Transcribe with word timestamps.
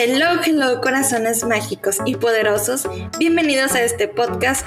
Hello, 0.00 0.40
hello, 0.46 0.80
corazones 0.80 1.42
mágicos 1.42 1.98
y 2.04 2.14
poderosos. 2.14 2.86
Bienvenidos 3.18 3.72
a 3.74 3.82
este 3.82 4.06
podcast 4.06 4.64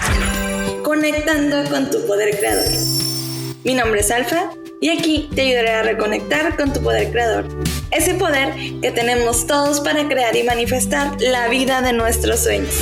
Conectando 0.84 1.64
con 1.70 1.90
tu 1.90 2.06
poder 2.06 2.38
creador. 2.38 2.68
Mi 3.64 3.74
nombre 3.74 4.02
es 4.02 4.12
Alfa 4.12 4.52
y 4.82 4.90
aquí 4.90 5.30
te 5.34 5.44
ayudaré 5.44 5.72
a 5.72 5.84
reconectar 5.84 6.58
con 6.58 6.74
tu 6.74 6.82
poder 6.82 7.12
creador. 7.12 7.48
Ese 7.92 8.14
poder 8.16 8.54
que 8.82 8.92
tenemos 8.92 9.48
todos 9.48 9.80
para 9.80 10.06
crear 10.10 10.36
y 10.36 10.44
manifestar 10.44 11.16
la 11.22 11.48
vida 11.48 11.82
de 11.82 11.94
nuestros 11.94 12.42
sueños. 12.42 12.76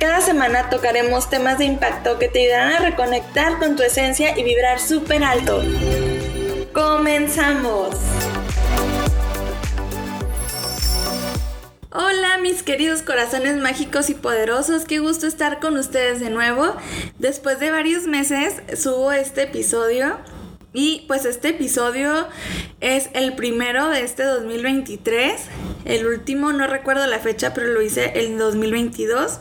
Cada 0.00 0.20
semana 0.20 0.70
tocaremos 0.70 1.30
temas 1.30 1.58
de 1.58 1.66
impacto 1.66 2.18
que 2.18 2.26
te 2.26 2.40
ayudarán 2.40 2.72
a 2.72 2.80
reconectar 2.80 3.60
con 3.60 3.76
tu 3.76 3.84
esencia 3.84 4.36
y 4.36 4.42
vibrar 4.42 4.80
súper 4.80 5.22
alto. 5.22 5.62
¡Comenzamos! 6.72 8.17
Hola 12.00 12.38
mis 12.38 12.62
queridos 12.62 13.02
corazones 13.02 13.56
mágicos 13.56 14.08
y 14.08 14.14
poderosos, 14.14 14.84
qué 14.84 15.00
gusto 15.00 15.26
estar 15.26 15.58
con 15.58 15.76
ustedes 15.76 16.20
de 16.20 16.30
nuevo. 16.30 16.76
Después 17.18 17.58
de 17.58 17.72
varios 17.72 18.06
meses 18.06 18.62
subo 18.80 19.10
este 19.10 19.42
episodio 19.42 20.16
y 20.72 21.04
pues 21.08 21.24
este 21.24 21.48
episodio 21.48 22.28
es 22.80 23.10
el 23.14 23.34
primero 23.34 23.88
de 23.88 24.04
este 24.04 24.22
2023. 24.22 25.40
El 25.86 26.06
último, 26.06 26.52
no 26.52 26.68
recuerdo 26.68 27.04
la 27.08 27.18
fecha, 27.18 27.52
pero 27.52 27.66
lo 27.66 27.82
hice 27.82 28.12
en 28.14 28.38
2022. 28.38 29.40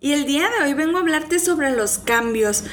Y 0.00 0.14
el 0.14 0.24
día 0.24 0.48
de 0.48 0.64
hoy 0.64 0.72
vengo 0.72 0.96
a 0.96 1.02
hablarte 1.02 1.38
sobre 1.38 1.72
los 1.72 1.98
cambios. 1.98 2.64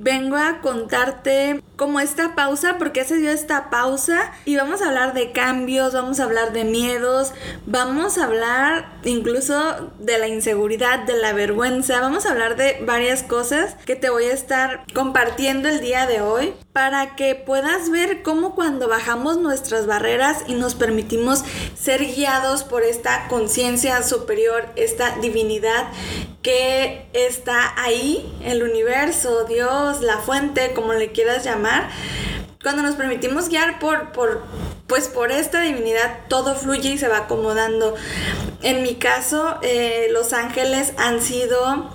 Vengo 0.00 0.36
a 0.36 0.60
contarte 0.60 1.62
como 1.78 2.00
esta 2.00 2.34
pausa, 2.34 2.76
porque 2.76 3.04
se 3.04 3.16
dio 3.16 3.30
esta 3.30 3.70
pausa 3.70 4.32
y 4.44 4.56
vamos 4.56 4.82
a 4.82 4.88
hablar 4.88 5.14
de 5.14 5.30
cambios, 5.30 5.94
vamos 5.94 6.18
a 6.18 6.24
hablar 6.24 6.52
de 6.52 6.64
miedos, 6.64 7.32
vamos 7.66 8.18
a 8.18 8.24
hablar 8.24 8.98
incluso 9.04 9.92
de 10.00 10.18
la 10.18 10.26
inseguridad, 10.26 11.00
de 11.00 11.16
la 11.16 11.32
vergüenza, 11.32 12.00
vamos 12.00 12.26
a 12.26 12.32
hablar 12.32 12.56
de 12.56 12.82
varias 12.84 13.22
cosas 13.22 13.76
que 13.86 13.94
te 13.94 14.10
voy 14.10 14.24
a 14.24 14.34
estar 14.34 14.84
compartiendo 14.92 15.68
el 15.68 15.80
día 15.80 16.06
de 16.06 16.20
hoy 16.20 16.52
para 16.72 17.16
que 17.16 17.34
puedas 17.34 17.90
ver 17.90 18.22
cómo 18.22 18.54
cuando 18.54 18.88
bajamos 18.88 19.38
nuestras 19.38 19.86
barreras 19.86 20.44
y 20.48 20.54
nos 20.54 20.74
permitimos 20.74 21.44
ser 21.76 22.04
guiados 22.04 22.64
por 22.64 22.82
esta 22.82 23.28
conciencia 23.28 24.02
superior, 24.02 24.66
esta 24.74 25.16
divinidad 25.18 25.88
que 26.42 27.06
está 27.12 27.74
ahí, 27.80 28.32
el 28.44 28.62
universo, 28.62 29.44
Dios, 29.44 29.87
la 30.00 30.18
fuente, 30.18 30.72
como 30.74 30.92
le 30.92 31.12
quieras 31.12 31.44
llamar, 31.44 31.88
cuando 32.62 32.82
nos 32.82 32.96
permitimos 32.96 33.48
guiar 33.48 33.78
por, 33.78 34.12
por, 34.12 34.42
pues 34.86 35.08
por 35.08 35.30
esta 35.32 35.60
divinidad, 35.60 36.20
todo 36.28 36.54
fluye 36.54 36.90
y 36.90 36.98
se 36.98 37.08
va 37.08 37.18
acomodando. 37.18 37.94
En 38.62 38.82
mi 38.82 38.96
caso, 38.96 39.58
eh, 39.62 40.08
los 40.10 40.32
ángeles 40.32 40.92
han 40.96 41.22
sido, 41.22 41.90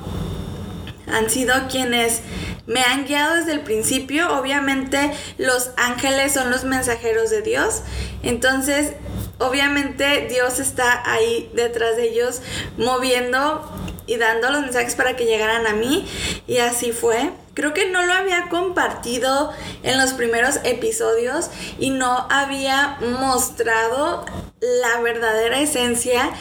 han 1.07 1.29
sido 1.29 1.53
quienes 1.69 2.21
me 2.65 2.81
han 2.81 3.05
guiado 3.05 3.35
desde 3.35 3.51
el 3.51 3.61
principio. 3.61 4.37
Obviamente 4.39 5.11
los 5.37 5.71
ángeles 5.77 6.33
son 6.33 6.49
los 6.49 6.63
mensajeros 6.63 7.29
de 7.29 7.41
Dios. 7.41 7.81
Entonces, 8.21 8.93
obviamente 9.39 10.27
Dios 10.29 10.59
está 10.59 11.03
ahí 11.05 11.51
detrás 11.53 11.97
de 11.97 12.09
ellos 12.09 12.41
moviendo 12.77 13.69
y 14.05 14.17
dando 14.17 14.49
los 14.49 14.61
mensajes 14.61 14.95
para 14.95 15.15
que 15.15 15.25
llegaran 15.25 15.67
a 15.67 15.73
mí. 15.73 16.07
Y 16.47 16.57
así 16.57 16.91
fue. 16.91 17.31
Creo 17.53 17.73
que 17.73 17.89
no 17.89 18.03
lo 18.03 18.13
había 18.13 18.49
compartido 18.49 19.51
en 19.83 19.97
los 19.97 20.13
primeros 20.13 20.59
episodios 20.63 21.49
y 21.77 21.91
no 21.91 22.27
había 22.29 22.97
mostrado 23.19 24.25
la 24.59 25.01
verdadera 25.01 25.59
esencia 25.59 26.31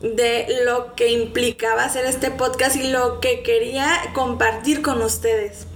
de 0.00 0.46
lo 0.64 0.94
que 0.94 1.10
implicaba 1.10 1.84
hacer 1.84 2.06
este 2.06 2.30
podcast 2.30 2.76
y 2.76 2.90
lo 2.90 3.20
que 3.20 3.42
quería 3.42 3.88
compartir 4.14 4.82
con 4.82 5.02
ustedes. 5.02 5.66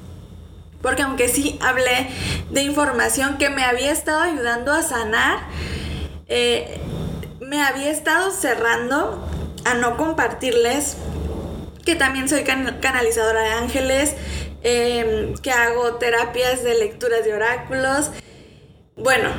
Porque 0.80 1.02
aunque 1.02 1.28
sí 1.28 1.58
hablé 1.60 2.08
de 2.50 2.62
información 2.62 3.36
que 3.36 3.50
me 3.50 3.64
había 3.64 3.92
estado 3.92 4.22
ayudando 4.22 4.72
a 4.72 4.82
sanar, 4.82 5.40
eh, 6.26 6.80
me 7.40 7.62
había 7.62 7.90
estado 7.90 8.30
cerrando 8.30 9.26
a 9.64 9.74
no 9.74 9.96
compartirles 9.96 10.96
que 11.84 11.96
también 11.96 12.28
soy 12.28 12.44
canalizadora 12.44 13.40
de 13.42 13.50
ángeles, 13.50 14.14
em, 14.62 15.34
que 15.34 15.50
hago 15.50 15.94
terapias 15.94 16.62
de 16.62 16.74
lecturas 16.74 17.24
de 17.24 17.34
oráculos. 17.34 18.10
Bueno, 18.96 19.30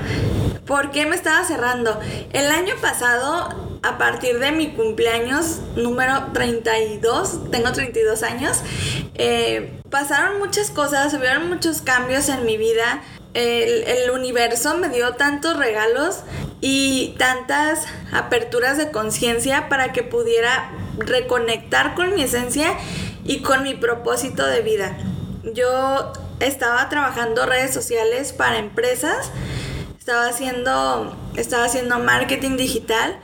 ¿por 0.66 0.92
qué 0.92 1.06
me 1.06 1.16
estaba 1.16 1.44
cerrando? 1.46 2.00
El 2.34 2.52
año 2.52 2.76
pasado 2.82 3.72
a 3.84 3.98
partir 3.98 4.40
de 4.40 4.52
mi 4.52 4.74
cumpleaños 4.74 5.60
número 5.76 6.32
32, 6.34 7.52
tengo 7.52 7.72
32 7.72 8.24
años, 8.24 8.62
eh, 9.16 9.82
pasaron 9.90 10.40
muchas 10.40 10.70
cosas, 10.70 11.14
hubieron 11.14 11.50
muchos 11.50 11.82
cambios 11.82 12.30
en 12.30 12.46
mi 12.46 12.58
vida. 12.58 13.02
El, 13.34 13.84
el 13.88 14.12
universo 14.12 14.78
me 14.78 14.90
dio 14.90 15.14
tantos 15.14 15.58
regalos 15.58 16.20
y 16.60 17.16
tantas 17.18 17.86
aperturas 18.12 18.78
de 18.78 18.92
conciencia 18.92 19.70
para 19.70 19.94
que 19.94 20.04
pudiera 20.04 20.72
reconectar 20.98 21.96
con 21.96 22.14
mi 22.14 22.24
esencia 22.24 22.78
y 23.26 23.42
con 23.42 23.64
mi 23.64 23.76
propósito 23.76 24.46
de 24.46 24.62
vida. 24.62 24.98
Yo 25.54 26.14
estaba 26.40 26.88
trabajando 26.90 27.46
redes 27.46 27.74
sociales 27.74 28.34
para 28.34 28.58
empresas 28.58 29.32
estaba 30.02 30.30
haciendo, 30.30 31.16
estaba 31.36 31.66
haciendo 31.66 32.00
marketing 32.00 32.58
digital. 32.58 33.20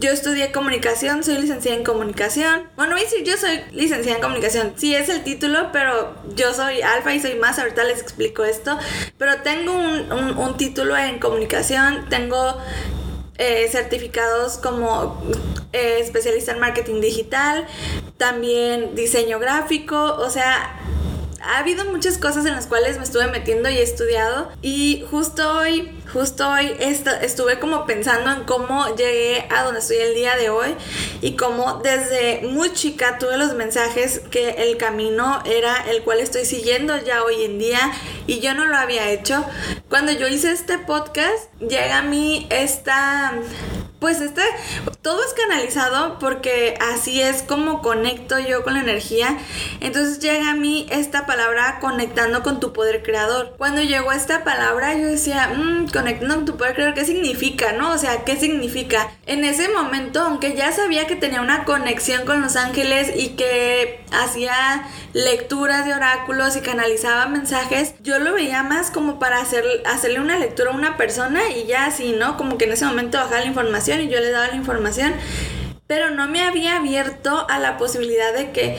yo 0.00 0.10
estudié 0.10 0.52
comunicación, 0.52 1.22
soy 1.22 1.36
licenciada 1.36 1.76
en 1.76 1.84
comunicación. 1.84 2.62
Bueno, 2.76 2.92
voy 2.92 3.02
a 3.02 3.04
decir 3.04 3.24
yo 3.24 3.36
soy 3.36 3.60
licenciada 3.72 4.16
en 4.16 4.22
comunicación. 4.22 4.72
Sí 4.76 4.94
es 4.94 5.10
el 5.10 5.22
título, 5.22 5.70
pero 5.70 6.16
yo 6.34 6.54
soy 6.54 6.80
alfa 6.80 7.12
y 7.12 7.20
soy 7.20 7.34
más. 7.34 7.58
Ahorita 7.58 7.84
les 7.84 8.00
explico 8.00 8.42
esto. 8.42 8.78
Pero 9.18 9.42
tengo 9.42 9.70
un, 9.74 10.56
título 10.56 10.96
en 10.96 11.18
comunicación. 11.18 12.08
Tengo 12.08 12.56
eh, 13.38 13.68
certificados 13.70 14.58
como 14.58 15.22
eh, 15.72 15.98
especialista 16.00 16.52
en 16.52 16.60
marketing 16.60 17.00
digital, 17.00 17.66
también 18.16 18.94
diseño 18.94 19.38
gráfico, 19.38 20.16
o 20.18 20.28
sea, 20.28 20.80
ha 21.40 21.58
habido 21.58 21.84
muchas 21.84 22.18
cosas 22.18 22.44
en 22.46 22.52
las 22.52 22.66
cuales 22.66 22.98
me 22.98 23.04
estuve 23.04 23.28
metiendo 23.28 23.70
y 23.70 23.78
he 23.78 23.82
estudiado. 23.82 24.50
Y 24.60 25.04
justo 25.10 25.58
hoy, 25.58 25.97
justo 26.12 26.48
hoy 26.48 26.74
estuve 26.80 27.58
como 27.58 27.84
pensando 27.84 28.30
en 28.32 28.44
cómo 28.44 28.94
llegué 28.96 29.46
a 29.50 29.62
donde 29.62 29.80
estoy 29.80 29.98
el 29.98 30.14
día 30.14 30.36
de 30.36 30.50
hoy 30.50 30.74
y 31.20 31.36
cómo 31.36 31.80
desde 31.82 32.46
muy 32.46 32.72
chica 32.72 33.18
tuve 33.18 33.36
los 33.36 33.54
mensajes 33.54 34.20
que 34.30 34.50
el 34.50 34.76
camino 34.76 35.42
era 35.44 35.76
el 35.90 36.02
cual 36.02 36.20
estoy 36.20 36.44
siguiendo 36.44 36.96
ya 36.98 37.22
hoy 37.24 37.44
en 37.44 37.58
día 37.58 37.92
y 38.26 38.40
yo 38.40 38.54
no 38.54 38.66
lo 38.66 38.76
había 38.76 39.10
hecho. 39.10 39.44
Cuando 39.88 40.12
yo 40.12 40.28
hice 40.28 40.52
este 40.52 40.78
podcast 40.78 41.52
llega 41.60 41.98
a 41.98 42.02
mí 42.02 42.46
esta 42.50 43.34
pues 44.00 44.20
este, 44.20 44.42
todo 45.02 45.20
es 45.24 45.34
canalizado 45.34 46.18
porque 46.18 46.78
así 46.80 47.20
es 47.20 47.42
como 47.42 47.82
conecto 47.82 48.38
yo 48.38 48.62
con 48.62 48.74
la 48.74 48.80
energía. 48.80 49.36
Entonces 49.80 50.20
llega 50.20 50.50
a 50.50 50.54
mí 50.54 50.86
esta 50.90 51.26
palabra 51.26 51.78
conectando 51.80 52.42
con 52.42 52.60
tu 52.60 52.72
poder 52.72 53.02
creador. 53.02 53.54
Cuando 53.58 53.82
llegó 53.82 54.12
esta 54.12 54.44
palabra 54.44 54.94
yo 54.94 55.06
decía, 55.06 55.52
mmm, 55.56 55.86
conectando 55.98 56.36
con 56.36 56.44
tu 56.44 56.56
poder 56.56 56.74
creador, 56.74 56.94
¿qué 56.94 57.04
significa? 57.04 57.72
¿No? 57.72 57.90
O 57.90 57.98
sea, 57.98 58.24
¿qué 58.24 58.36
significa? 58.36 59.10
En 59.26 59.44
ese 59.44 59.68
momento, 59.68 60.20
aunque 60.20 60.54
ya 60.54 60.70
sabía 60.70 61.08
que 61.08 61.16
tenía 61.16 61.40
una 61.40 61.64
conexión 61.64 62.24
con 62.24 62.40
los 62.40 62.54
ángeles 62.54 63.10
y 63.16 63.30
que 63.30 64.04
hacía 64.12 64.86
lecturas 65.12 65.84
de 65.86 65.94
oráculos 65.94 66.56
y 66.56 66.60
canalizaba 66.60 67.26
mensajes, 67.26 67.94
yo 68.00 68.20
lo 68.20 68.34
veía 68.34 68.62
más 68.62 68.92
como 68.92 69.18
para 69.18 69.40
hacer, 69.40 69.64
hacerle 69.86 70.20
una 70.20 70.38
lectura 70.38 70.70
a 70.70 70.74
una 70.74 70.96
persona 70.96 71.40
y 71.50 71.66
ya 71.66 71.86
así, 71.86 72.12
¿no? 72.12 72.36
Como 72.36 72.58
que 72.58 72.66
en 72.66 72.72
ese 72.72 72.84
momento 72.84 73.18
bajaba 73.18 73.40
la 73.40 73.46
información 73.46 74.00
y 74.00 74.08
yo 74.08 74.20
le 74.20 74.30
daba 74.30 74.46
la 74.46 74.54
información, 74.54 75.14
pero 75.88 76.10
no 76.10 76.28
me 76.28 76.42
había 76.42 76.76
abierto 76.76 77.44
a 77.50 77.58
la 77.58 77.76
posibilidad 77.76 78.32
de 78.32 78.52
que 78.52 78.78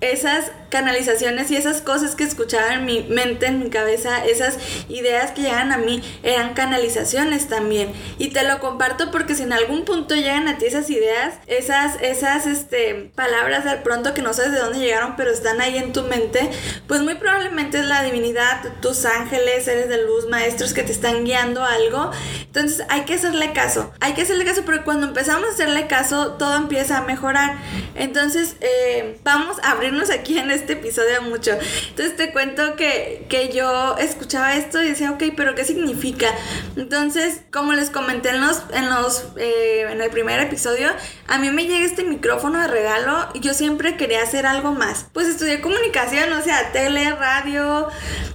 esas 0.00 0.52
canalizaciones 0.72 1.50
y 1.50 1.56
esas 1.56 1.82
cosas 1.82 2.16
que 2.16 2.24
escuchaba 2.24 2.72
en 2.72 2.86
mi 2.86 3.02
mente, 3.02 3.44
en 3.44 3.58
mi 3.58 3.68
cabeza, 3.68 4.24
esas 4.24 4.56
ideas 4.88 5.30
que 5.32 5.42
llegan 5.42 5.70
a 5.70 5.76
mí, 5.76 6.02
eran 6.22 6.54
canalizaciones 6.54 7.46
también. 7.46 7.92
Y 8.16 8.28
te 8.28 8.42
lo 8.42 8.58
comparto 8.58 9.10
porque 9.10 9.34
si 9.34 9.42
en 9.42 9.52
algún 9.52 9.84
punto 9.84 10.14
llegan 10.14 10.48
a 10.48 10.56
ti 10.56 10.64
esas 10.64 10.88
ideas, 10.88 11.34
esas, 11.46 12.00
esas 12.00 12.46
este, 12.46 13.12
palabras 13.14 13.66
al 13.66 13.82
pronto 13.82 14.14
que 14.14 14.22
no 14.22 14.32
sabes 14.32 14.52
de 14.52 14.60
dónde 14.60 14.78
llegaron, 14.78 15.14
pero 15.14 15.30
están 15.30 15.60
ahí 15.60 15.76
en 15.76 15.92
tu 15.92 16.04
mente, 16.04 16.50
pues 16.88 17.02
muy 17.02 17.16
probablemente 17.16 17.78
es 17.80 17.84
la 17.84 18.02
divinidad, 18.02 18.62
tus 18.80 19.04
ángeles, 19.04 19.66
seres 19.66 19.90
de 19.90 20.02
luz, 20.02 20.26
maestros 20.30 20.72
que 20.72 20.82
te 20.82 20.92
están 20.92 21.26
guiando 21.26 21.62
algo. 21.62 22.12
Entonces 22.46 22.86
hay 22.88 23.02
que 23.02 23.14
hacerle 23.14 23.52
caso, 23.52 23.92
hay 24.00 24.14
que 24.14 24.22
hacerle 24.22 24.46
caso, 24.46 24.62
pero 24.64 24.84
cuando 24.84 25.06
empezamos 25.06 25.50
a 25.50 25.52
hacerle 25.52 25.86
caso, 25.86 26.32
todo 26.38 26.56
empieza 26.56 26.96
a 26.96 27.02
mejorar. 27.02 27.58
Entonces, 27.94 28.56
eh, 28.60 29.18
vamos 29.22 29.58
a 29.62 29.72
abrirnos 29.72 30.08
aquí 30.08 30.38
en 30.38 30.50
este 30.50 30.61
este 30.62 30.74
episodio 30.74 31.22
mucho. 31.22 31.52
Entonces 31.90 32.16
te 32.16 32.32
cuento 32.32 32.76
que, 32.76 33.26
que 33.28 33.50
yo 33.50 33.96
escuchaba 33.98 34.54
esto 34.54 34.82
y 34.82 34.88
decía, 34.88 35.10
ok, 35.10 35.24
pero 35.36 35.54
¿qué 35.54 35.64
significa? 35.64 36.28
Entonces, 36.76 37.40
como 37.52 37.72
les 37.72 37.90
comenté 37.90 38.30
en 38.30 38.40
los, 38.40 38.62
en 38.72 38.88
los, 38.88 39.24
eh, 39.36 39.86
en 39.90 40.00
el 40.00 40.10
primer 40.10 40.40
episodio, 40.40 40.88
a 41.28 41.38
mí 41.38 41.50
me 41.50 41.64
llega 41.64 41.84
este 41.84 42.04
micrófono 42.04 42.60
de 42.60 42.68
regalo 42.68 43.28
y 43.34 43.40
yo 43.40 43.54
siempre 43.54 43.96
quería 43.96 44.22
hacer 44.22 44.46
algo 44.46 44.72
más. 44.72 45.06
Pues 45.12 45.26
estudié 45.26 45.60
comunicación, 45.60 46.32
o 46.32 46.42
sea, 46.42 46.72
tele, 46.72 47.10
radio, 47.12 47.88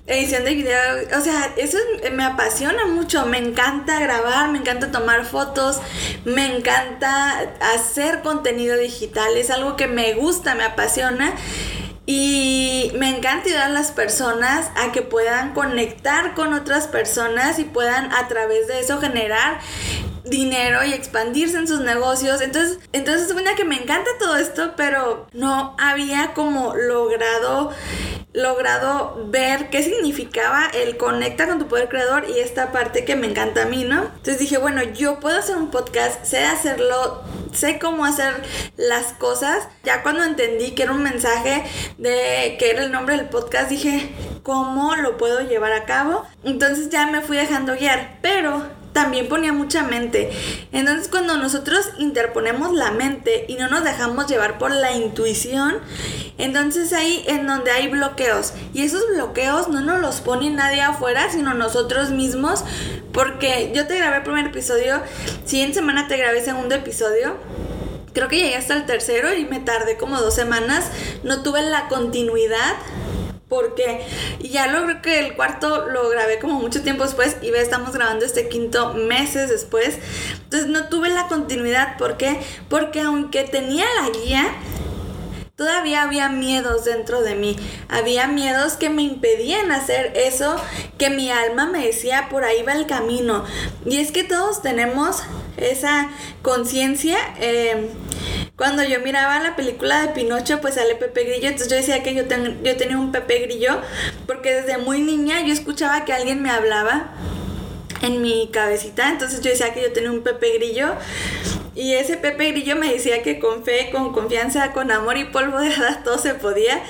edición 0.05 0.43
de 0.43 0.55
video, 0.55 0.79
o 1.17 1.21
sea, 1.21 1.53
eso 1.57 1.77
me 2.13 2.23
apasiona 2.23 2.85
mucho, 2.85 3.25
me 3.25 3.37
encanta 3.37 3.99
grabar, 3.99 4.49
me 4.49 4.59
encanta 4.59 4.91
tomar 4.91 5.25
fotos, 5.25 5.79
me 6.25 6.57
encanta 6.57 7.53
hacer 7.73 8.21
contenido 8.21 8.77
digital, 8.77 9.35
es 9.37 9.49
algo 9.49 9.75
que 9.75 9.87
me 9.87 10.13
gusta, 10.13 10.55
me 10.55 10.63
apasiona. 10.63 11.33
Y 12.09 12.93
me 12.97 13.09
encanta 13.09 13.49
ayudar 13.49 13.63
a 13.63 13.69
las 13.69 13.91
personas 13.91 14.71
a 14.77 14.93
que 14.93 15.01
puedan 15.01 15.53
conectar 15.53 16.35
con 16.35 16.53
otras 16.53 16.87
personas 16.87 17.59
y 17.59 17.65
puedan 17.65 18.13
a 18.13 18.29
través 18.29 18.65
de 18.69 18.79
eso 18.79 19.01
generar 19.01 19.59
dinero 20.29 20.83
y 20.83 20.93
expandirse 20.93 21.57
en 21.57 21.67
sus 21.67 21.81
negocios. 21.81 22.41
Entonces, 22.41 22.79
entonces 22.93 23.31
una 23.31 23.55
que 23.55 23.65
me 23.65 23.81
encanta 23.81 24.09
todo 24.19 24.37
esto, 24.37 24.73
pero 24.75 25.27
no 25.33 25.75
había 25.79 26.33
como 26.33 26.75
logrado 26.75 27.71
logrado 28.37 29.25
ver 29.29 29.71
qué 29.71 29.81
significaba 29.81 30.67
el 30.71 30.97
conecta 30.97 31.47
con 31.47 31.57
tu 31.57 31.67
poder 31.67 31.89
creador 31.89 32.25
y 32.29 32.39
esta 32.39 32.71
parte 32.71 33.03
que 33.03 33.15
me 33.15 33.25
encanta 33.25 33.63
a 33.63 33.65
mí, 33.65 33.83
¿no? 33.83 34.03
Entonces 34.03 34.37
dije, 34.37 34.59
bueno, 34.59 34.83
yo 34.83 35.19
puedo 35.19 35.39
hacer 35.39 35.57
un 35.57 35.71
podcast, 35.71 36.23
sé 36.23 36.45
hacerlo, 36.45 37.23
sé 37.51 37.79
cómo 37.79 38.05
hacer 38.05 38.43
las 38.75 39.13
cosas. 39.13 39.67
Ya 39.83 40.03
cuando 40.03 40.23
entendí 40.23 40.71
que 40.71 40.83
era 40.83 40.91
un 40.91 41.01
mensaje 41.01 41.63
de 41.97 42.57
que 42.59 42.69
era 42.69 42.83
el 42.83 42.91
nombre 42.91 43.17
del 43.17 43.27
podcast, 43.27 43.69
dije, 43.69 44.11
¿cómo 44.43 44.95
lo 44.95 45.17
puedo 45.17 45.41
llevar 45.41 45.71
a 45.71 45.85
cabo? 45.85 46.23
Entonces 46.43 46.89
ya 46.89 47.07
me 47.07 47.21
fui 47.21 47.37
dejando 47.37 47.75
guiar, 47.75 48.19
pero 48.21 48.76
también 48.97 49.29
ponía 49.29 49.53
mucha 49.53 49.83
mente. 49.83 50.31
Entonces 50.71 51.07
cuando 51.07 51.37
nosotros 51.37 51.87
interponemos 51.99 52.73
la 52.73 52.89
mente 52.89 53.45
y 53.47 53.53
no 53.53 53.69
nos 53.69 53.83
dejamos 53.83 54.25
llevar 54.25 54.57
por 54.57 54.71
la 54.71 54.91
intuición, 54.91 55.77
entonces 56.39 56.93
ahí 56.93 57.23
en 57.27 57.45
donde 57.45 57.69
hay 57.69 57.89
bloqueos. 57.89 58.53
Y 58.73 58.81
esos 58.81 59.03
bloqueos 59.13 59.67
no 59.67 59.81
nos 59.81 60.01
los 60.01 60.21
pone 60.21 60.49
nadie 60.49 60.81
afuera, 60.81 61.29
sino 61.31 61.53
nosotros 61.53 62.09
mismos. 62.09 62.63
Porque 63.13 63.71
yo 63.71 63.85
te 63.85 63.99
grabé 63.99 64.17
el 64.17 64.23
primer 64.23 64.47
episodio, 64.47 64.99
siguiente 65.45 65.75
semana 65.75 66.07
te 66.07 66.17
grabé 66.17 66.39
el 66.39 66.45
segundo 66.45 66.73
episodio 66.73 67.35
creo 68.13 68.29
que 68.29 68.37
llegué 68.37 68.55
hasta 68.55 68.73
el 68.73 68.87
tercero 68.87 69.31
y 69.35 69.45
me 69.45 69.59
tardé 69.59 69.95
como 69.95 70.19
dos 70.19 70.33
semanas. 70.33 70.89
No 71.21 71.43
tuve 71.43 71.61
la 71.61 71.87
continuidad 71.87 72.73
porque 73.49 74.05
ya 74.39 74.67
logré 74.67 75.01
que 75.01 75.19
el 75.19 75.35
cuarto 75.35 75.87
lo 75.87 76.09
grabé 76.09 76.39
como 76.39 76.59
mucho 76.59 76.83
tiempo 76.83 77.03
después 77.03 77.37
y 77.41 77.51
ve, 77.51 77.61
estamos 77.61 77.93
grabando 77.93 78.25
este 78.25 78.49
quinto 78.49 78.93
meses 78.93 79.49
después. 79.49 79.97
Entonces 80.43 80.67
no 80.67 80.89
tuve 80.89 81.09
la 81.09 81.27
continuidad. 81.27 81.97
¿Por 81.97 82.17
qué? 82.17 82.39
Porque 82.69 83.01
aunque 83.01 83.43
tenía 83.43 83.85
la 84.01 84.09
guía, 84.09 84.53
todavía 85.55 86.03
había 86.03 86.29
miedos 86.29 86.83
dentro 86.83 87.21
de 87.21 87.35
mí. 87.35 87.57
Había 87.87 88.27
miedos 88.27 88.73
que 88.73 88.89
me 88.89 89.01
impedían 89.01 89.71
hacer 89.71 90.11
eso 90.15 90.55
que 90.97 91.09
mi 91.09 91.31
alma 91.31 91.67
me 91.67 91.85
decía 91.85 92.27
por 92.29 92.43
ahí 92.43 92.63
va 92.63 92.73
el 92.73 92.85
camino. 92.85 93.45
Y 93.85 93.97
es 93.97 94.11
que 94.11 94.25
todos 94.25 94.61
tenemos 94.61 95.23
esa 95.55 96.09
conciencia. 96.41 97.17
Eh, 97.39 97.89
cuando 98.57 98.83
yo 98.83 98.99
miraba 99.01 99.39
la 99.39 99.55
película 99.55 100.01
de 100.01 100.07
Pinocho, 100.09 100.59
pues 100.61 100.73
sale 100.73 100.95
Pepe 100.95 101.25
Grillo, 101.25 101.47
entonces 101.47 101.69
yo 101.69 101.75
decía 101.75 102.01
que 102.01 102.15
yo, 102.15 102.23
yo 102.63 102.75
tenía 102.75 102.97
un 102.97 103.11
Pepe 103.11 103.39
Grillo, 103.39 103.79
porque 104.25 104.51
desde 104.51 104.79
muy 104.79 105.01
niña 105.01 105.41
yo 105.45 105.53
escuchaba 105.53 106.05
que 106.05 106.11
alguien 106.11 106.41
me 106.41 106.49
hablaba 106.49 107.13
en 108.01 108.21
mi 108.23 108.49
cabecita, 108.51 109.09
entonces 109.09 109.41
yo 109.41 109.51
decía 109.51 109.73
que 109.75 109.83
yo 109.83 109.93
tenía 109.93 110.11
un 110.11 110.23
Pepe 110.23 110.57
Grillo 110.57 110.95
y 111.75 111.93
ese 111.93 112.17
Pepe 112.17 112.51
Grillo 112.51 112.75
me 112.75 112.91
decía 112.91 113.21
que 113.21 113.37
con 113.37 113.63
fe, 113.63 113.89
con 113.91 114.11
confianza, 114.11 114.73
con 114.73 114.89
amor 114.89 115.17
y 115.17 115.25
polvo 115.25 115.59
de 115.59 115.69
hadas 115.73 116.03
todo 116.03 116.17
se 116.17 116.33
podía 116.33 116.81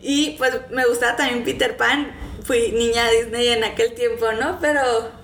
y 0.00 0.30
pues 0.38 0.52
me 0.70 0.86
gustaba 0.86 1.16
también 1.16 1.44
Peter 1.44 1.76
Pan, 1.76 2.12
fui 2.44 2.72
niña 2.72 3.08
Disney 3.10 3.48
en 3.48 3.64
aquel 3.64 3.94
tiempo, 3.94 4.30
¿no? 4.32 4.58
Pero 4.60 4.80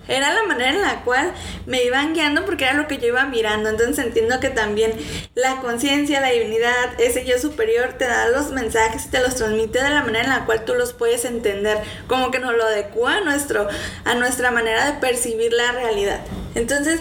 era 0.09 0.33
la 0.33 0.43
manera 0.43 0.71
en 0.71 0.83
la 0.83 1.05
cual 1.05 1.33
me 1.67 1.85
iban 1.85 2.15
guiando 2.15 2.45
porque 2.45 2.65
era 2.65 2.73
lo 2.73 2.89
que 2.89 2.99
yo 2.99 3.09
iba 3.09 3.27
mirando. 3.27 3.69
Entonces 3.69 4.05
entiendo 4.05 4.41
que 4.41 4.49
también 4.49 4.93
la 5.35 5.57
conciencia, 5.61 6.21
la 6.21 6.31
divinidad, 6.31 6.99
ese 6.99 7.25
yo 7.25 7.39
superior 7.39 7.93
te 7.99 8.07
da 8.07 8.29
los 8.29 8.51
mensajes 8.51 9.07
y 9.07 9.11
te 9.11 9.21
los 9.21 9.37
transmite 9.37 9.83
de 9.83 9.91
la 9.91 10.03
manera 10.03 10.25
en 10.25 10.31
la 10.31 10.47
cual 10.47 10.65
tú 10.65 10.75
los 10.75 10.95
puedes 10.95 11.25
entender, 11.25 11.79
como 12.09 12.31
que 12.31 12.39
nos 12.39 12.55
lo 12.55 12.65
adecua 12.65 13.17
a, 13.17 13.21
nuestro, 13.21 13.69
a 14.05 14.15
nuestra 14.15 14.51
manera 14.51 14.91
de 14.91 14.99
percibir 14.99 15.53
la 15.53 15.73
realidad. 15.73 16.21
Entonces, 16.55 17.01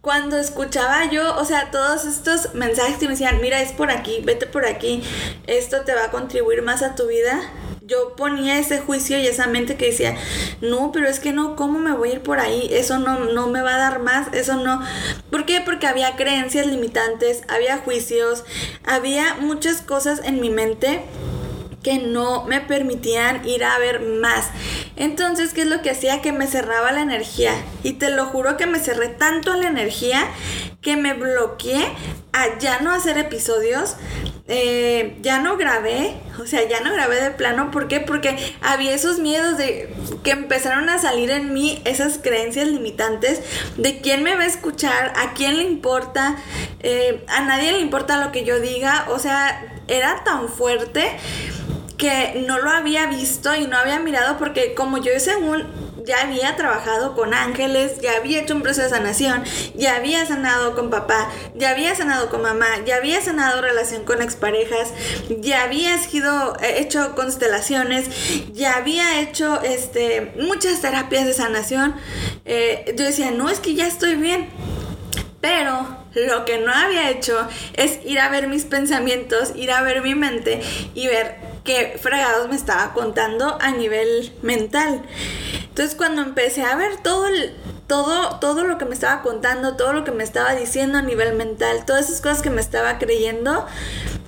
cuando 0.00 0.38
escuchaba 0.38 1.04
yo, 1.10 1.36
o 1.36 1.44
sea, 1.44 1.70
todos 1.70 2.04
estos 2.06 2.54
mensajes 2.54 2.96
que 2.96 3.04
me 3.04 3.12
decían, 3.12 3.40
mira, 3.40 3.60
es 3.60 3.72
por 3.72 3.90
aquí, 3.90 4.20
vete 4.24 4.46
por 4.46 4.64
aquí, 4.66 5.02
esto 5.46 5.82
te 5.82 5.94
va 5.94 6.06
a 6.06 6.10
contribuir 6.10 6.62
más 6.62 6.82
a 6.82 6.96
tu 6.96 7.06
vida, 7.06 7.40
yo 7.88 8.14
ponía 8.16 8.58
ese 8.58 8.80
juicio 8.80 9.18
y 9.18 9.26
esa 9.26 9.46
mente 9.46 9.76
que 9.76 9.86
decía, 9.86 10.14
no, 10.60 10.92
pero 10.92 11.08
es 11.08 11.20
que 11.20 11.32
no, 11.32 11.56
¿cómo 11.56 11.78
me 11.78 11.92
voy 11.92 12.10
a 12.10 12.12
ir 12.14 12.22
por 12.22 12.38
ahí? 12.38 12.68
Eso 12.70 12.98
no, 12.98 13.18
no 13.18 13.48
me 13.48 13.62
va 13.62 13.76
a 13.76 13.78
dar 13.78 14.00
más, 14.00 14.28
eso 14.34 14.56
no. 14.56 14.82
¿Por 15.30 15.46
qué? 15.46 15.62
Porque 15.62 15.86
había 15.86 16.14
creencias 16.14 16.66
limitantes, 16.66 17.42
había 17.48 17.78
juicios, 17.78 18.44
había 18.84 19.36
muchas 19.40 19.80
cosas 19.80 20.20
en 20.22 20.40
mi 20.40 20.50
mente 20.50 21.00
que 21.82 21.98
no 21.98 22.44
me 22.44 22.60
permitían 22.60 23.48
ir 23.48 23.64
a 23.64 23.78
ver 23.78 24.00
más. 24.00 24.50
Entonces, 24.96 25.54
¿qué 25.54 25.62
es 25.62 25.68
lo 25.68 25.80
que 25.80 25.90
hacía? 25.90 26.20
Que 26.20 26.32
me 26.32 26.46
cerraba 26.46 26.92
la 26.92 27.00
energía. 27.00 27.52
Y 27.82 27.94
te 27.94 28.10
lo 28.10 28.26
juro 28.26 28.58
que 28.58 28.66
me 28.66 28.80
cerré 28.80 29.08
tanto 29.08 29.54
la 29.54 29.68
energía 29.68 30.28
que 30.80 30.96
me 30.96 31.14
bloqueé 31.14 31.84
a 32.32 32.58
ya 32.58 32.80
no 32.80 32.92
hacer 32.92 33.18
episodios. 33.18 33.96
Eh, 34.50 35.18
ya 35.20 35.40
no 35.40 35.58
grabé, 35.58 36.14
o 36.40 36.46
sea, 36.46 36.66
ya 36.66 36.80
no 36.80 36.90
grabé 36.94 37.20
de 37.22 37.30
plano. 37.32 37.70
¿Por 37.70 37.86
qué? 37.86 38.00
Porque 38.00 38.38
había 38.62 38.94
esos 38.94 39.18
miedos 39.18 39.58
de 39.58 39.92
que 40.22 40.30
empezaron 40.30 40.88
a 40.88 40.98
salir 40.98 41.30
en 41.30 41.52
mí, 41.52 41.82
esas 41.84 42.16
creencias 42.16 42.66
limitantes 42.66 43.42
de 43.76 44.00
quién 44.00 44.22
me 44.22 44.34
va 44.36 44.44
a 44.44 44.46
escuchar, 44.46 45.12
a 45.16 45.34
quién 45.34 45.58
le 45.58 45.64
importa, 45.64 46.36
eh, 46.80 47.26
a 47.28 47.42
nadie 47.42 47.72
le 47.72 47.80
importa 47.80 48.24
lo 48.24 48.32
que 48.32 48.44
yo 48.44 48.58
diga. 48.58 49.06
O 49.10 49.18
sea, 49.18 49.66
era 49.86 50.24
tan 50.24 50.48
fuerte 50.48 51.18
que 51.98 52.42
no 52.46 52.58
lo 52.58 52.70
había 52.70 53.06
visto 53.06 53.54
y 53.54 53.66
no 53.66 53.76
había 53.76 53.98
mirado 53.98 54.38
porque 54.38 54.72
como 54.72 54.96
yo 54.98 55.12
según 55.18 55.66
ya 56.08 56.22
había 56.22 56.56
trabajado 56.56 57.14
con 57.14 57.34
ángeles, 57.34 58.00
ya 58.00 58.16
había 58.16 58.40
hecho 58.40 58.54
un 58.54 58.62
proceso 58.62 58.84
de 58.84 58.88
sanación, 58.88 59.44
ya 59.74 59.96
había 59.96 60.24
sanado 60.24 60.74
con 60.74 60.88
papá, 60.88 61.30
ya 61.54 61.70
había 61.70 61.94
sanado 61.94 62.30
con 62.30 62.40
mamá, 62.40 62.66
ya 62.86 62.96
había 62.96 63.20
sanado 63.20 63.60
relación 63.60 64.04
con 64.04 64.22
exparejas, 64.22 64.94
ya 65.28 65.64
había 65.64 65.98
sido, 65.98 66.56
eh, 66.62 66.80
hecho 66.80 67.14
constelaciones, 67.14 68.08
ya 68.54 68.76
había 68.76 69.20
hecho 69.20 69.60
este, 69.60 70.32
muchas 70.40 70.80
terapias 70.80 71.26
de 71.26 71.34
sanación. 71.34 71.94
Eh, 72.46 72.94
yo 72.96 73.04
decía, 73.04 73.30
no, 73.30 73.50
es 73.50 73.60
que 73.60 73.74
ya 73.74 73.86
estoy 73.86 74.14
bien. 74.14 74.48
Pero 75.42 75.86
lo 76.14 76.44
que 76.44 76.58
no 76.58 76.72
había 76.72 77.10
hecho 77.10 77.46
es 77.74 78.00
ir 78.04 78.18
a 78.18 78.28
ver 78.28 78.48
mis 78.48 78.64
pensamientos, 78.64 79.52
ir 79.54 79.70
a 79.70 79.82
ver 79.82 80.02
mi 80.02 80.14
mente 80.14 80.60
y 80.94 81.06
ver 81.06 81.47
qué 81.68 81.98
fregados 82.00 82.48
me 82.48 82.56
estaba 82.56 82.94
contando 82.94 83.58
a 83.60 83.72
nivel 83.72 84.32
mental. 84.40 85.02
Entonces 85.68 85.94
cuando 85.94 86.22
empecé 86.22 86.62
a 86.62 86.74
ver 86.76 86.96
todo 87.02 87.26
todo, 87.86 88.38
todo 88.38 88.64
lo 88.64 88.78
que 88.78 88.86
me 88.86 88.94
estaba 88.94 89.20
contando, 89.20 89.76
todo 89.76 89.92
lo 89.92 90.02
que 90.02 90.10
me 90.10 90.24
estaba 90.24 90.54
diciendo 90.54 90.96
a 90.96 91.02
nivel 91.02 91.34
mental, 91.34 91.84
todas 91.84 92.06
esas 92.06 92.22
cosas 92.22 92.40
que 92.40 92.48
me 92.48 92.62
estaba 92.62 92.98
creyendo, 92.98 93.66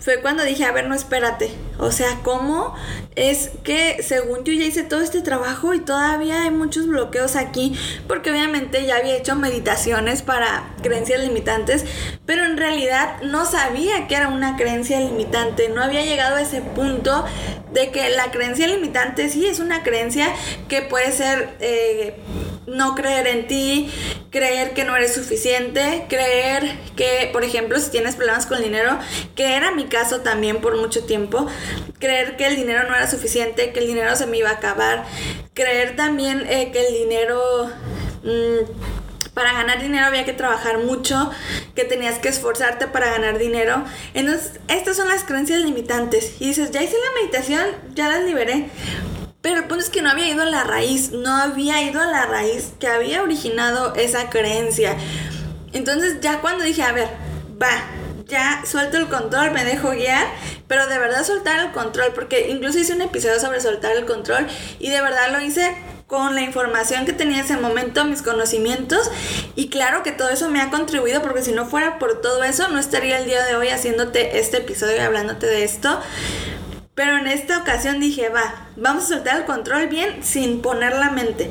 fue 0.00 0.21
cuando 0.21 0.42
dije, 0.45 0.64
a 0.64 0.73
ver, 0.73 0.88
no 0.88 0.95
espérate. 0.95 1.50
O 1.78 1.92
sea, 1.92 2.21
¿cómo 2.23 2.75
es 3.16 3.50
que 3.62 4.02
según 4.02 4.45
yo 4.45 4.52
ya 4.52 4.64
hice 4.64 4.83
todo 4.83 5.00
este 5.00 5.21
trabajo 5.21 5.75
y 5.75 5.80
todavía 5.80 6.42
hay 6.42 6.50
muchos 6.50 6.87
bloqueos 6.87 7.37
aquí? 7.37 7.78
Porque 8.09 8.30
obviamente 8.30 8.87
ya 8.87 8.97
había 8.97 9.16
hecho 9.16 9.37
meditaciones 9.37 10.23
para 10.23 10.75
creencias 10.83 11.21
limitantes, 11.21 11.85
pero 12.25 12.45
en 12.45 12.57
realidad 12.57 13.21
no 13.23 13.45
sabía 13.45 14.09
que 14.09 14.16
era 14.16 14.28
una 14.28 14.57
creencia 14.57 14.99
limitante. 15.00 15.69
No 15.69 15.83
había 15.83 16.04
llegado 16.04 16.37
a 16.37 16.42
ese 16.42 16.62
punto 16.62 17.25
de 17.73 17.90
que 17.90 18.09
la 18.11 18.30
creencia 18.30 18.66
limitante 18.66 19.28
sí 19.28 19.47
es 19.47 19.61
una 19.61 19.83
creencia 19.83 20.28
que 20.69 20.83
puede 20.83 21.12
ser... 21.12 21.57
Eh, 21.61 22.16
no 22.71 22.95
creer 22.95 23.27
en 23.27 23.47
ti, 23.47 23.91
creer 24.31 24.73
que 24.73 24.85
no 24.85 24.97
eres 24.97 25.15
suficiente, 25.15 26.07
creer 26.09 26.79
que, 26.97 27.29
por 27.33 27.45
ejemplo, 27.45 27.79
si 27.79 27.91
tienes 27.91 28.17
problemas 28.17 28.47
con 28.47 28.59
el 28.59 28.65
dinero, 28.65 28.99
que 29.35 29.57
era 29.57 29.73
mi 29.73 29.87
caso 29.87 30.21
también 30.21 30.61
por 30.61 30.77
mucho 30.77 31.05
tiempo, 31.05 31.47
creer 31.99 32.37
que 32.37 32.47
el 32.47 32.57
dinero 32.57 32.89
no 32.89 32.95
era 32.95 33.11
suficiente, 33.11 33.73
que 33.73 33.81
el 33.81 33.87
dinero 33.87 34.15
se 34.17 34.27
me 34.27 34.39
iba 34.39 34.50
a 34.50 34.55
acabar, 34.55 35.05
creer 35.55 35.97
también 35.97 36.47
eh, 36.49 36.71
que 36.73 36.87
el 36.87 36.95
dinero... 36.95 37.71
Mm, 38.23 39.00
para 39.35 39.53
ganar 39.53 39.81
dinero 39.81 40.05
había 40.05 40.25
que 40.25 40.33
trabajar 40.33 40.79
mucho, 40.79 41.31
que 41.75 41.85
tenías 41.85 42.19
que 42.19 42.29
esforzarte 42.29 42.89
para 42.89 43.11
ganar 43.11 43.39
dinero. 43.39 43.85
Entonces, 44.12 44.61
estas 44.69 44.97
son 44.97 45.09
las 45.09 45.25
creencias 45.25 45.61
limitantes. 45.61 46.35
Y 46.41 46.49
dices, 46.49 46.73
ya 46.73 46.83
hice 46.83 46.97
la 46.99 47.21
meditación, 47.21 47.65
ya 47.95 48.09
las 48.09 48.25
liberé. 48.25 48.69
Pero 49.43 49.59
el 49.61 49.65
punto 49.65 49.83
es 49.83 49.91
que 49.91 50.03
no 50.03 50.11
había 50.11 50.29
ido 50.29 50.43
a 50.43 50.47
la 50.47 50.65
raíz, 50.65 51.13
no 51.13 51.35
había 51.35 51.83
ido 51.83 52.01
a 52.01 52.07
la 52.07 52.27
raíz 52.27 52.73
que 52.79 52.89
había 52.89 53.23
originado 53.23 53.95
esa 53.95 54.29
creencia. 54.29 54.97
Entonces 55.73 56.21
ya 56.21 56.41
cuando 56.41 56.65
dije, 56.65 56.83
a 56.83 56.93
ver, 56.93 57.09
va, 57.61 57.71
ya 58.27 58.63
suelto 58.67 58.99
el 58.99 59.09
control, 59.09 59.53
me 59.53 59.65
dejo 59.65 59.91
guiar, 59.91 60.27
pero 60.69 60.87
de 60.87 60.99
verdad 60.99 61.25
soltar 61.25 61.61
el 61.61 61.73
control, 61.73 62.13
porque 62.15 62.51
incluso 62.51 62.79
hice 62.79 62.95
un 62.95 63.03
episodio 63.03 63.41
sobre 63.41 63.61
soltar 63.61 63.97
el 63.97 64.05
control 64.05 64.47
y 64.79 64.91
de 64.91 65.01
verdad 65.01 65.33
lo 65.33 65.41
hice 65.41 65.75
con 66.07 66.35
la 66.35 66.43
información 66.43 67.07
que 67.07 67.13
tenía 67.13 67.39
en 67.39 67.45
ese 67.45 67.57
momento, 67.57 68.05
mis 68.05 68.21
conocimientos 68.23 69.11
y 69.55 69.69
claro 69.69 70.03
que 70.03 70.11
todo 70.11 70.29
eso 70.29 70.51
me 70.51 70.61
ha 70.61 70.69
contribuido 70.69 71.23
porque 71.23 71.41
si 71.41 71.53
no 71.53 71.67
fuera 71.67 72.01
por 72.01 72.21
todo 72.21 72.43
eso 72.43 72.69
no 72.69 72.81
estaría 72.81 73.19
el 73.19 73.27
día 73.27 73.45
de 73.45 73.55
hoy 73.55 73.69
haciéndote 73.69 74.41
este 74.41 74.57
episodio 74.57 74.97
y 74.97 75.01
hablándote 75.01 75.47
de 75.47 75.63
esto. 75.63 76.01
Pero 77.00 77.16
en 77.16 77.28
esta 77.28 77.57
ocasión 77.57 77.99
dije, 77.99 78.28
va, 78.28 78.66
vamos 78.76 79.04
a 79.04 79.09
soltar 79.09 79.38
el 79.38 79.47
control 79.47 79.87
bien 79.87 80.23
sin 80.23 80.61
poner 80.61 80.92
la 80.92 81.11
mente. 81.11 81.50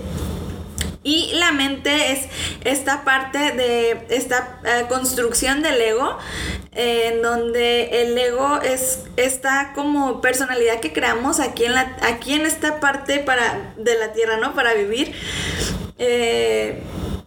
Y 1.02 1.32
la 1.40 1.52
mente 1.52 2.12
es 2.12 2.28
esta 2.64 3.04
parte 3.04 3.40
de 3.54 4.06
esta 4.10 4.60
eh, 4.64 4.86
construcción 4.88 5.64
del 5.64 5.82
ego, 5.82 6.20
en 6.74 7.24
donde 7.24 8.04
el 8.04 8.16
ego 8.16 8.62
es 8.62 9.06
esta 9.18 9.74
como 9.74 10.22
personalidad 10.22 10.82
que 10.82 10.94
creamos 10.94 11.40
aquí 11.40 11.66
en, 11.66 11.74
la, 11.74 11.98
aquí 12.04 12.34
en 12.34 12.46
esta 12.46 12.80
parte 12.80 13.18
para, 13.18 13.74
de 13.76 13.98
la 13.98 14.14
tierra, 14.14 14.38
¿no? 14.38 14.54
Para 14.54 14.76
vivir. 14.76 15.16
Eh, 15.98 16.80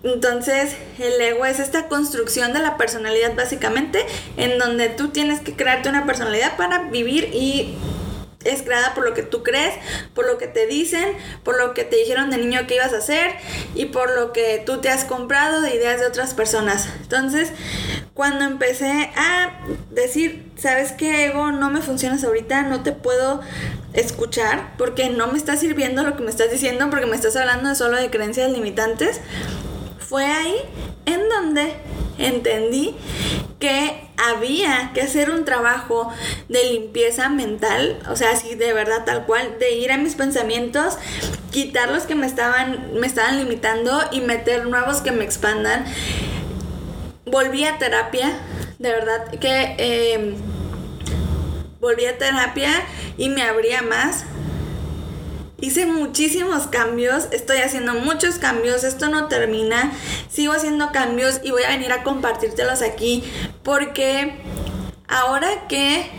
entonces, 0.04 0.76
el 1.00 1.20
ego 1.20 1.44
es 1.44 1.58
esta 1.58 1.88
construcción 1.88 2.52
de 2.52 2.60
la 2.60 2.76
personalidad 2.76 3.34
básicamente, 3.34 4.06
en 4.36 4.58
donde 4.58 4.90
tú 4.90 5.08
tienes 5.08 5.40
que 5.40 5.54
crearte 5.54 5.88
una 5.88 6.06
personalidad 6.06 6.56
para 6.56 6.84
vivir 6.84 7.28
y 7.32 7.76
es 8.44 8.62
creada 8.62 8.94
por 8.94 9.04
lo 9.04 9.14
que 9.14 9.22
tú 9.22 9.42
crees, 9.42 9.74
por 10.14 10.26
lo 10.26 10.38
que 10.38 10.46
te 10.46 10.66
dicen, 10.66 11.16
por 11.44 11.58
lo 11.58 11.74
que 11.74 11.84
te 11.84 11.96
dijeron 11.96 12.30
de 12.30 12.38
niño 12.38 12.66
que 12.66 12.76
ibas 12.76 12.92
a 12.92 12.98
hacer 12.98 13.32
y 13.74 13.86
por 13.86 14.14
lo 14.14 14.32
que 14.32 14.62
tú 14.64 14.80
te 14.80 14.88
has 14.88 15.04
comprado 15.04 15.60
de 15.60 15.74
ideas 15.74 16.00
de 16.00 16.06
otras 16.06 16.34
personas. 16.34 16.88
Entonces, 17.02 17.52
cuando 18.14 18.44
empecé 18.44 19.10
a 19.16 19.60
decir, 19.90 20.50
¿sabes 20.56 20.92
qué, 20.92 21.26
ego? 21.26 21.52
No 21.52 21.70
me 21.70 21.80
funcionas 21.80 22.24
ahorita, 22.24 22.62
no 22.62 22.82
te 22.82 22.92
puedo 22.92 23.40
escuchar 23.92 24.74
porque 24.78 25.10
no 25.10 25.26
me 25.26 25.38
está 25.38 25.56
sirviendo 25.56 26.02
lo 26.02 26.16
que 26.16 26.22
me 26.22 26.30
estás 26.30 26.50
diciendo, 26.50 26.88
porque 26.90 27.06
me 27.06 27.16
estás 27.16 27.36
hablando 27.36 27.74
solo 27.74 27.96
de 27.96 28.10
creencias 28.10 28.50
limitantes. 28.50 29.20
Fue 29.98 30.26
ahí 30.26 30.56
en 31.06 31.28
donde 31.28 31.74
entendí 32.18 32.94
que 33.58 34.08
había 34.16 34.90
que 34.92 35.02
hacer 35.02 35.30
un 35.30 35.44
trabajo 35.44 36.12
de 36.48 36.64
limpieza 36.64 37.28
mental, 37.28 37.98
o 38.10 38.16
sea, 38.16 38.32
así 38.32 38.54
de 38.56 38.72
verdad 38.72 39.04
tal 39.04 39.24
cual, 39.24 39.58
de 39.58 39.76
ir 39.76 39.92
a 39.92 39.98
mis 39.98 40.16
pensamientos, 40.16 40.98
quitar 41.52 41.90
los 41.90 42.04
que 42.04 42.14
me 42.14 42.26
estaban, 42.26 42.92
me 42.98 43.06
estaban 43.06 43.38
limitando 43.38 44.00
y 44.10 44.20
meter 44.20 44.66
nuevos 44.66 45.00
que 45.00 45.12
me 45.12 45.24
expandan. 45.24 45.84
Volví 47.24 47.64
a 47.64 47.78
terapia, 47.78 48.32
de 48.78 48.90
verdad 48.90 49.30
que 49.38 49.76
eh, 49.78 50.34
volví 51.80 52.06
a 52.06 52.18
terapia 52.18 52.70
y 53.16 53.28
me 53.28 53.42
abría 53.42 53.82
más 53.82 54.24
Hice 55.62 55.86
muchísimos 55.86 56.66
cambios, 56.66 57.28
estoy 57.30 57.58
haciendo 57.58 57.94
muchos 57.94 58.38
cambios, 58.38 58.82
esto 58.82 59.08
no 59.08 59.28
termina, 59.28 59.92
sigo 60.28 60.54
haciendo 60.54 60.90
cambios 60.90 61.40
y 61.44 61.52
voy 61.52 61.62
a 61.62 61.68
venir 61.68 61.92
a 61.92 62.02
compartírtelos 62.02 62.82
aquí 62.82 63.22
porque 63.62 64.34
ahora 65.06 65.68
que 65.68 66.10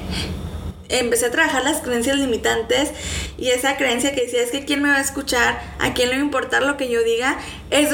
empecé 0.88 1.26
a 1.26 1.32
trabajar 1.32 1.62
las 1.66 1.82
creencias 1.82 2.16
limitantes 2.20 2.92
y 3.38 3.50
esa 3.50 3.76
creencia 3.76 4.16
que 4.16 4.22
decía 4.22 4.42
es 4.42 4.52
que 4.52 4.64
quién 4.64 4.82
me 4.82 4.88
va 4.88 4.96
a 4.96 5.02
escuchar, 5.02 5.60
a 5.78 5.94
quién 5.94 6.08
le 6.08 6.16
va 6.16 6.22
a 6.22 6.26
importar 6.26 6.64
lo 6.64 6.78
que 6.78 6.90
yo 6.90 7.04
diga, 7.04 7.38
es, 7.70 7.90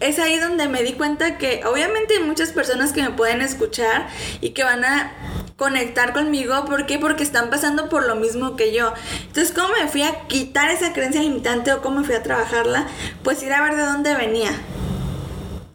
es 0.00 0.18
ahí 0.18 0.38
donde 0.38 0.68
me 0.68 0.82
di 0.82 0.94
cuenta 0.94 1.36
que 1.36 1.66
obviamente 1.66 2.14
hay 2.14 2.22
muchas 2.22 2.52
personas 2.52 2.94
que 2.94 3.02
me 3.02 3.10
pueden 3.10 3.42
escuchar 3.42 4.08
y 4.40 4.50
que 4.50 4.64
van 4.64 4.86
a 4.86 5.12
conectar 5.56 6.12
conmigo. 6.12 6.64
¿Por 6.64 6.86
qué? 6.86 6.98
Porque 6.98 7.22
están 7.22 7.50
pasando 7.50 7.88
por 7.88 8.06
lo 8.06 8.16
mismo 8.16 8.56
que 8.56 8.72
yo. 8.72 8.92
Entonces, 9.26 9.52
¿cómo 9.52 9.68
me 9.80 9.88
fui 9.88 10.02
a 10.02 10.26
quitar 10.26 10.70
esa 10.70 10.92
creencia 10.92 11.20
limitante 11.20 11.72
o 11.72 11.82
cómo 11.82 12.00
me 12.00 12.06
fui 12.06 12.14
a 12.14 12.22
trabajarla? 12.22 12.86
Pues 13.22 13.42
ir 13.42 13.52
a 13.52 13.62
ver 13.62 13.76
de 13.76 13.82
dónde 13.82 14.14
venía. 14.14 14.50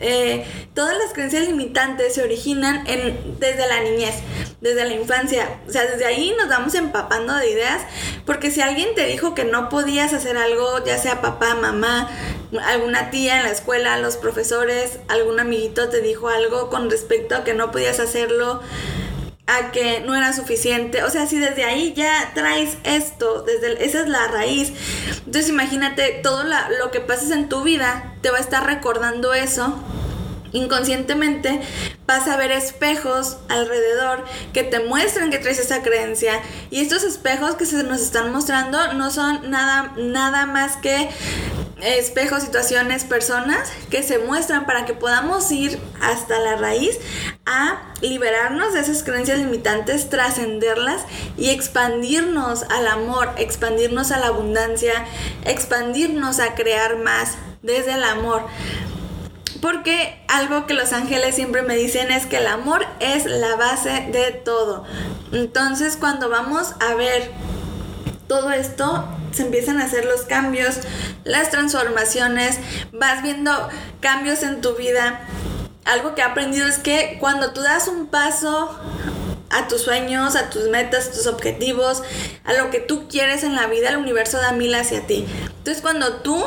Eh, 0.01 0.45
todas 0.73 0.97
las 0.97 1.11
creencias 1.11 1.45
limitantes 1.45 2.15
se 2.15 2.23
originan 2.23 2.87
en, 2.87 3.37
desde 3.37 3.67
la 3.67 3.81
niñez, 3.81 4.15
desde 4.61 4.85
la 4.85 4.93
infancia. 4.93 5.59
O 5.67 5.71
sea, 5.71 5.85
desde 5.85 6.05
ahí 6.05 6.33
nos 6.37 6.47
vamos 6.47 6.73
empapando 6.73 7.35
de 7.35 7.51
ideas, 7.51 7.81
porque 8.25 8.49
si 8.49 8.61
alguien 8.61 8.95
te 8.95 9.05
dijo 9.05 9.35
que 9.35 9.43
no 9.43 9.67
podías 9.67 10.13
hacer 10.13 10.37
algo, 10.37 10.83
ya 10.85 10.97
sea 10.97 11.19
papá, 11.19 11.53
mamá, 11.55 12.09
alguna 12.65 13.11
tía 13.11 13.37
en 13.37 13.43
la 13.43 13.51
escuela, 13.51 13.99
los 13.99 14.15
profesores, 14.15 14.99
algún 15.09 15.41
amiguito 15.41 15.89
te 15.89 15.99
dijo 15.99 16.29
algo 16.29 16.69
con 16.69 16.89
respecto 16.89 17.35
a 17.35 17.43
que 17.43 17.53
no 17.53 17.71
podías 17.71 17.99
hacerlo, 17.99 18.61
a 19.49 19.71
que 19.71 20.01
no 20.01 20.15
era 20.15 20.33
suficiente. 20.33 21.03
O 21.03 21.09
sea, 21.09 21.25
si 21.25 21.39
desde 21.39 21.63
ahí 21.63 21.93
ya 21.93 22.31
traes 22.33 22.77
esto, 22.83 23.41
desde 23.41 23.83
esa 23.83 24.01
es 24.01 24.07
la 24.07 24.27
raíz. 24.27 24.73
Entonces 25.25 25.49
imagínate 25.49 26.19
todo 26.23 26.43
lo 26.43 26.91
que 26.91 26.99
pases 26.99 27.31
en 27.31 27.49
tu 27.49 27.63
vida, 27.63 28.13
te 28.21 28.29
va 28.29 28.37
a 28.37 28.41
estar 28.41 28.65
recordando 28.65 29.33
eso. 29.33 29.75
Inconscientemente 30.51 31.61
vas 32.07 32.27
a 32.27 32.35
ver 32.35 32.51
espejos 32.51 33.37
alrededor 33.49 34.25
que 34.51 34.63
te 34.63 34.79
muestran 34.79 35.29
que 35.29 35.37
traes 35.37 35.59
esa 35.59 35.83
creencia 35.83 36.41
y 36.71 36.81
estos 36.81 37.03
espejos 37.03 37.53
que 37.53 37.67
se 37.67 37.83
nos 37.83 38.01
están 38.01 38.31
mostrando 38.31 38.93
no 38.93 39.11
son 39.11 39.51
nada 39.51 39.93
nada 39.95 40.47
más 40.47 40.75
que 40.77 41.07
espejos, 41.81 42.43
situaciones, 42.43 43.03
personas 43.03 43.71
que 43.89 44.03
se 44.03 44.19
muestran 44.19 44.65
para 44.65 44.85
que 44.85 44.93
podamos 44.93 45.51
ir 45.51 45.79
hasta 46.01 46.39
la 46.39 46.55
raíz 46.55 46.97
a 47.45 47.93
liberarnos 48.01 48.73
de 48.73 48.81
esas 48.81 49.03
creencias 49.03 49.39
limitantes, 49.39 50.09
trascenderlas 50.09 51.03
y 51.37 51.49
expandirnos 51.49 52.63
al 52.63 52.87
amor, 52.87 53.29
expandirnos 53.37 54.11
a 54.11 54.19
la 54.19 54.27
abundancia, 54.27 55.05
expandirnos 55.45 56.39
a 56.39 56.55
crear 56.55 56.97
más 56.97 57.35
desde 57.61 57.93
el 57.93 58.03
amor. 58.03 58.43
Porque 59.61 60.23
algo 60.29 60.65
que 60.67 60.73
los 60.73 60.93
ángeles 60.93 61.35
siempre 61.35 61.61
me 61.61 61.75
dicen 61.75 62.11
es 62.11 62.25
que 62.25 62.37
el 62.37 62.47
amor 62.47 62.85
es 62.99 63.25
la 63.25 63.55
base 63.55 64.07
de 64.11 64.31
todo. 64.31 64.85
Entonces 65.33 65.97
cuando 65.97 66.29
vamos 66.29 66.75
a 66.79 66.93
ver 66.95 67.31
todo 68.27 68.51
esto, 68.51 69.05
se 69.31 69.43
empiezan 69.43 69.79
a 69.79 69.85
hacer 69.85 70.05
los 70.05 70.21
cambios, 70.21 70.79
las 71.23 71.49
transformaciones, 71.49 72.57
vas 72.91 73.23
viendo 73.23 73.51
cambios 73.99 74.43
en 74.43 74.61
tu 74.61 74.75
vida. 74.75 75.21
Algo 75.85 76.15
que 76.15 76.21
he 76.21 76.25
aprendido 76.25 76.67
es 76.67 76.77
que 76.77 77.17
cuando 77.19 77.53
tú 77.53 77.61
das 77.61 77.87
un 77.87 78.07
paso 78.07 78.77
a 79.49 79.67
tus 79.67 79.81
sueños, 79.81 80.35
a 80.35 80.49
tus 80.49 80.69
metas, 80.69 81.07
a 81.07 81.11
tus 81.11 81.27
objetivos, 81.27 82.03
a 82.43 82.53
lo 82.53 82.69
que 82.69 82.79
tú 82.79 83.07
quieres 83.07 83.43
en 83.43 83.55
la 83.55 83.67
vida, 83.67 83.89
el 83.89 83.97
universo 83.97 84.37
da 84.37 84.51
mil 84.51 84.73
hacia 84.75 85.07
ti. 85.07 85.25
Entonces 85.57 85.81
cuando 85.81 86.17
tú 86.17 86.43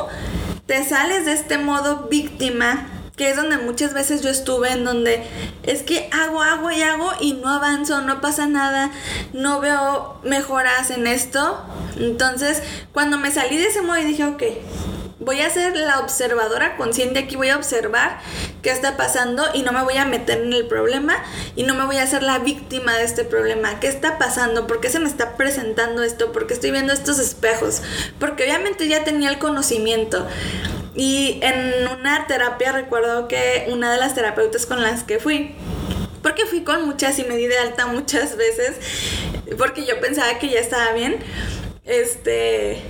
te 0.66 0.84
sales 0.84 1.26
de 1.26 1.32
este 1.32 1.58
modo 1.58 2.08
víctima, 2.08 2.86
que 3.22 3.30
es 3.30 3.36
donde 3.36 3.56
muchas 3.56 3.94
veces 3.94 4.20
yo 4.20 4.30
estuve, 4.30 4.72
en 4.72 4.84
donde 4.84 5.22
es 5.62 5.84
que 5.84 6.08
hago, 6.10 6.42
hago 6.42 6.72
y 6.72 6.82
hago 6.82 7.08
y 7.20 7.34
no 7.34 7.50
avanzo, 7.50 8.00
no 8.00 8.20
pasa 8.20 8.48
nada, 8.48 8.90
no 9.32 9.60
veo 9.60 10.18
mejoras 10.24 10.90
en 10.90 11.06
esto. 11.06 11.64
Entonces, 12.00 12.64
cuando 12.92 13.18
me 13.18 13.30
salí 13.30 13.58
de 13.58 13.68
ese 13.68 13.80
modo 13.80 13.98
y 13.98 14.04
dije, 14.06 14.24
ok, 14.24 14.42
voy 15.20 15.40
a 15.40 15.48
ser 15.50 15.76
la 15.76 16.00
observadora 16.00 16.76
consciente 16.76 17.20
aquí, 17.20 17.36
voy 17.36 17.50
a 17.50 17.56
observar 17.56 18.18
qué 18.60 18.70
está 18.70 18.96
pasando 18.96 19.44
y 19.54 19.62
no 19.62 19.70
me 19.70 19.84
voy 19.84 19.98
a 19.98 20.04
meter 20.04 20.40
en 20.40 20.52
el 20.52 20.66
problema 20.66 21.14
y 21.54 21.62
no 21.62 21.76
me 21.76 21.86
voy 21.86 21.98
a 21.98 22.02
hacer 22.02 22.24
la 22.24 22.40
víctima 22.40 22.96
de 22.96 23.04
este 23.04 23.22
problema. 23.22 23.78
¿Qué 23.78 23.86
está 23.86 24.18
pasando? 24.18 24.66
¿Por 24.66 24.80
qué 24.80 24.90
se 24.90 24.98
me 24.98 25.08
está 25.08 25.36
presentando 25.36 26.02
esto? 26.02 26.32
¿Por 26.32 26.48
qué 26.48 26.54
estoy 26.54 26.72
viendo 26.72 26.92
estos 26.92 27.20
espejos? 27.20 27.82
Porque 28.18 28.42
obviamente 28.42 28.88
ya 28.88 29.04
tenía 29.04 29.30
el 29.30 29.38
conocimiento. 29.38 30.26
Y 30.94 31.40
en 31.42 31.88
una 31.88 32.26
terapia 32.26 32.72
recuerdo 32.72 33.28
que 33.28 33.66
una 33.70 33.92
de 33.92 33.98
las 33.98 34.14
terapeutas 34.14 34.66
con 34.66 34.82
las 34.82 35.04
que 35.04 35.18
fui, 35.18 35.54
porque 36.22 36.46
fui 36.46 36.62
con 36.62 36.84
muchas 36.84 37.18
y 37.18 37.24
me 37.24 37.36
di 37.36 37.46
de 37.46 37.58
alta 37.58 37.86
muchas 37.86 38.36
veces, 38.36 38.76
porque 39.56 39.84
yo 39.86 40.00
pensaba 40.00 40.38
que 40.38 40.48
ya 40.48 40.60
estaba 40.60 40.92
bien, 40.92 41.18
este, 41.84 42.82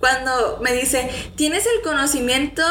cuando 0.00 0.58
me 0.62 0.72
dice, 0.72 1.08
tienes 1.36 1.66
el 1.66 1.82
conocimiento 1.82 2.62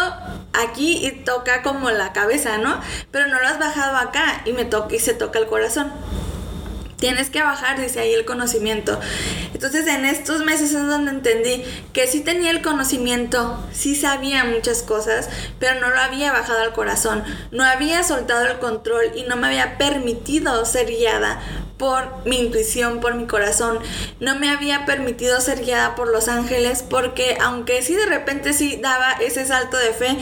aquí 0.54 1.06
y 1.06 1.12
toca 1.12 1.62
como 1.62 1.92
la 1.92 2.12
cabeza, 2.12 2.58
¿no? 2.58 2.82
Pero 3.12 3.28
no 3.28 3.40
lo 3.40 3.48
has 3.48 3.60
bajado 3.60 3.96
acá 3.96 4.42
y 4.46 4.54
me 4.54 4.66
toca 4.66 4.96
y 4.96 5.00
se 5.00 5.14
toca 5.14 5.40
el 5.40 5.48
corazón. 5.48 5.92
Tienes 7.02 7.32
que 7.32 7.42
bajar, 7.42 7.82
dice 7.82 8.00
ahí, 8.00 8.14
el 8.14 8.26
conocimiento. 8.26 9.00
Entonces 9.56 9.88
en 9.88 10.06
estos 10.06 10.46
meses 10.46 10.72
es 10.72 10.88
donde 10.88 11.10
entendí 11.10 11.64
que 11.94 12.06
sí 12.06 12.22
tenía 12.22 12.52
el 12.52 12.62
conocimiento, 12.62 13.60
sí 13.72 13.96
sabía 13.96 14.44
muchas 14.44 14.84
cosas, 14.84 15.28
pero 15.58 15.80
no 15.80 15.90
lo 15.90 16.00
había 16.00 16.32
bajado 16.32 16.62
al 16.62 16.74
corazón, 16.74 17.24
no 17.50 17.64
había 17.64 18.04
soltado 18.04 18.46
el 18.46 18.60
control 18.60 19.14
y 19.16 19.24
no 19.24 19.36
me 19.36 19.48
había 19.48 19.80
permitido 19.80 20.64
ser 20.64 20.86
guiada 20.86 21.42
por 21.82 22.24
mi 22.26 22.38
intuición, 22.38 23.00
por 23.00 23.16
mi 23.16 23.26
corazón. 23.26 23.80
No 24.20 24.36
me 24.36 24.52
había 24.52 24.86
permitido 24.86 25.42
ser 25.42 25.66
guiada 25.66 25.96
por 25.96 26.10
los 26.10 26.28
ángeles 26.28 26.86
porque 26.88 27.40
aunque 27.42 27.82
sí 27.82 27.96
de 27.96 28.06
repente 28.06 28.54
sí 28.54 28.78
daba 28.80 29.14
ese 29.14 29.48
salto 29.48 29.78
de 29.78 29.92
fe, 29.92 30.16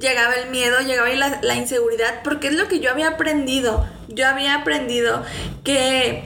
llegaba 0.00 0.32
el 0.36 0.48
miedo, 0.48 0.80
llegaba 0.80 1.10
la, 1.10 1.38
la 1.42 1.54
inseguridad, 1.54 2.22
porque 2.24 2.46
es 2.48 2.54
lo 2.54 2.66
que 2.66 2.80
yo 2.80 2.90
había 2.90 3.08
aprendido. 3.08 3.86
Yo 4.08 4.26
había 4.26 4.54
aprendido 4.54 5.22
que 5.64 6.24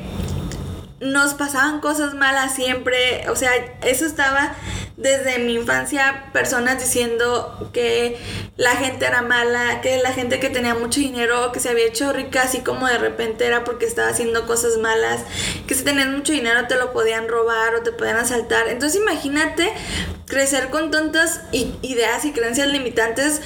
nos 1.01 1.35
pasaban 1.35 1.81
cosas 1.81 2.15
malas 2.15 2.55
siempre, 2.55 3.29
o 3.29 3.37
sea, 3.37 3.51
eso 3.83 4.07
estaba 4.07 4.55
desde 4.97 5.39
mi 5.41 5.55
infancia, 5.55 6.25
personas 6.33 6.79
diciendo 6.81 7.71
que 7.75 8.19
la 8.57 8.71
gente 8.77 9.05
era 9.05 9.21
mala, 9.21 9.83
que 9.83 9.99
la 9.99 10.13
gente 10.13 10.41
que 10.41 10.49
tenía 10.49 10.75
mucho 10.75 11.01
dinero, 11.01 11.53
que 11.53 11.61
se 11.61 11.69
había 11.69 11.85
hecho 11.85 12.15
rica 12.15 12.43
así 12.43 12.61
como 12.61 12.87
de 12.87 12.97
repente 12.97 13.47
era 13.47 13.63
porque 13.63 13.85
estaba 13.85 14.09
haciendo 14.09 14.47
cosas 14.47 14.79
malas, 14.79 15.21
que 15.67 15.75
si 15.75 15.85
tenías 15.85 16.09
mucho 16.09 16.33
dinero 16.33 16.67
te 16.67 16.77
lo 16.77 16.95
podían 16.95 17.29
robar 17.29 17.75
o 17.75 17.83
te 17.83 17.93
podían 17.93 18.17
asaltar. 18.17 18.69
Entonces 18.69 18.99
imagínate 19.01 19.71
crecer 20.27 20.71
con 20.71 20.91
tantas 20.91 21.43
ideas 21.53 22.25
y 22.25 22.33
creencias 22.33 22.69
limitantes 22.69 23.43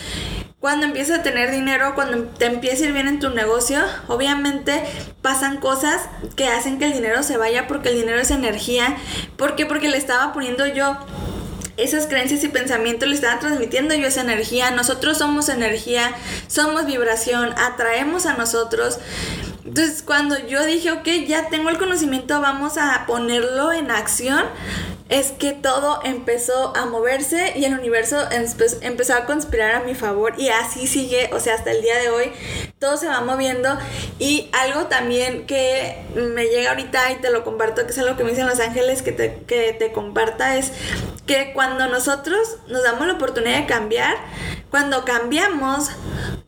cuando 0.60 0.84
empiezas 0.84 1.20
a 1.20 1.22
tener 1.22 1.50
dinero, 1.50 1.94
cuando 1.94 2.24
te 2.24 2.44
empieza 2.44 2.84
a 2.84 2.88
ir 2.88 2.92
bien 2.92 3.08
en 3.08 3.18
tu 3.18 3.30
negocio, 3.30 3.80
obviamente 4.08 4.82
pasan 5.22 5.56
cosas 5.56 6.02
que 6.36 6.48
hacen 6.48 6.78
que 6.78 6.84
el 6.84 6.92
dinero 6.92 7.22
se 7.22 7.38
vaya 7.38 7.66
porque 7.66 7.88
el 7.88 7.96
dinero 7.96 8.18
es 8.18 8.30
energía. 8.30 8.96
¿Por 9.38 9.56
qué? 9.56 9.64
Porque 9.64 9.88
le 9.88 9.96
estaba 9.96 10.34
poniendo 10.34 10.66
yo 10.66 10.98
esas 11.78 12.06
creencias 12.06 12.44
y 12.44 12.48
pensamientos 12.48 13.08
le 13.08 13.14
estaba 13.14 13.40
transmitiendo 13.40 13.94
yo 13.94 14.06
esa 14.06 14.20
energía. 14.20 14.70
Nosotros 14.70 15.16
somos 15.16 15.48
energía, 15.48 16.12
somos 16.46 16.84
vibración, 16.84 17.54
atraemos 17.56 18.26
a 18.26 18.34
nosotros. 18.34 18.98
Entonces, 19.64 20.02
cuando 20.02 20.46
yo 20.46 20.66
dije, 20.66 20.90
ok, 20.90 21.08
ya 21.26 21.48
tengo 21.48 21.70
el 21.70 21.78
conocimiento, 21.78 22.38
vamos 22.42 22.76
a 22.76 23.04
ponerlo 23.06 23.72
en 23.72 23.90
acción, 23.90 24.44
es 25.10 25.32
que 25.32 25.52
todo 25.52 26.00
empezó 26.04 26.74
a 26.76 26.86
moverse 26.86 27.52
y 27.56 27.64
el 27.64 27.74
universo 27.74 28.16
empezó 28.80 29.14
a 29.14 29.26
conspirar 29.26 29.74
a 29.74 29.80
mi 29.80 29.94
favor 29.96 30.34
y 30.38 30.48
así 30.48 30.86
sigue, 30.86 31.30
o 31.32 31.40
sea, 31.40 31.54
hasta 31.54 31.72
el 31.72 31.82
día 31.82 31.98
de 31.98 32.10
hoy 32.10 32.32
todo 32.78 32.96
se 32.96 33.08
va 33.08 33.20
moviendo. 33.20 33.76
Y 34.20 34.48
algo 34.52 34.86
también 34.86 35.46
que 35.46 35.96
me 36.14 36.46
llega 36.46 36.70
ahorita 36.70 37.10
y 37.12 37.16
te 37.16 37.30
lo 37.30 37.42
comparto, 37.42 37.84
que 37.84 37.90
es 37.90 37.98
algo 37.98 38.16
que 38.16 38.22
me 38.22 38.30
dicen 38.30 38.46
los 38.46 38.60
ángeles 38.60 39.02
que 39.02 39.10
te, 39.10 39.42
que 39.48 39.72
te 39.72 39.92
comparta, 39.92 40.56
es 40.56 40.72
que 41.26 41.52
cuando 41.52 41.86
nosotros 41.86 42.56
nos 42.68 42.82
damos 42.82 43.06
la 43.06 43.14
oportunidad 43.14 43.58
de 43.58 43.66
cambiar, 43.66 44.16
cuando 44.70 45.04
cambiamos, 45.04 45.90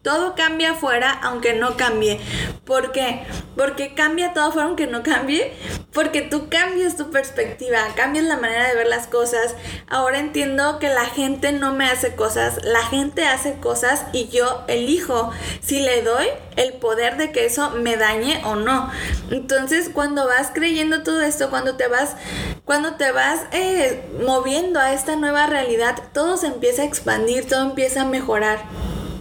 todo 0.03 0.35
cambia 0.35 0.73
afuera 0.73 1.11
aunque 1.23 1.55
no 1.55 1.77
cambie. 1.77 2.21
¿Por 2.65 2.93
qué? 2.93 3.23
Porque 3.57 3.95
cambia 3.95 4.33
todo 4.33 4.47
afuera 4.47 4.67
aunque 4.67 4.87
no 4.87 5.03
cambie. 5.03 5.53
Porque 5.93 6.23
tú 6.23 6.49
cambias 6.49 6.97
tu 6.97 7.11
perspectiva, 7.11 7.79
cambias 7.95 8.25
la 8.25 8.37
manera 8.37 8.69
de 8.69 8.75
ver 8.75 8.87
las 8.87 9.07
cosas. 9.07 9.55
Ahora 9.89 10.19
entiendo 10.19 10.79
que 10.79 10.89
la 10.89 11.05
gente 11.05 11.53
no 11.53 11.73
me 11.73 11.87
hace 11.87 12.15
cosas, 12.15 12.65
la 12.65 12.83
gente 12.85 13.27
hace 13.27 13.55
cosas 13.59 14.07
y 14.13 14.29
yo 14.29 14.65
elijo 14.69 15.31
si 15.61 15.81
le 15.81 16.03
doy 16.03 16.27
el 16.57 16.75
poder 16.75 17.17
de 17.17 17.33
que 17.33 17.47
eso 17.47 17.71
me 17.71 17.97
dañe 17.97 18.41
o 18.45 18.57
no. 18.57 18.91
Entonces 19.31 19.91
cuando 19.93 20.27
vas 20.27 20.51
creyendo 20.53 21.03
todo 21.03 21.21
esto, 21.23 21.51
cuando 21.51 21.77
te 21.77 21.89
vas, 21.89 22.17
cuando 22.65 22.95
te 22.95 23.13
vas 23.13 23.41
eh, 23.53 24.05
moviendo 24.25 24.81
a 24.81 24.93
esta 24.93 25.17
nueva 25.17 25.47
realidad, 25.47 25.97
todo 26.13 26.37
se 26.37 26.47
empieza 26.47 26.83
a 26.83 26.87
expandir, 26.87 27.49
todo 27.49 27.63
empieza 27.63 28.03
a 28.03 28.05
mejorar. 28.07 28.65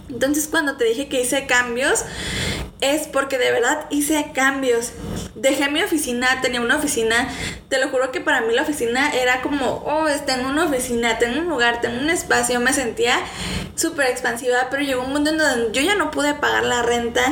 Entonces 0.08 0.46
cuando 0.48 0.76
te 0.76 0.84
dije 0.84 1.08
que 1.08 1.22
hice 1.22 1.46
cambios, 1.46 2.04
es 2.82 3.06
porque 3.06 3.38
de 3.38 3.50
verdad 3.50 3.86
hice 3.88 4.32
cambios. 4.34 4.92
Dejé 5.34 5.70
mi 5.70 5.82
oficina, 5.82 6.40
tenía 6.42 6.60
una 6.60 6.76
oficina, 6.76 7.28
te 7.68 7.80
lo 7.80 7.88
juro 7.88 8.12
que 8.12 8.20
para 8.20 8.42
mí 8.42 8.52
la 8.52 8.62
oficina 8.62 9.14
era 9.14 9.40
como, 9.40 9.82
oh, 9.86 10.06
tengo 10.26 10.48
una 10.48 10.66
oficina, 10.66 11.18
tengo 11.18 11.40
un 11.40 11.48
lugar, 11.48 11.80
tengo 11.80 11.98
un 11.98 12.10
espacio, 12.10 12.60
me 12.60 12.72
sentía 12.72 13.18
súper 13.76 14.08
expansiva, 14.08 14.68
pero 14.70 14.82
llegó 14.82 15.02
un 15.02 15.12
mundo 15.12 15.30
en 15.30 15.38
donde 15.38 15.72
yo 15.72 15.80
ya 15.80 15.94
no 15.94 16.10
pude 16.10 16.34
pagar 16.34 16.64
la 16.64 16.82
renta, 16.82 17.22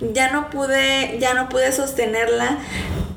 ya 0.00 0.32
no 0.32 0.50
pude, 0.50 1.18
ya 1.20 1.34
no 1.34 1.48
pude 1.48 1.70
sostenerla. 1.72 2.58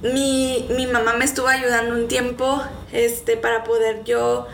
Mi, 0.02 0.68
mi 0.76 0.86
mamá 0.86 1.14
me 1.14 1.26
estuvo 1.26 1.48
ayudando 1.48 1.96
un 1.96 2.08
tiempo 2.08 2.62
este, 2.92 3.36
para 3.38 3.64
poder 3.64 4.04
yo 4.04 4.48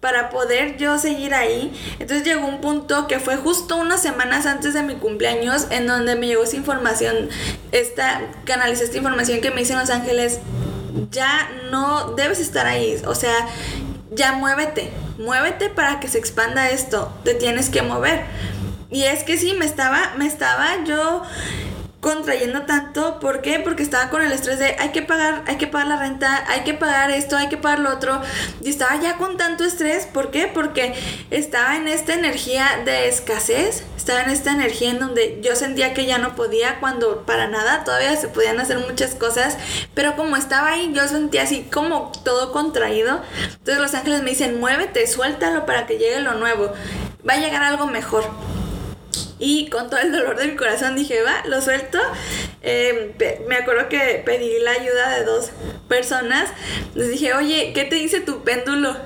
para 0.00 0.30
poder 0.30 0.76
yo 0.76 0.98
seguir 0.98 1.34
ahí. 1.34 1.72
Entonces 1.98 2.24
llegó 2.24 2.46
un 2.46 2.60
punto 2.60 3.08
que 3.08 3.18
fue 3.18 3.36
justo 3.36 3.76
unas 3.76 4.00
semanas 4.00 4.46
antes 4.46 4.74
de 4.74 4.82
mi 4.82 4.94
cumpleaños 4.94 5.66
en 5.70 5.86
donde 5.86 6.14
me 6.14 6.26
llegó 6.26 6.44
esa 6.44 6.56
información, 6.56 7.28
esta, 7.72 8.20
canalicé 8.44 8.84
esta 8.84 8.96
información 8.96 9.40
que 9.40 9.50
me 9.50 9.60
dicen 9.60 9.78
Los 9.78 9.90
Ángeles, 9.90 10.38
ya 11.10 11.50
no 11.70 12.12
debes 12.12 12.38
estar 12.38 12.66
ahí, 12.66 13.00
o 13.06 13.14
sea, 13.14 13.34
ya 14.10 14.32
muévete, 14.32 14.90
muévete 15.18 15.68
para 15.68 16.00
que 16.00 16.08
se 16.08 16.18
expanda 16.18 16.70
esto, 16.70 17.12
te 17.24 17.34
tienes 17.34 17.68
que 17.68 17.82
mover. 17.82 18.24
Y 18.90 19.02
es 19.04 19.22
que 19.22 19.36
sí, 19.36 19.52
me 19.52 19.66
estaba, 19.66 20.14
me 20.16 20.26
estaba 20.26 20.82
yo 20.84 21.22
contrayendo 22.00 22.62
tanto. 22.62 23.18
¿Por 23.18 23.42
qué? 23.42 23.58
Porque 23.58 23.82
estaba 23.82 24.10
con 24.10 24.22
el 24.22 24.30
estrés 24.30 24.58
de 24.58 24.76
hay 24.78 24.90
que 24.90 25.02
pagar, 25.02 25.42
hay 25.46 25.56
que 25.56 25.66
pagar 25.66 25.88
la 25.88 25.96
renta, 25.96 26.44
hay 26.48 26.60
que 26.60 26.74
pagar 26.74 27.10
esto, 27.10 27.36
hay 27.36 27.48
que 27.48 27.56
pagar 27.56 27.80
lo 27.80 27.90
otro. 27.90 28.20
Y 28.62 28.70
estaba 28.70 29.00
ya 29.00 29.16
con 29.16 29.36
tanto 29.36 29.64
estrés. 29.64 30.06
¿Por 30.06 30.30
qué? 30.30 30.46
Porque 30.46 30.94
estaba 31.30 31.76
en 31.76 31.88
esta 31.88 32.14
energía 32.14 32.82
de 32.84 33.08
escasez, 33.08 33.84
estaba 33.96 34.22
en 34.22 34.30
esta 34.30 34.52
energía 34.52 34.90
en 34.90 35.00
donde 35.00 35.40
yo 35.42 35.56
sentía 35.56 35.92
que 35.92 36.06
ya 36.06 36.18
no 36.18 36.36
podía 36.36 36.78
cuando 36.80 37.26
para 37.26 37.48
nada 37.48 37.84
todavía 37.84 38.16
se 38.16 38.28
podían 38.28 38.60
hacer 38.60 38.78
muchas 38.78 39.14
cosas. 39.14 39.58
Pero 39.94 40.14
como 40.16 40.36
estaba 40.36 40.68
ahí, 40.68 40.92
yo 40.94 41.06
sentía 41.08 41.42
así 41.42 41.66
como 41.72 42.12
todo 42.24 42.52
contraído. 42.52 43.22
Entonces 43.44 43.78
los 43.78 43.94
ángeles 43.94 44.22
me 44.22 44.30
dicen, 44.30 44.60
muévete, 44.60 45.06
suéltalo 45.06 45.66
para 45.66 45.86
que 45.86 45.98
llegue 45.98 46.20
lo 46.20 46.34
nuevo. 46.34 46.72
Va 47.28 47.34
a 47.34 47.38
llegar 47.38 47.62
algo 47.64 47.86
mejor. 47.86 48.24
Y 49.38 49.68
con 49.70 49.88
todo 49.88 50.00
el 50.00 50.12
dolor 50.12 50.36
de 50.36 50.48
mi 50.48 50.56
corazón 50.56 50.96
dije, 50.96 51.22
va, 51.22 51.42
lo 51.46 51.60
suelto. 51.60 51.98
Eh, 52.62 53.14
me 53.46 53.56
acuerdo 53.56 53.88
que 53.88 54.22
pedí 54.24 54.58
la 54.60 54.72
ayuda 54.72 55.16
de 55.16 55.24
dos 55.24 55.50
personas. 55.88 56.50
Les 56.94 57.10
dije, 57.10 57.34
oye, 57.34 57.72
¿qué 57.74 57.84
te 57.84 57.96
dice 57.96 58.20
tu 58.20 58.42
péndulo? 58.42 58.96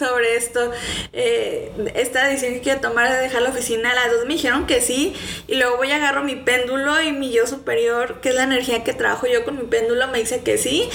sobre 0.00 0.36
esto, 0.36 0.72
eh, 1.12 1.70
esta 1.94 2.26
decisión 2.26 2.54
que 2.54 2.60
quiero 2.60 2.80
tomar 2.80 3.10
de 3.10 3.18
dejar 3.18 3.42
la 3.42 3.50
oficina, 3.50 3.92
las 3.92 4.10
dos 4.10 4.24
me 4.26 4.34
dijeron 4.34 4.66
que 4.66 4.80
sí, 4.80 5.14
y 5.46 5.56
luego 5.56 5.76
voy 5.76 5.90
agarro 5.90 6.22
mi 6.22 6.36
péndulo 6.36 7.02
y 7.02 7.12
mi 7.12 7.30
yo 7.32 7.46
superior, 7.46 8.20
que 8.20 8.30
es 8.30 8.34
la 8.34 8.44
energía 8.44 8.82
que 8.82 8.94
trabajo 8.94 9.26
yo 9.26 9.44
con 9.44 9.56
mi 9.56 9.64
péndulo, 9.64 10.08
me 10.08 10.18
dice 10.18 10.42
que 10.42 10.56
sí. 10.56 10.88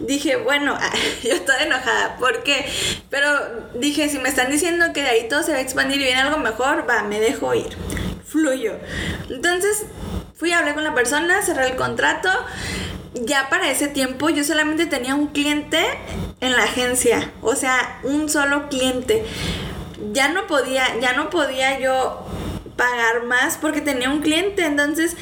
Dije, 0.00 0.36
bueno, 0.36 0.78
yo 1.22 1.32
estoy 1.34 1.56
enojada, 1.62 2.16
¿por 2.16 2.42
qué? 2.42 2.64
Pero 3.10 3.28
dije, 3.74 4.08
si 4.08 4.18
me 4.18 4.28
están 4.28 4.50
diciendo 4.50 4.86
que 4.92 5.02
de 5.02 5.08
ahí 5.08 5.28
todo 5.28 5.42
se 5.42 5.52
va 5.52 5.58
a 5.58 5.60
expandir 5.60 6.00
y 6.00 6.04
viene 6.04 6.20
algo 6.20 6.38
mejor, 6.38 6.88
va, 6.88 7.02
me 7.02 7.20
dejo 7.20 7.54
ir 7.54 7.99
fluyo. 8.30 8.72
Entonces 9.28 9.84
fui 10.36 10.52
a 10.52 10.58
hablar 10.58 10.74
con 10.74 10.84
la 10.84 10.94
persona, 10.94 11.42
cerré 11.42 11.66
el 11.66 11.76
contrato. 11.76 12.30
Ya 13.14 13.48
para 13.50 13.70
ese 13.70 13.88
tiempo 13.88 14.30
yo 14.30 14.44
solamente 14.44 14.86
tenía 14.86 15.14
un 15.14 15.28
cliente 15.28 15.84
en 16.40 16.52
la 16.52 16.62
agencia, 16.62 17.32
o 17.42 17.56
sea, 17.56 18.00
un 18.04 18.28
solo 18.28 18.68
cliente. 18.68 19.24
Ya 20.12 20.28
no 20.28 20.46
podía, 20.46 20.98
ya 21.00 21.12
no 21.12 21.28
podía 21.28 21.78
yo 21.80 22.24
pagar 22.76 23.24
más 23.24 23.58
porque 23.58 23.80
tenía 23.80 24.08
un 24.08 24.22
cliente, 24.22 24.64
entonces 24.64 25.16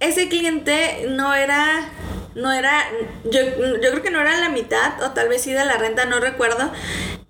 ese 0.00 0.28
cliente 0.28 1.06
no 1.10 1.34
era 1.34 1.90
no 2.34 2.50
era, 2.50 2.82
yo, 3.24 3.40
yo, 3.40 3.90
creo 3.90 4.02
que 4.02 4.10
no 4.10 4.20
era 4.20 4.38
la 4.38 4.48
mitad, 4.48 5.02
o 5.02 5.10
tal 5.10 5.28
vez 5.28 5.42
sí 5.42 5.52
de 5.52 5.64
la 5.66 5.76
renta, 5.76 6.06
no 6.06 6.18
recuerdo, 6.18 6.72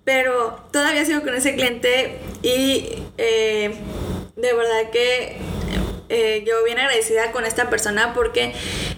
pero 0.05 0.65
todavía 0.71 1.03
sigo 1.03 1.21
con 1.21 1.35
ese 1.35 1.55
cliente 1.55 2.19
y 2.41 3.03
eh, 3.17 3.75
de 4.43 4.53
verdad 4.53 4.89
que 4.91 5.37
eh, 6.09 6.43
yo 6.45 6.63
bien 6.65 6.77
agradecida 6.77 7.31
con 7.31 7.45
esta 7.45 7.69
persona 7.69 8.13
porque 8.13 8.53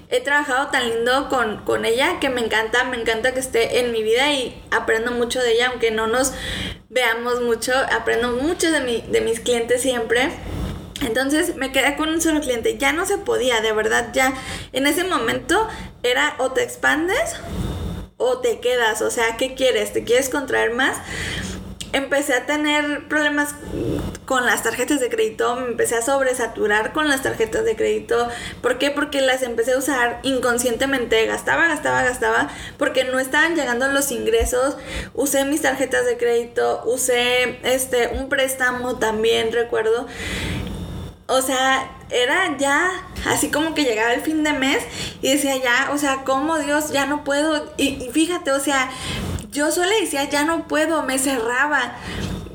he 0.10 0.20
trabajado 0.22 0.70
tan 0.72 0.90
lindo 0.90 1.30
con, 1.30 1.86
ella 1.86 2.20
que 2.20 2.30
me 2.30 2.42
encanta, 2.42 2.84
me 2.86 2.98
encanta 2.98 3.34
que 3.34 3.40
esté 3.40 3.80
en 3.80 3.92
mi 3.92 4.02
vida 4.02 4.34
y 4.34 4.60
aprendo 4.72 5.12
mucho 5.12 5.40
de 5.40 5.54
ella, 5.54 5.70
aunque 5.70 5.92
no 5.92 6.08
nos 6.08 6.34
veamos 6.90 7.42
mucho, 7.42 7.74
aprendo 7.96 8.32
mucho 8.32 8.72
de, 8.72 8.82
mi, 8.82 9.02
de 9.02 9.22
mis 9.22 9.40
clientes 9.40 9.82
siempre. 9.82 10.32
Entonces 11.02 11.56
me 11.56 11.72
quedé 11.72 11.96
con 11.96 12.10
un 12.10 12.22
solo 12.22 12.42
cliente, 12.42 12.80
ya 12.80 12.92
no 12.92 13.06
se 13.06 13.20
podía, 13.20 13.62
de 13.62 13.72
verdad, 13.72 14.10
ya 14.14 14.34
en 14.74 14.88
ese 14.88 15.04
momento 15.04 15.68
era 16.02 16.36
o 16.40 16.54
te 16.54 16.64
expandes 16.64 17.36
o 18.18 18.40
te 18.40 18.60
quedas, 18.62 19.04
o 19.04 19.12
sea, 19.12 19.38
¿qué 19.38 19.54
quieres? 19.54 19.94
¿Te 19.94 20.04
quieres 20.04 20.30
contraer 20.30 20.74
más? 20.74 20.98
Empecé 21.96 22.34
a 22.34 22.46
tener 22.46 23.08
problemas 23.08 23.56
con 24.26 24.46
las 24.46 24.64
tarjetas 24.64 25.00
de 25.00 25.08
crédito, 25.08 25.56
me 25.56 25.68
empecé 25.68 25.96
a 25.96 26.02
sobresaturar 26.02 26.92
con 26.92 27.08
las 27.08 27.24
tarjetas 27.24 27.64
de 27.64 27.78
crédito. 27.78 28.28
¿Por 28.62 28.78
qué? 28.78 28.92
Porque 28.92 29.22
las 29.22 29.44
empecé 29.44 29.74
a 29.74 29.78
usar 29.78 30.20
inconscientemente, 30.24 31.26
gastaba, 31.26 31.68
gastaba, 31.70 32.04
gastaba, 32.04 32.50
porque 32.78 33.06
no 33.06 33.18
estaban 33.18 33.56
llegando 33.56 33.88
los 33.88 34.12
ingresos. 34.12 34.76
Usé 35.14 35.46
mis 35.46 35.62
tarjetas 35.62 36.06
de 36.06 36.18
crédito, 36.18 36.84
usé 36.86 37.60
este 37.64 38.10
un 38.10 38.28
préstamo 38.28 38.98
también, 38.98 39.54
recuerdo. 39.54 40.06
O 41.28 41.42
sea, 41.42 41.90
era 42.10 42.58
ya 42.58 42.92
así 43.26 43.50
como 43.50 43.74
que 43.74 43.84
llegaba 43.84 44.14
el 44.14 44.22
fin 44.22 44.44
de 44.44 44.52
mes 44.52 44.84
y 45.22 45.32
decía 45.32 45.56
ya, 45.58 45.92
o 45.94 45.98
sea, 45.98 46.24
¿cómo 46.26 46.58
Dios? 46.60 46.92
Ya 46.92 47.06
no 47.06 47.24
puedo. 47.24 47.72
Y, 47.78 48.04
y 48.04 48.10
fíjate, 48.12 48.52
o 48.52 48.60
sea, 48.60 48.92
yo 49.56 49.72
solo 49.72 49.90
decía, 50.02 50.26
ya 50.26 50.44
no 50.44 50.68
puedo, 50.68 51.02
me 51.04 51.18
cerraba. 51.18 51.96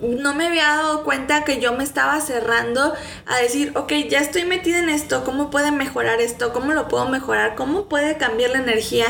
No 0.02 0.34
me 0.34 0.46
había 0.46 0.64
dado 0.64 1.04
cuenta 1.04 1.44
que 1.44 1.60
yo 1.60 1.74
me 1.74 1.84
estaba 1.84 2.20
cerrando 2.20 2.94
a 3.26 3.36
decir, 3.38 3.72
ok, 3.74 3.92
ya 4.08 4.20
estoy 4.20 4.44
metida 4.44 4.78
en 4.78 4.88
esto, 4.88 5.24
¿cómo 5.24 5.50
puede 5.50 5.72
mejorar 5.72 6.22
esto? 6.22 6.54
¿Cómo 6.54 6.72
lo 6.72 6.88
puedo 6.88 7.06
mejorar? 7.08 7.54
¿Cómo 7.54 7.86
puede 7.86 8.16
cambiar 8.16 8.50
la 8.50 8.58
energía? 8.58 9.06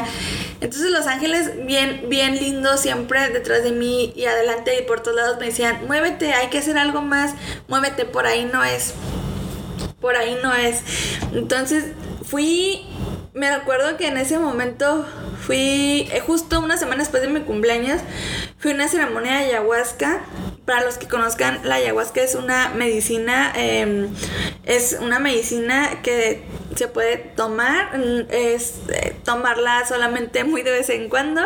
Entonces 0.61 0.90
los 0.90 1.07
ángeles 1.07 1.64
bien, 1.64 2.07
bien 2.09 2.37
lindos 2.37 2.81
siempre 2.81 3.29
detrás 3.31 3.62
de 3.62 3.70
mí 3.70 4.12
y 4.16 4.24
adelante 4.24 4.76
y 4.81 4.83
por 4.83 5.00
todos 5.00 5.16
lados 5.16 5.38
me 5.38 5.46
decían, 5.46 5.87
muévete, 5.87 6.33
hay 6.33 6.48
que 6.48 6.59
hacer 6.59 6.76
algo 6.76 7.03
más, 7.03 7.35
muévete, 7.68 8.05
por 8.05 8.26
ahí 8.26 8.50
no 8.53 8.64
es. 8.64 8.94
Por 10.00 10.16
ahí 10.16 10.37
no 10.42 10.53
es. 10.55 10.83
Entonces 11.33 11.92
fui, 12.24 12.89
me 13.33 13.57
recuerdo 13.57 13.97
que 13.97 14.09
en 14.09 14.16
ese 14.16 14.38
momento 14.38 15.07
fui 15.47 16.09
eh, 16.12 16.21
justo 16.27 16.61
una 16.61 16.77
semana 16.77 17.03
después 17.03 17.23
de 17.23 17.29
mi 17.29 17.40
cumpleaños, 17.40 18.01
fui 18.59 18.73
a 18.73 18.75
una 18.75 18.88
ceremonia 18.88 19.33
de 19.33 19.45
ayahuasca. 19.47 20.23
Para 20.64 20.85
los 20.85 20.99
que 20.99 21.09
conozcan, 21.09 21.61
la 21.64 21.77
ayahuasca 21.77 22.21
es 22.21 22.37
una 22.37 22.69
medicina, 22.69 23.53
em, 23.57 24.09
es 24.64 24.97
una 25.01 25.19
medicina 25.19 26.01
que 26.03 26.43
se 26.77 26.87
puede 26.87 27.16
tomar, 27.16 27.99
mm, 27.99 28.27
es 28.31 28.75
eh, 28.88 29.16
tomarla 29.25 29.85
solamente 29.87 30.45
muy 30.51 30.62
de 30.62 30.71
vez 30.71 30.90
en 30.90 31.09
cuando. 31.09 31.43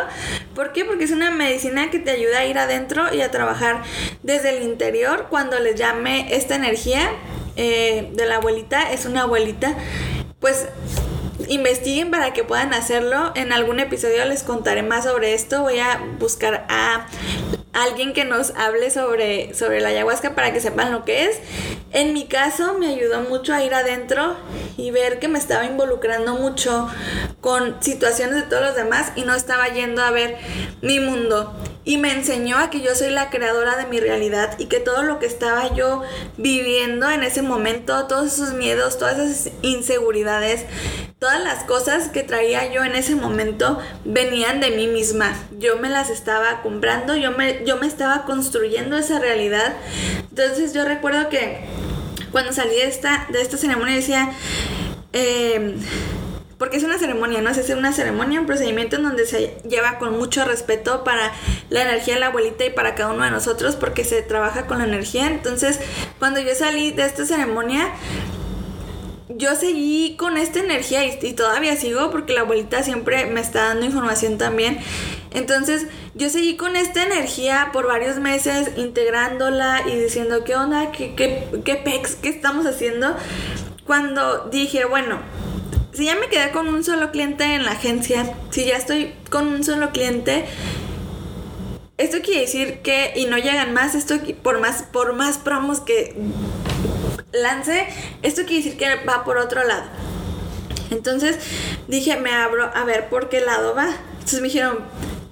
¿Por 0.53 0.73
qué? 0.73 0.85
Porque 0.85 1.05
es 1.05 1.11
una 1.11 1.31
medicina 1.31 1.89
que 1.89 1.97
te 1.99 2.11
ayuda 2.11 2.39
a 2.39 2.45
ir 2.45 2.59
adentro 2.59 3.13
y 3.13 3.21
a 3.21 3.31
trabajar 3.31 3.81
desde 4.21 4.55
el 4.57 4.63
interior 4.63 5.27
cuando 5.29 5.59
les 5.59 5.75
llame 5.75 6.35
esta 6.35 6.55
energía 6.55 7.11
eh, 7.55 8.11
de 8.13 8.25
la 8.25 8.35
abuelita, 8.35 8.91
es 8.91 9.05
una 9.05 9.23
abuelita, 9.23 9.75
pues 10.39 10.67
investiguen 11.49 12.11
para 12.11 12.33
que 12.33 12.43
puedan 12.43 12.73
hacerlo. 12.73 13.31
En 13.35 13.51
algún 13.51 13.79
episodio 13.79 14.25
les 14.25 14.43
contaré 14.43 14.83
más 14.83 15.05
sobre 15.05 15.33
esto. 15.33 15.61
Voy 15.61 15.79
a 15.79 15.99
buscar 16.19 16.65
a 16.69 17.07
alguien 17.73 18.13
que 18.13 18.23
nos 18.23 18.51
hable 18.51 18.89
sobre, 18.89 19.53
sobre 19.53 19.81
la 19.81 19.89
ayahuasca 19.89 20.33
para 20.33 20.53
que 20.53 20.61
sepan 20.61 20.91
lo 20.91 21.05
que 21.05 21.25
es. 21.25 21.39
En 21.91 22.13
mi 22.13 22.25
caso 22.27 22.77
me 22.77 22.87
ayudó 22.87 23.21
mucho 23.21 23.53
a 23.53 23.63
ir 23.63 23.73
adentro 23.73 24.35
y 24.77 24.91
ver 24.91 25.19
que 25.19 25.27
me 25.27 25.39
estaba 25.39 25.65
involucrando 25.65 26.35
mucho 26.35 26.89
con 27.41 27.81
situaciones 27.81 28.35
de 28.35 28.43
todos 28.43 28.63
los 28.63 28.75
demás 28.75 29.11
y 29.15 29.21
no 29.21 29.33
estaba 29.33 29.67
yendo 29.67 30.01
a 30.01 30.11
ver 30.11 30.37
mi 30.81 30.99
mundo. 30.99 31.53
Y 31.85 31.97
me 31.97 32.11
enseñó 32.11 32.57
a 32.57 32.71
que 32.71 32.81
yo 32.81 32.95
soy 32.95 33.11
la 33.11 33.29
creadora 33.29 33.77
de 33.77 33.85
mi 33.85 33.99
realidad 33.99 34.57
y 34.57 34.65
que 34.65 34.79
todo 34.79 35.03
lo 35.03 35.19
que 35.19 35.27
estaba 35.27 35.73
yo 35.75 36.01
viviendo 36.35 37.09
en 37.09 37.21
ese 37.21 37.43
momento, 37.43 38.07
todos 38.07 38.33
esos 38.33 38.53
miedos, 38.53 38.97
todas 38.97 39.19
esas 39.19 39.53
inseguridades, 39.61 40.65
todas 41.19 41.43
las 41.43 41.63
cosas 41.63 42.09
que 42.09 42.23
traía 42.23 42.73
yo 42.73 42.83
en 42.83 42.95
ese 42.95 43.15
momento 43.15 43.79
venían 44.03 44.59
de 44.59 44.71
mí 44.71 44.87
misma. 44.87 45.33
Yo 45.59 45.77
me 45.77 45.89
las 45.89 46.09
estaba 46.09 46.63
comprando, 46.63 47.15
yo 47.15 47.31
me, 47.31 47.63
yo 47.65 47.77
me 47.77 47.85
estaba 47.85 48.25
construyendo 48.25 48.97
esa 48.97 49.19
realidad. 49.19 49.75
Entonces 50.29 50.73
yo 50.73 50.85
recuerdo 50.85 51.29
que 51.29 51.65
cuando 52.31 52.51
salí 52.51 52.75
de 52.75 52.87
esta, 52.87 53.27
de 53.29 53.41
esta 53.41 53.57
ceremonia 53.57 53.95
decía... 53.95 54.31
Eh, 55.13 55.77
porque 56.57 56.77
es 56.77 56.83
una 56.83 56.97
ceremonia, 56.97 57.41
¿no? 57.41 57.49
Es 57.49 57.69
una 57.69 57.91
ceremonia, 57.91 58.39
un 58.39 58.45
procedimiento 58.45 58.95
en 58.95 59.03
donde 59.03 59.25
se 59.25 59.57
lleva 59.67 59.97
con 59.97 60.17
mucho 60.17 60.45
respeto 60.45 61.03
para 61.03 61.33
la 61.69 61.81
energía 61.81 62.13
de 62.13 62.21
la 62.21 62.27
abuelita 62.27 62.65
y 62.65 62.69
para 62.69 62.95
cada 62.95 63.11
uno 63.11 63.23
de 63.23 63.31
nosotros, 63.31 63.75
porque 63.75 64.03
se 64.05 64.21
trabaja 64.21 64.65
con 64.65 64.77
la 64.77 64.85
energía. 64.85 65.27
Entonces, 65.27 65.79
cuando 66.19 66.39
yo 66.39 66.55
salí 66.55 66.91
de 66.91 67.05
esta 67.05 67.25
ceremonia, 67.25 67.91
yo 69.37 69.55
seguí 69.55 70.15
con 70.17 70.37
esta 70.37 70.59
energía 70.59 71.05
y, 71.05 71.33
todavía 71.33 71.75
sigo 71.75 72.09
porque 72.09 72.33
la 72.33 72.41
abuelita 72.41 72.83
siempre 72.83 73.25
me 73.25 73.41
está 73.41 73.69
dando 73.69 73.85
información 73.85 74.37
también. 74.37 74.79
Entonces 75.31 75.87
yo 76.13 76.29
seguí 76.29 76.55
con 76.55 76.77
esta 76.77 77.03
energía 77.03 77.71
por 77.73 77.87
varios 77.87 78.17
meses 78.17 78.71
integrándola 78.77 79.83
y 79.87 79.97
diciendo 79.97 80.45
qué 80.45 80.55
onda, 80.55 80.91
qué, 80.91 81.15
qué, 81.15 81.43
qué 81.65 81.75
pex, 81.75 82.15
qué 82.15 82.29
estamos 82.29 82.65
haciendo. 82.65 83.15
Cuando 83.85 84.47
dije, 84.49 84.85
bueno, 84.85 85.19
si 85.95 86.05
ya 86.05 86.15
me 86.15 86.27
quedé 86.27 86.51
con 86.51 86.67
un 86.67 86.83
solo 86.83 87.11
cliente 87.11 87.43
en 87.43 87.65
la 87.65 87.71
agencia, 87.71 88.33
si 88.51 88.65
ya 88.65 88.75
estoy 88.75 89.13
con 89.29 89.47
un 89.47 89.63
solo 89.63 89.91
cliente, 89.91 90.45
esto 91.97 92.17
quiere 92.21 92.41
decir 92.41 92.79
que, 92.81 93.13
y 93.15 93.25
no 93.25 93.37
llegan 93.37 93.73
más, 93.73 93.95
esto 93.95 94.15
por 94.43 94.59
más, 94.59 94.83
por 94.83 95.13
más 95.13 95.37
promos 95.37 95.79
que 95.79 96.15
lance, 97.31 97.87
esto 98.21 98.43
quiere 98.43 98.63
decir 98.63 98.77
que 98.77 99.05
va 99.05 99.23
por 99.23 99.37
otro 99.37 99.63
lado. 99.63 99.85
Entonces 100.91 101.37
dije, 101.87 102.17
me 102.17 102.31
abro 102.33 102.69
a 102.73 102.83
ver 102.83 103.09
por 103.09 103.29
qué 103.29 103.39
lado 103.41 103.73
va. 103.73 103.89
Entonces 104.13 104.41
me 104.41 104.47
dijeron, 104.47 104.79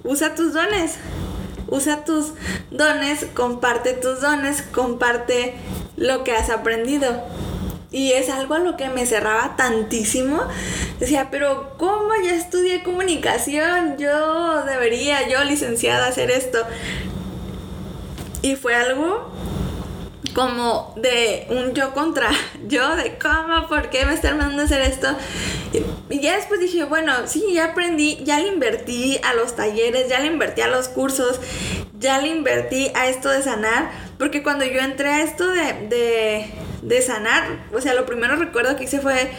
usa 0.02 0.34
tus 0.34 0.52
dones. 0.52 0.96
Usa 1.66 2.04
tus 2.04 2.32
dones, 2.70 3.26
comparte 3.34 3.94
tus 3.94 4.20
dones, 4.20 4.62
comparte 4.62 5.54
lo 5.96 6.22
que 6.24 6.32
has 6.32 6.50
aprendido. 6.50 7.24
Y 7.94 8.10
es 8.10 8.28
algo 8.28 8.54
a 8.54 8.58
lo 8.58 8.76
que 8.76 8.88
me 8.88 9.06
cerraba 9.06 9.54
tantísimo. 9.54 10.42
Decía, 10.98 11.28
pero 11.30 11.74
¿cómo 11.78 12.10
ya 12.24 12.34
estudié 12.34 12.82
comunicación? 12.82 13.96
Yo 13.98 14.64
debería, 14.64 15.28
yo 15.28 15.44
licenciada, 15.44 16.08
hacer 16.08 16.32
esto. 16.32 16.58
Y 18.42 18.56
fue 18.56 18.74
algo 18.74 19.30
como 20.34 20.92
de 20.96 21.46
un 21.50 21.72
yo 21.72 21.94
contra 21.94 22.30
yo, 22.66 22.96
de 22.96 23.16
cómo, 23.16 23.68
por 23.68 23.90
qué 23.90 24.04
me 24.04 24.12
están 24.12 24.38
mandando 24.38 24.62
a 24.62 24.64
hacer 24.64 24.80
esto. 24.80 25.14
Y, 26.10 26.18
ya 26.18 26.34
después 26.34 26.58
dije, 26.58 26.82
bueno, 26.82 27.12
sí, 27.26 27.44
ya 27.52 27.66
aprendí, 27.66 28.18
ya 28.24 28.40
le 28.40 28.48
invertí 28.48 29.20
a 29.22 29.34
los 29.34 29.54
talleres, 29.54 30.08
ya 30.08 30.18
le 30.18 30.26
invertí 30.26 30.62
a 30.62 30.66
los 30.66 30.88
cursos, 30.88 31.38
ya 32.00 32.20
le 32.20 32.26
invertí 32.26 32.90
a 32.96 33.06
esto 33.06 33.28
de 33.28 33.40
sanar, 33.40 33.92
porque 34.18 34.42
cuando 34.42 34.64
yo 34.64 34.80
entré 34.80 35.10
a 35.10 35.22
esto 35.22 35.46
de, 35.46 35.72
de, 35.88 36.50
de 36.84 37.00
sanar, 37.00 37.44
o 37.72 37.80
sea, 37.80 37.94
lo 37.94 38.06
primero 38.06 38.36
recuerdo 38.36 38.76
que 38.76 38.84
hice 38.84 39.00
fue 39.00 39.30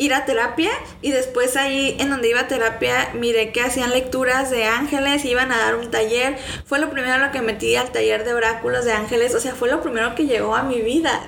ir 0.00 0.14
a 0.14 0.24
terapia 0.24 0.70
y 1.02 1.10
después 1.10 1.56
ahí 1.56 1.94
en 2.00 2.08
donde 2.08 2.30
iba 2.30 2.40
a 2.40 2.48
terapia 2.48 3.10
miré 3.12 3.52
que 3.52 3.60
hacían 3.60 3.90
lecturas 3.90 4.50
de 4.50 4.64
ángeles, 4.64 5.26
iban 5.26 5.52
a 5.52 5.58
dar 5.58 5.76
un 5.76 5.90
taller. 5.90 6.38
Fue 6.64 6.78
lo 6.78 6.88
primero 6.88 7.18
lo 7.18 7.30
que 7.32 7.42
metí 7.42 7.76
al 7.76 7.92
taller 7.92 8.24
de 8.24 8.32
oráculos 8.32 8.86
de 8.86 8.92
ángeles, 8.92 9.34
o 9.34 9.40
sea, 9.40 9.54
fue 9.54 9.70
lo 9.70 9.82
primero 9.82 10.14
que 10.14 10.24
llegó 10.24 10.56
a 10.56 10.62
mi 10.62 10.80
vida. 10.80 11.20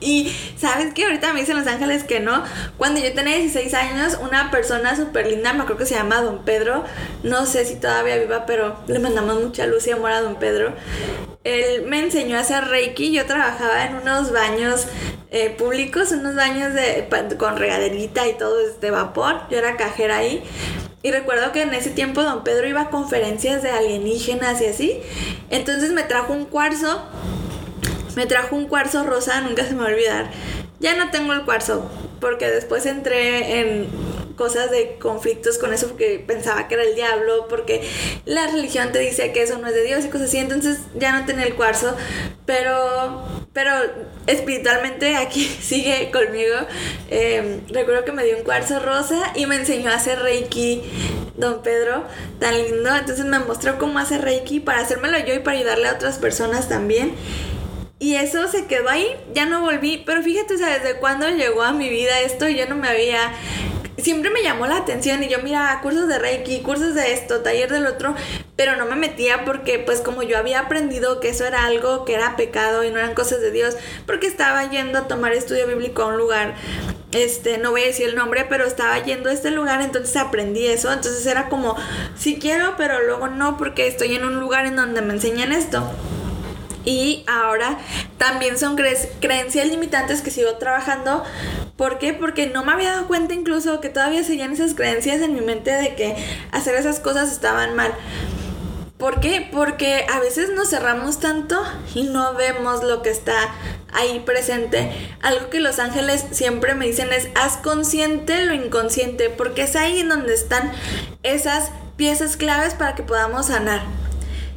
y 0.00 0.30
sabes 0.58 0.92
que 0.92 1.04
ahorita 1.04 1.32
me 1.32 1.40
dicen 1.40 1.56
los 1.56 1.66
ángeles 1.66 2.04
que 2.04 2.20
no. 2.20 2.44
Cuando 2.76 3.00
yo 3.00 3.12
tenía 3.14 3.36
16 3.36 3.72
años, 3.72 4.18
una 4.20 4.50
persona 4.50 4.94
súper 4.94 5.26
linda, 5.26 5.54
me 5.54 5.64
creo 5.64 5.78
que 5.78 5.86
se 5.86 5.94
llama 5.94 6.20
Don 6.20 6.44
Pedro, 6.44 6.84
no 7.22 7.46
sé 7.46 7.64
si 7.64 7.76
todavía 7.76 8.18
viva, 8.18 8.44
pero 8.44 8.76
le 8.86 8.98
mandamos 8.98 9.42
mucha 9.42 9.66
luz 9.66 9.86
y 9.86 9.92
amor 9.92 10.10
a 10.10 10.20
Don 10.20 10.36
Pedro. 10.36 10.74
Él 11.48 11.86
me 11.86 12.00
enseñó 12.00 12.36
a 12.36 12.40
hacer 12.40 12.66
Reiki, 12.66 13.10
yo 13.12 13.24
trabajaba 13.24 13.86
en 13.86 13.94
unos 13.96 14.32
baños 14.32 14.86
eh, 15.30 15.48
públicos, 15.50 16.12
unos 16.12 16.34
baños 16.34 16.74
de, 16.74 17.08
con 17.38 17.56
regaderita 17.56 18.28
y 18.28 18.34
todo 18.34 18.54
de 18.78 18.90
vapor. 18.90 19.40
Yo 19.50 19.56
era 19.56 19.76
cajera 19.76 20.18
ahí. 20.18 20.42
Y 21.02 21.10
recuerdo 21.10 21.52
que 21.52 21.62
en 21.62 21.72
ese 21.72 21.90
tiempo 21.90 22.22
don 22.22 22.44
Pedro 22.44 22.68
iba 22.68 22.82
a 22.82 22.90
conferencias 22.90 23.62
de 23.62 23.70
alienígenas 23.70 24.60
y 24.60 24.66
así. 24.66 25.00
Entonces 25.48 25.92
me 25.92 26.02
trajo 26.02 26.34
un 26.34 26.44
cuarzo. 26.44 27.02
Me 28.14 28.26
trajo 28.26 28.54
un 28.54 28.66
cuarzo 28.66 29.04
rosa, 29.04 29.40
nunca 29.40 29.64
se 29.64 29.74
me 29.74 29.80
va 29.80 29.86
a 29.86 29.92
olvidar. 29.92 30.30
Ya 30.80 30.96
no 30.96 31.10
tengo 31.10 31.32
el 31.32 31.44
cuarzo, 31.44 31.90
porque 32.20 32.50
después 32.50 32.84
entré 32.84 33.60
en 33.60 33.88
cosas 34.38 34.70
de 34.70 34.96
conflictos 34.98 35.58
con 35.58 35.74
eso 35.74 35.88
porque 35.88 36.22
pensaba 36.24 36.68
que 36.68 36.74
era 36.74 36.84
el 36.84 36.94
diablo, 36.94 37.48
porque 37.48 37.82
la 38.24 38.46
religión 38.46 38.92
te 38.92 39.00
dice 39.00 39.32
que 39.32 39.42
eso 39.42 39.58
no 39.58 39.66
es 39.66 39.74
de 39.74 39.82
Dios 39.82 40.04
y 40.04 40.08
cosas 40.08 40.28
así, 40.28 40.38
entonces 40.38 40.78
ya 40.94 41.18
no 41.18 41.26
tenía 41.26 41.44
el 41.44 41.56
cuarzo, 41.56 41.94
pero, 42.46 43.24
pero 43.52 43.72
espiritualmente 44.28 45.16
aquí 45.16 45.44
sigue 45.60 46.10
conmigo. 46.12 46.54
Em, 47.10 47.66
recuerdo 47.68 48.04
que 48.04 48.12
me 48.12 48.24
dio 48.24 48.38
un 48.38 48.44
cuarzo 48.44 48.78
rosa 48.78 49.32
y 49.34 49.46
me 49.46 49.56
enseñó 49.56 49.90
a 49.90 49.96
hacer 49.96 50.20
reiki 50.20 50.82
don 51.36 51.62
Pedro, 51.62 52.04
tan 52.40 52.54
lindo, 52.54 52.94
entonces 52.94 53.24
me 53.24 53.38
mostró 53.40 53.78
cómo 53.78 53.98
hacer 53.98 54.22
reiki 54.22 54.60
para 54.60 54.80
hacérmelo 54.80 55.18
yo 55.18 55.34
y 55.34 55.38
para 55.40 55.56
ayudarle 55.56 55.88
a 55.88 55.94
otras 55.94 56.18
personas 56.18 56.68
también. 56.68 57.14
Y 58.00 58.14
eso 58.14 58.46
se 58.46 58.66
quedó 58.66 58.88
ahí, 58.88 59.08
ya 59.34 59.46
no 59.46 59.62
volví, 59.62 60.04
pero 60.06 60.22
fíjate, 60.22 60.54
o 60.54 60.58
sea, 60.58 60.78
desde 60.78 61.00
cuándo 61.00 61.28
llegó 61.28 61.62
a 61.62 61.72
mi 61.72 61.88
vida 61.88 62.20
esto, 62.20 62.48
yo 62.48 62.68
no 62.68 62.76
me 62.76 62.88
había 62.88 63.32
siempre 63.98 64.30
me 64.30 64.42
llamó 64.42 64.66
la 64.66 64.76
atención 64.76 65.22
y 65.22 65.28
yo 65.28 65.40
miraba 65.40 65.80
cursos 65.80 66.08
de 66.08 66.18
Reiki, 66.18 66.60
cursos 66.60 66.94
de 66.94 67.12
esto, 67.12 67.40
taller 67.40 67.70
del 67.70 67.86
otro, 67.86 68.14
pero 68.56 68.76
no 68.76 68.86
me 68.86 68.96
metía 68.96 69.44
porque 69.44 69.78
pues 69.78 70.00
como 70.00 70.22
yo 70.22 70.38
había 70.38 70.60
aprendido 70.60 71.20
que 71.20 71.30
eso 71.30 71.44
era 71.44 71.64
algo 71.64 72.04
que 72.04 72.14
era 72.14 72.36
pecado 72.36 72.84
y 72.84 72.90
no 72.90 72.98
eran 72.98 73.14
cosas 73.14 73.40
de 73.40 73.50
Dios, 73.50 73.76
porque 74.06 74.26
estaba 74.26 74.68
yendo 74.70 74.98
a 74.98 75.08
tomar 75.08 75.32
estudio 75.32 75.66
bíblico 75.66 76.02
a 76.02 76.06
un 76.06 76.18
lugar, 76.18 76.54
este, 77.12 77.58
no 77.58 77.70
voy 77.70 77.82
a 77.82 77.86
decir 77.86 78.08
el 78.08 78.14
nombre, 78.14 78.44
pero 78.48 78.66
estaba 78.66 78.98
yendo 79.02 79.30
a 79.30 79.32
este 79.32 79.50
lugar, 79.50 79.80
entonces 79.80 80.16
aprendí 80.16 80.66
eso, 80.66 80.92
entonces 80.92 81.24
era 81.26 81.48
como, 81.48 81.76
sí 82.16 82.38
quiero, 82.40 82.74
pero 82.76 83.02
luego 83.02 83.28
no 83.28 83.56
porque 83.56 83.86
estoy 83.86 84.14
en 84.14 84.24
un 84.24 84.40
lugar 84.40 84.66
en 84.66 84.76
donde 84.76 85.02
me 85.02 85.14
enseñan 85.14 85.52
esto. 85.52 85.90
Y 86.84 87.24
ahora 87.26 87.78
también 88.16 88.56
son 88.58 88.76
creencias 88.76 89.66
limitantes 89.66 90.22
que 90.22 90.30
sigo 90.30 90.54
trabajando. 90.54 91.22
¿Por 91.78 91.98
qué? 92.00 92.12
Porque 92.12 92.48
no 92.48 92.64
me 92.64 92.72
había 92.72 92.90
dado 92.90 93.06
cuenta 93.06 93.34
incluso 93.34 93.80
que 93.80 93.88
todavía 93.88 94.24
seguían 94.24 94.50
esas 94.50 94.74
creencias 94.74 95.22
en 95.22 95.32
mi 95.32 95.40
mente 95.42 95.70
de 95.70 95.94
que 95.94 96.16
hacer 96.50 96.74
esas 96.74 96.98
cosas 96.98 97.30
estaban 97.30 97.76
mal. 97.76 97.94
¿Por 98.98 99.20
qué? 99.20 99.48
Porque 99.52 100.04
a 100.12 100.18
veces 100.18 100.50
nos 100.50 100.70
cerramos 100.70 101.20
tanto 101.20 101.62
y 101.94 102.02
no 102.02 102.34
vemos 102.34 102.82
lo 102.82 103.00
que 103.00 103.10
está 103.10 103.54
ahí 103.92 104.18
presente. 104.26 104.90
Algo 105.22 105.50
que 105.50 105.60
los 105.60 105.78
ángeles 105.78 106.24
siempre 106.32 106.74
me 106.74 106.84
dicen 106.84 107.12
es, 107.12 107.28
haz 107.36 107.58
consciente 107.58 108.44
lo 108.44 108.54
inconsciente, 108.54 109.30
porque 109.30 109.62
es 109.62 109.76
ahí 109.76 110.02
donde 110.02 110.34
están 110.34 110.72
esas 111.22 111.70
piezas 111.96 112.36
claves 112.36 112.74
para 112.74 112.96
que 112.96 113.04
podamos 113.04 113.46
sanar. 113.46 113.82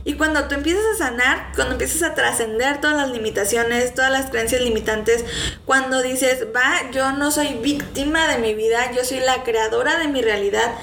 Y 0.03 0.13
cuando 0.13 0.47
tú 0.47 0.55
empiezas 0.55 0.83
a 0.95 0.97
sanar, 0.97 1.51
cuando 1.55 1.73
empiezas 1.73 2.01
a 2.03 2.15
trascender 2.15 2.81
todas 2.81 2.97
las 2.97 3.11
limitaciones, 3.11 3.93
todas 3.93 4.11
las 4.11 4.29
creencias 4.29 4.61
limitantes, 4.61 5.25
cuando 5.65 6.01
dices, 6.01 6.47
va, 6.55 6.89
yo 6.91 7.11
no 7.11 7.31
soy 7.31 7.55
víctima 7.61 8.27
de 8.27 8.39
mi 8.39 8.53
vida, 8.53 8.91
yo 8.93 9.03
soy 9.05 9.19
la 9.19 9.43
creadora 9.43 9.97
de 9.97 10.07
mi 10.07 10.21
realidad, 10.21 10.73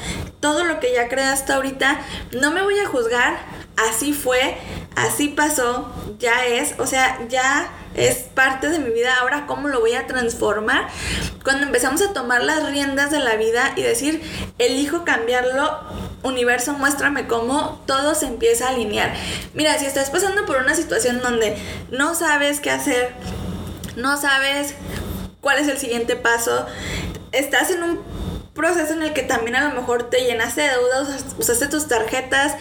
todo 0.41 0.65
lo 0.65 0.79
que 0.81 0.93
ya 0.95 1.09
creé 1.09 1.25
hasta 1.25 1.57
ahorita, 1.57 2.01
no 2.41 2.53
me 2.53 2.63
voy 2.63 2.79
a 2.79 2.87
juzgar, 2.87 3.39
así 3.77 4.13
fue, 4.13 4.57
así 4.95 5.29
pasó, 5.29 5.93
ya 6.19 6.47
es, 6.47 6.75
o 6.79 6.87
sea, 6.87 7.19
ya 7.29 7.71
es 7.99 8.17
parte 8.35 8.69
de 8.69 8.79
mi 8.79 8.91
vida, 8.91 9.17
ahora 9.21 9.47
cómo 9.47 9.69
lo 9.69 9.81
voy 9.81 9.95
a 9.95 10.07
transformar. 10.07 10.89
Cuando 11.43 11.67
empezamos 11.67 12.01
a 12.03 12.13
tomar 12.13 12.43
las 12.43 12.69
riendas 12.71 13.11
de 13.11 13.19
la 13.19 13.37
vida 13.37 13.73
y 13.77 13.83
decir, 13.83 14.23
elijo 14.59 15.05
cambiarlo, 15.05 15.81
universo, 16.23 16.73
muéstrame 16.75 17.27
cómo 17.27 17.83
todo 17.87 18.15
se 18.15 18.27
empieza 18.27 18.67
a 18.67 18.71
alinear. 18.71 19.15
Mira, 19.55 19.79
si 19.79 19.87
estás 19.87 20.11
pasando 20.11 20.47
por 20.47 20.59
una 20.59 20.75
situación 20.75 21.21
donde 21.21 21.57
no 21.91 22.15
sabes 22.15 22.61
qué 22.61 22.71
hacer, 22.71 23.13
no 23.97 24.17
sabes 24.17 24.75
cuál 25.41 25.59
es 25.59 25.69
el 25.69 25.79
siguiente 25.79 26.17
paso, 26.17 26.67
estás 27.33 27.71
en 27.71 27.83
un 27.83 28.01
proceso 28.55 28.93
en 28.93 29.03
el 29.03 29.13
que 29.13 29.23
también 29.23 29.57
a 29.57 29.69
lo 29.69 29.81
mejor 29.81 30.11
te 30.11 30.21
llenaste 30.25 30.63
de 30.63 30.69
deudas, 30.71 31.25
usaste 31.39 31.69
tus 31.69 31.87
tarjetas, 31.87 32.55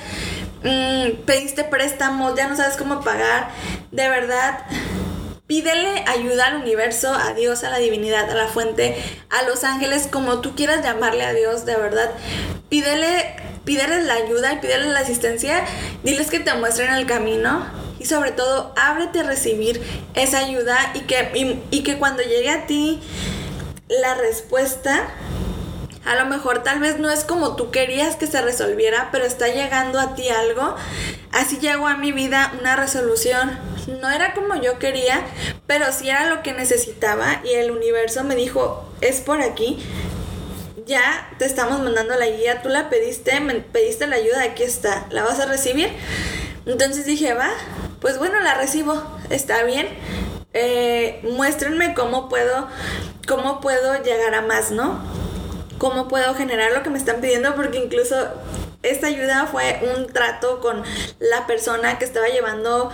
mm, 0.64 1.24
pediste 1.26 1.64
préstamos, 1.64 2.36
ya 2.36 2.48
no 2.48 2.56
sabes 2.56 2.78
cómo 2.78 3.02
pagar, 3.02 3.50
de 3.92 4.08
verdad 4.08 4.60
Pídele 5.48 6.04
ayuda 6.08 6.48
al 6.48 6.58
universo, 6.58 7.14
a 7.14 7.34
Dios, 7.34 7.64
a 7.64 7.70
la 7.70 7.78
divinidad, 7.78 8.30
a 8.30 8.36
la 8.36 8.48
fuente, 8.48 8.98
a 9.30 9.44
los 9.44 9.64
ángeles, 9.64 10.10
como 10.12 10.42
tú 10.42 10.56
quieras 10.56 10.84
llamarle 10.84 11.24
a 11.24 11.34
Dios, 11.34 11.66
de 11.66 11.78
verdad. 11.78 12.12
Pídele, 12.68 13.38
pídele 13.64 14.04
la 14.04 14.16
ayuda 14.16 14.52
y 14.52 14.58
pídele 14.58 14.88
la 14.88 15.00
asistencia. 15.00 15.64
Diles 16.04 16.30
que 16.30 16.42
te 16.42 16.54
muestren 16.56 16.94
el 16.94 17.06
camino. 17.06 17.66
Y 17.98 18.06
sobre 18.06 18.32
todo, 18.32 18.74
ábrete 18.76 19.22
a 19.22 19.24
recibir 19.24 19.82
esa 20.16 20.40
ayuda 20.40 20.78
y 20.94 21.02
que, 21.02 21.62
y 21.72 21.84
que 21.84 21.98
cuando 21.98 22.24
llegue 22.24 22.52
a 22.52 22.68
ti 22.68 23.00
la 23.88 24.16
respuesta, 24.16 25.08
a 26.08 26.16
lo 26.16 26.26
mejor 26.26 26.64
tal 26.64 26.80
vez 26.80 27.00
no 27.00 27.10
es 27.10 27.24
como 27.24 27.56
tú 27.56 27.72
querías 27.72 28.16
que 28.16 28.28
se 28.28 28.42
resolviera, 28.42 29.10
pero 29.12 29.26
está 29.26 29.48
llegando 29.48 30.00
a 30.00 30.16
ti 30.16 30.30
algo. 30.30 30.76
Así 31.32 31.58
llegó 31.58 31.88
a 31.88 31.98
mi 31.98 32.12
vida 32.12 32.54
una 32.60 32.76
resolución 32.76 33.60
no 33.88 34.10
era 34.10 34.34
como 34.34 34.56
yo 34.56 34.80
quería, 34.80 35.22
pero 35.66 35.86
sí 35.92 36.10
era 36.10 36.28
lo 36.28 36.44
que 36.44 36.54
necesitaba 36.54 37.42
y 37.44 37.54
el 37.54 37.72
universo 37.72 38.24
me 38.24 38.36
dijo, 38.36 38.86
es 39.02 39.22
por 39.22 39.42
aquí, 39.42 39.80
ya 40.86 41.30
te 41.38 41.46
estamos 41.46 41.80
mandando 41.80 42.16
la 42.16 42.28
guía, 42.28 42.62
tú 42.62 42.70
la 42.70 42.90
pediste, 42.90 43.40
me 43.40 43.56
pediste 43.56 44.08
la 44.08 44.18
ayuda, 44.18 44.44
aquí 44.44 44.64
está, 44.64 45.06
la 45.10 45.24
vas 45.24 45.40
a 45.40 45.46
recibir. 45.46 45.90
Entonces 46.66 47.06
dije, 47.06 47.34
va, 47.34 47.50
pues 48.02 48.18
bueno, 48.18 48.40
la 48.42 48.56
recibo, 48.56 49.02
está 49.30 49.64
bien. 49.64 49.88
Eh, 50.54 51.20
muéstrenme 51.24 51.94
cómo 51.94 52.30
puedo, 52.30 52.68
cómo 53.28 53.62
puedo 53.62 54.02
llegar 54.04 54.34
a 54.34 54.42
más, 54.42 54.72
¿no? 54.72 55.00
Cómo 55.78 56.08
puedo 56.08 56.34
generar 56.34 56.72
lo 56.72 56.84
que 56.84 56.90
me 56.90 56.98
están 56.98 57.22
pidiendo, 57.22 57.56
porque 57.56 57.78
incluso 57.78 58.16
esta 58.84 59.08
ayuda 59.08 59.48
fue 59.48 59.80
un 59.96 60.08
trato 60.08 60.60
con 60.60 60.84
la 61.20 61.48
persona 61.48 61.98
que 61.98 62.06
estaba 62.06 62.28
llevando 62.28 62.92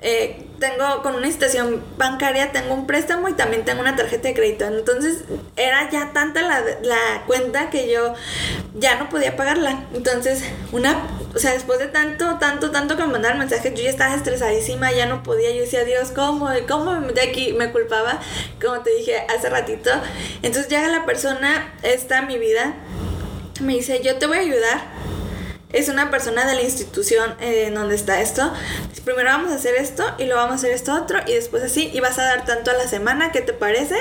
eh, 0.00 0.46
tengo 0.60 1.02
con 1.02 1.16
una 1.16 1.26
institución 1.26 1.82
bancaria, 1.96 2.52
tengo 2.52 2.72
un 2.74 2.86
préstamo 2.86 3.28
y 3.28 3.32
también 3.32 3.64
tengo 3.64 3.80
una 3.80 3.96
tarjeta 3.96 4.28
de 4.28 4.34
crédito. 4.34 4.64
Entonces 4.66 5.24
era 5.56 5.90
ya 5.90 6.12
tanta 6.12 6.42
la, 6.42 6.60
la 6.82 7.24
cuenta 7.26 7.70
que 7.70 7.90
yo 7.90 8.14
ya 8.74 8.96
no 8.96 9.08
podía 9.08 9.36
pagarla. 9.36 9.84
Entonces, 9.94 10.44
una, 10.72 11.02
o 11.34 11.38
sea, 11.38 11.52
después 11.52 11.78
de 11.78 11.88
tanto, 11.88 12.38
tanto, 12.38 12.70
tanto 12.70 12.96
que 12.96 13.02
me 13.04 13.12
mandaron 13.12 13.38
mensajes, 13.38 13.74
yo 13.74 13.82
ya 13.82 13.90
estaba 13.90 14.14
estresadísima, 14.14 14.92
ya 14.92 15.06
no 15.06 15.22
podía. 15.22 15.50
Yo 15.52 15.60
decía, 15.60 15.84
Dios, 15.84 16.10
¿cómo? 16.14 16.48
¿Cómo 16.66 16.92
me 16.92 17.00
metí 17.06 17.20
aquí? 17.20 17.52
Me 17.52 17.70
culpaba, 17.70 18.20
como 18.60 18.80
te 18.80 18.94
dije 18.94 19.26
hace 19.28 19.48
ratito. 19.48 19.90
Entonces 20.42 20.68
llega 20.68 20.88
la 20.88 21.04
persona, 21.04 21.74
está 21.82 22.22
mi 22.22 22.38
vida, 22.38 22.74
me 23.60 23.74
dice, 23.74 24.00
yo 24.02 24.18
te 24.18 24.26
voy 24.26 24.38
a 24.38 24.40
ayudar 24.40 24.98
es 25.72 25.90
una 25.90 26.10
persona 26.10 26.46
de 26.46 26.54
la 26.54 26.62
institución 26.62 27.34
eh, 27.40 27.64
en 27.66 27.74
donde 27.74 27.94
está 27.94 28.20
esto. 28.20 28.50
Primero 29.04 29.30
vamos 29.30 29.52
a 29.52 29.56
hacer 29.56 29.74
esto 29.74 30.04
y 30.18 30.24
luego 30.24 30.40
vamos 30.40 30.52
a 30.52 30.56
hacer 30.56 30.72
esto 30.72 30.94
otro 30.94 31.20
y 31.26 31.34
después 31.34 31.62
así 31.62 31.90
y 31.92 32.00
vas 32.00 32.18
a 32.18 32.24
dar 32.24 32.44
tanto 32.44 32.70
a 32.70 32.74
la 32.74 32.86
semana, 32.86 33.32
¿qué 33.32 33.40
te 33.40 33.52
parece? 33.52 33.96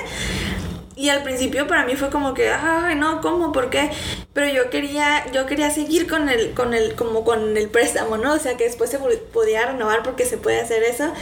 Y 0.97 1.09
al 1.09 1.21
principio 1.21 1.67
para 1.67 1.85
mí 1.85 1.95
fue 1.95 2.09
como 2.09 2.33
que, 2.33 2.49
ay, 2.49 2.95
no, 2.95 3.21
¿cómo? 3.21 3.51
¿Por 3.51 3.69
qué? 3.69 3.91
Pero 4.33 4.51
yo 4.51 4.71
quería, 4.71 5.31
yo 5.31 5.45
quería 5.45 5.69
seguir 5.69 6.07
con 6.07 6.27
el, 6.27 6.55
con 6.55 6.73
el, 6.73 6.95
como 6.95 7.23
con 7.23 7.55
el 7.55 7.69
préstamo, 7.69 8.17
¿no? 8.17 8.33
O 8.33 8.39
sea, 8.39 8.57
que 8.57 8.63
después 8.63 8.89
se 8.89 8.97
podía 8.97 9.67
renovar 9.67 10.01
porque 10.01 10.25
se 10.25 10.37
puede 10.37 10.59
hacer 10.59 10.81
eso. 10.81 11.13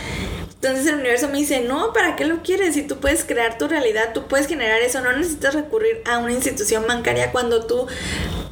Entonces 0.53 0.87
el 0.87 0.95
universo 0.95 1.27
me 1.27 1.39
dice, 1.39 1.59
no, 1.59 1.91
¿para 1.91 2.15
qué 2.15 2.23
lo 2.23 2.41
quieres? 2.41 2.75
Si 2.75 2.83
tú 2.83 3.01
puedes 3.01 3.25
crear 3.25 3.57
tu 3.57 3.67
realidad, 3.67 4.13
tú 4.13 4.27
puedes 4.27 4.47
generar 4.47 4.81
eso, 4.81 5.01
no 5.01 5.11
necesitas 5.11 5.53
recurrir 5.53 6.01
a 6.05 6.19
una 6.19 6.31
institución 6.31 6.87
bancaria 6.87 7.33
cuando 7.33 7.67
tú 7.67 7.85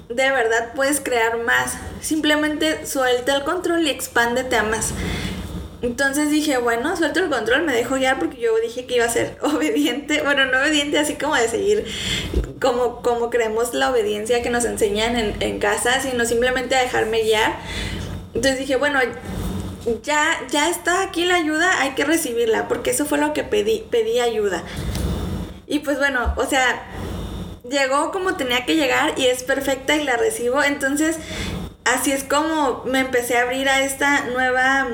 de 0.09 0.29
verdad 0.29 0.73
puedes 0.75 0.99
crear 0.99 1.39
más. 1.39 1.75
Simplemente 2.01 2.85
suelta 2.85 3.37
el 3.37 3.43
control 3.45 3.87
y 3.87 3.89
expándete 3.89 4.57
a 4.57 4.63
más. 4.63 4.93
Entonces 5.83 6.31
dije, 6.31 6.57
bueno, 6.59 6.95
suelto 6.95 7.19
el 7.19 7.29
control, 7.29 7.63
me 7.63 7.73
dejo 7.73 7.95
guiar 7.95 8.17
porque 8.17 8.39
yo 8.39 8.57
dije 8.59 8.85
que 8.85 8.95
iba 8.95 9.05
a 9.05 9.09
ser 9.09 9.37
obediente. 9.41 10.21
Bueno, 10.23 10.45
no 10.45 10.59
obediente, 10.59 10.97
así 10.97 11.15
como 11.15 11.35
de 11.35 11.49
seguir 11.49 11.85
como, 12.61 13.01
como 13.01 13.29
creemos 13.29 13.73
la 13.73 13.91
obediencia 13.91 14.41
que 14.41 14.49
nos 14.49 14.63
enseñan 14.63 15.17
en, 15.17 15.35
en 15.41 15.59
casa, 15.59 15.99
sino 15.99 16.25
simplemente 16.25 16.75
a 16.75 16.81
dejarme 16.81 17.21
guiar. 17.23 17.57
Entonces 18.33 18.59
dije, 18.59 18.77
bueno, 18.77 18.99
ya, 20.03 20.39
ya 20.49 20.69
está 20.69 21.03
aquí 21.03 21.25
la 21.25 21.35
ayuda, 21.35 21.81
hay 21.81 21.91
que 21.91 22.05
recibirla, 22.05 22.69
porque 22.69 22.91
eso 22.91 23.05
fue 23.05 23.17
lo 23.17 23.33
que 23.33 23.43
pedí, 23.43 23.85
pedí 23.91 24.21
ayuda. 24.21 24.63
Y 25.67 25.79
pues 25.79 25.97
bueno, 25.97 26.33
o 26.37 26.45
sea, 26.45 26.85
llegó 27.69 28.11
como 28.11 28.37
tenía 28.37 28.65
que 28.65 28.77
llegar 28.77 29.19
y 29.19 29.25
es 29.25 29.43
perfecta 29.43 29.97
y 29.97 30.05
la 30.05 30.15
recibo. 30.15 30.63
Entonces, 30.63 31.17
así 31.83 32.13
es 32.13 32.23
como 32.23 32.83
me 32.85 32.99
empecé 32.99 33.37
a 33.37 33.41
abrir 33.41 33.67
a 33.67 33.83
esta 33.83 34.21
nueva 34.27 34.87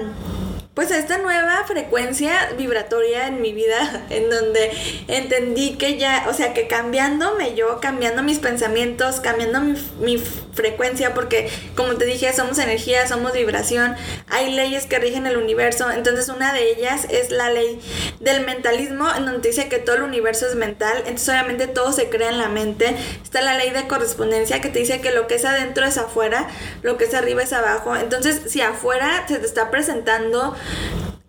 pues 0.80 0.94
a 0.94 0.98
esta 0.98 1.18
nueva 1.18 1.66
frecuencia 1.68 2.54
vibratoria 2.58 3.28
en 3.28 3.42
mi 3.42 3.52
vida, 3.52 4.06
en 4.10 4.30
donde 4.30 4.72
entendí 5.10 5.72
que 5.72 5.98
ya, 5.98 6.26
o 6.30 6.34
sea, 6.34 6.54
que 6.54 6.68
cambiándome 6.68 7.54
yo, 7.54 7.82
cambiando 7.82 8.24
mis 8.24 8.40
pensamientos, 8.40 9.20
cambiando 9.20 9.60
mi, 9.60 10.24
frecuencia, 10.54 11.14
porque 11.14 11.50
como 11.76 11.96
te 11.96 12.06
dije, 12.06 12.34
somos 12.34 12.60
energía, 12.60 13.08
somos 13.08 13.32
vibración, 13.32 13.96
hay 14.28 14.54
leyes 14.54 14.88
que 14.88 15.00
rigen 15.00 15.26
el 15.26 15.38
universo, 15.38 15.90
entonces 15.90 16.28
una 16.28 16.52
de 16.52 16.72
ellas 16.72 17.06
es 17.10 17.32
la 17.32 17.50
ley 17.50 17.80
del 18.20 18.46
mentalismo, 18.46 19.08
en 19.16 19.26
donde 19.26 19.50
dice 19.50 19.70
que 19.70 19.78
todo 19.78 19.96
el 19.98 20.02
universo 20.02 20.48
es 20.48 20.56
mental, 20.56 20.98
entonces 21.00 21.30
obviamente 21.30 21.68
todo 21.68 21.94
se 21.94 22.10
crea 22.10 22.30
en 22.30 22.38
la 22.38 22.50
mente, 22.50 22.94
está 23.24 23.42
la 23.42 23.58
ley 23.58 23.70
de 23.70 23.88
correspondencia 23.88 24.60
que 24.60 24.68
te 24.68 24.80
dice 24.80 25.00
que 25.00 25.12
lo 25.12 25.28
que 25.28 25.36
es 25.36 25.46
adentro 25.46 25.86
es 25.86 25.98
afuera, 25.98 26.50
lo 26.82 26.98
que 26.98 27.06
es 27.06 27.14
arriba 27.14 27.42
es 27.42 27.54
abajo, 27.54 27.96
entonces 27.96 28.42
si 28.48 28.62
afuera 28.62 29.26
se 29.30 29.40
te 29.40 29.46
está 29.46 29.72
presentando 29.72 30.58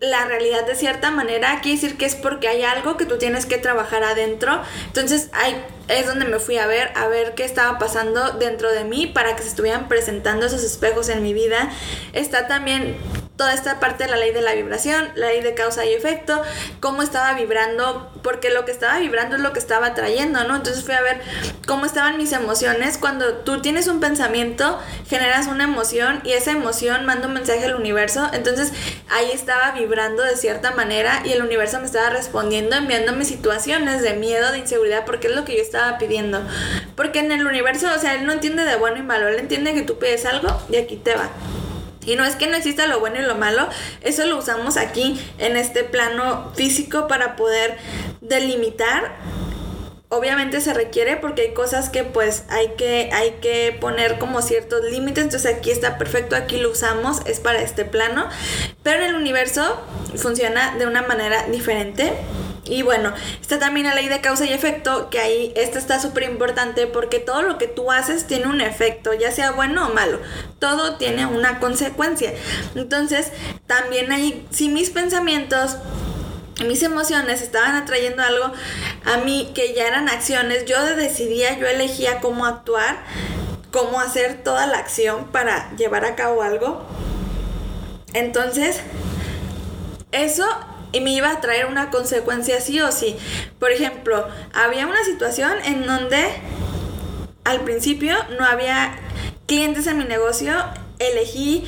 la 0.01 0.25
realidad 0.25 0.65
de 0.65 0.75
cierta 0.75 1.11
manera, 1.11 1.59
quiere 1.61 1.79
decir 1.79 1.97
que 1.97 2.05
es 2.05 2.15
porque 2.15 2.47
hay 2.47 2.63
algo 2.63 2.97
que 2.97 3.05
tú 3.05 3.17
tienes 3.19 3.45
que 3.45 3.59
trabajar 3.59 4.03
adentro. 4.03 4.61
Entonces 4.87 5.29
ahí 5.33 5.55
es 5.87 6.07
donde 6.07 6.25
me 6.25 6.39
fui 6.39 6.57
a 6.57 6.65
ver, 6.65 6.91
a 6.95 7.07
ver 7.07 7.35
qué 7.35 7.45
estaba 7.45 7.77
pasando 7.77 8.31
dentro 8.31 8.71
de 8.71 8.83
mí 8.83 9.05
para 9.05 9.35
que 9.35 9.43
se 9.43 9.49
estuvieran 9.49 9.87
presentando 9.87 10.47
esos 10.47 10.63
espejos 10.63 11.09
en 11.09 11.21
mi 11.21 11.33
vida. 11.33 11.69
Está 12.13 12.47
también 12.47 12.97
toda 13.41 13.55
esta 13.55 13.79
parte 13.79 14.03
de 14.03 14.11
la 14.11 14.17
ley 14.17 14.31
de 14.31 14.43
la 14.43 14.53
vibración, 14.53 15.09
la 15.15 15.29
ley 15.29 15.41
de 15.41 15.55
causa 15.55 15.83
y 15.83 15.91
efecto, 15.91 16.43
cómo 16.79 17.01
estaba 17.01 17.33
vibrando, 17.33 18.11
porque 18.21 18.51
lo 18.51 18.65
que 18.65 18.71
estaba 18.71 18.99
vibrando 18.99 19.35
es 19.35 19.41
lo 19.41 19.51
que 19.51 19.57
estaba 19.57 19.95
trayendo, 19.95 20.43
¿no? 20.43 20.57
Entonces 20.57 20.83
fui 20.83 20.93
a 20.93 21.01
ver 21.01 21.19
cómo 21.65 21.87
estaban 21.87 22.17
mis 22.17 22.33
emociones. 22.33 22.99
Cuando 22.99 23.37
tú 23.37 23.59
tienes 23.59 23.87
un 23.87 23.99
pensamiento, 23.99 24.79
generas 25.09 25.47
una 25.47 25.63
emoción 25.63 26.21
y 26.23 26.33
esa 26.33 26.51
emoción 26.51 27.07
manda 27.07 27.29
un 27.29 27.33
mensaje 27.33 27.65
al 27.65 27.73
universo. 27.73 28.29
Entonces 28.31 28.73
ahí 29.09 29.31
estaba 29.33 29.71
vibrando 29.71 30.21
de 30.21 30.35
cierta 30.35 30.69
manera 30.69 31.23
y 31.25 31.31
el 31.31 31.41
universo 31.41 31.79
me 31.79 31.87
estaba 31.87 32.11
respondiendo, 32.11 32.75
enviándome 32.75 33.25
situaciones 33.25 34.03
de 34.03 34.13
miedo, 34.13 34.51
de 34.51 34.59
inseguridad, 34.59 35.03
porque 35.03 35.29
es 35.29 35.35
lo 35.35 35.45
que 35.45 35.55
yo 35.55 35.63
estaba 35.63 35.97
pidiendo. 35.97 36.43
Porque 36.95 37.17
en 37.17 37.31
el 37.31 37.47
universo, 37.47 37.87
o 37.91 37.97
sea, 37.97 38.13
él 38.13 38.27
no 38.27 38.33
entiende 38.33 38.65
de 38.65 38.75
bueno 38.75 38.97
y 38.97 39.01
malo, 39.01 39.29
él 39.29 39.39
entiende 39.39 39.73
que 39.73 39.81
tú 39.81 39.97
pides 39.97 40.27
algo 40.27 40.61
y 40.69 40.75
aquí 40.75 40.95
te 40.95 41.15
va. 41.15 41.31
Y 42.05 42.15
no 42.15 42.25
es 42.25 42.35
que 42.35 42.47
no 42.47 42.57
exista 42.57 42.87
lo 42.87 42.99
bueno 42.99 43.19
y 43.19 43.23
lo 43.23 43.35
malo, 43.35 43.67
eso 44.01 44.25
lo 44.25 44.37
usamos 44.37 44.77
aquí 44.77 45.19
en 45.37 45.55
este 45.55 45.83
plano 45.83 46.51
físico 46.55 47.07
para 47.07 47.35
poder 47.35 47.77
delimitar. 48.21 49.15
Obviamente 50.09 50.59
se 50.59 50.73
requiere 50.73 51.15
porque 51.15 51.43
hay 51.43 51.53
cosas 51.53 51.89
que 51.89 52.03
pues 52.03 52.43
hay 52.49 52.73
que, 52.77 53.11
hay 53.13 53.37
que 53.41 53.77
poner 53.79 54.19
como 54.19 54.41
ciertos 54.41 54.83
límites, 54.83 55.23
entonces 55.23 55.55
aquí 55.55 55.71
está 55.71 55.97
perfecto, 55.97 56.35
aquí 56.35 56.57
lo 56.57 56.71
usamos, 56.71 57.21
es 57.25 57.39
para 57.39 57.61
este 57.61 57.85
plano, 57.85 58.27
pero 58.83 58.99
en 59.01 59.11
el 59.11 59.15
universo 59.15 59.79
funciona 60.17 60.75
de 60.77 60.85
una 60.85 61.03
manera 61.03 61.45
diferente. 61.47 62.11
Y 62.71 62.83
bueno, 62.83 63.13
está 63.41 63.59
también 63.59 63.85
la 63.85 63.93
ley 63.93 64.07
de 64.07 64.21
causa 64.21 64.45
y 64.45 64.53
efecto, 64.53 65.09
que 65.09 65.19
ahí 65.19 65.51
esta 65.57 65.77
está 65.77 65.99
súper 65.99 66.23
importante 66.23 66.87
porque 66.87 67.19
todo 67.19 67.41
lo 67.41 67.57
que 67.57 67.67
tú 67.67 67.91
haces 67.91 68.27
tiene 68.27 68.47
un 68.47 68.61
efecto, 68.61 69.13
ya 69.13 69.29
sea 69.29 69.51
bueno 69.51 69.89
o 69.89 69.93
malo, 69.93 70.21
todo 70.57 70.95
tiene 70.95 71.25
una 71.25 71.59
consecuencia. 71.59 72.33
Entonces, 72.73 73.33
también 73.67 74.13
ahí, 74.13 74.47
si 74.51 74.69
mis 74.69 74.89
pensamientos 74.89 75.75
mis 76.65 76.81
emociones 76.83 77.41
estaban 77.41 77.75
atrayendo 77.75 78.21
algo 78.21 78.53
a 79.03 79.17
mí 79.17 79.51
que 79.53 79.73
ya 79.73 79.87
eran 79.87 80.07
acciones, 80.07 80.63
yo 80.65 80.81
decidía, 80.95 81.57
yo 81.57 81.67
elegía 81.67 82.21
cómo 82.21 82.45
actuar, 82.45 83.03
cómo 83.71 83.99
hacer 83.99 84.43
toda 84.43 84.65
la 84.67 84.77
acción 84.77 85.25
para 85.25 85.75
llevar 85.75 86.05
a 86.05 86.15
cabo 86.15 86.41
algo. 86.41 86.85
Entonces, 88.13 88.79
eso 90.11 90.45
y 90.91 91.01
me 91.01 91.11
iba 91.11 91.31
a 91.31 91.41
traer 91.41 91.65
una 91.65 91.89
consecuencia 91.89 92.61
sí 92.61 92.81
o 92.81 92.91
sí. 92.91 93.15
Por 93.59 93.71
ejemplo, 93.71 94.27
había 94.53 94.87
una 94.87 95.03
situación 95.03 95.53
en 95.65 95.85
donde 95.85 96.23
al 97.43 97.61
principio 97.61 98.15
no 98.37 98.45
había 98.45 98.95
clientes 99.47 99.87
en 99.87 99.97
mi 99.97 100.05
negocio, 100.05 100.53
elegí 100.99 101.65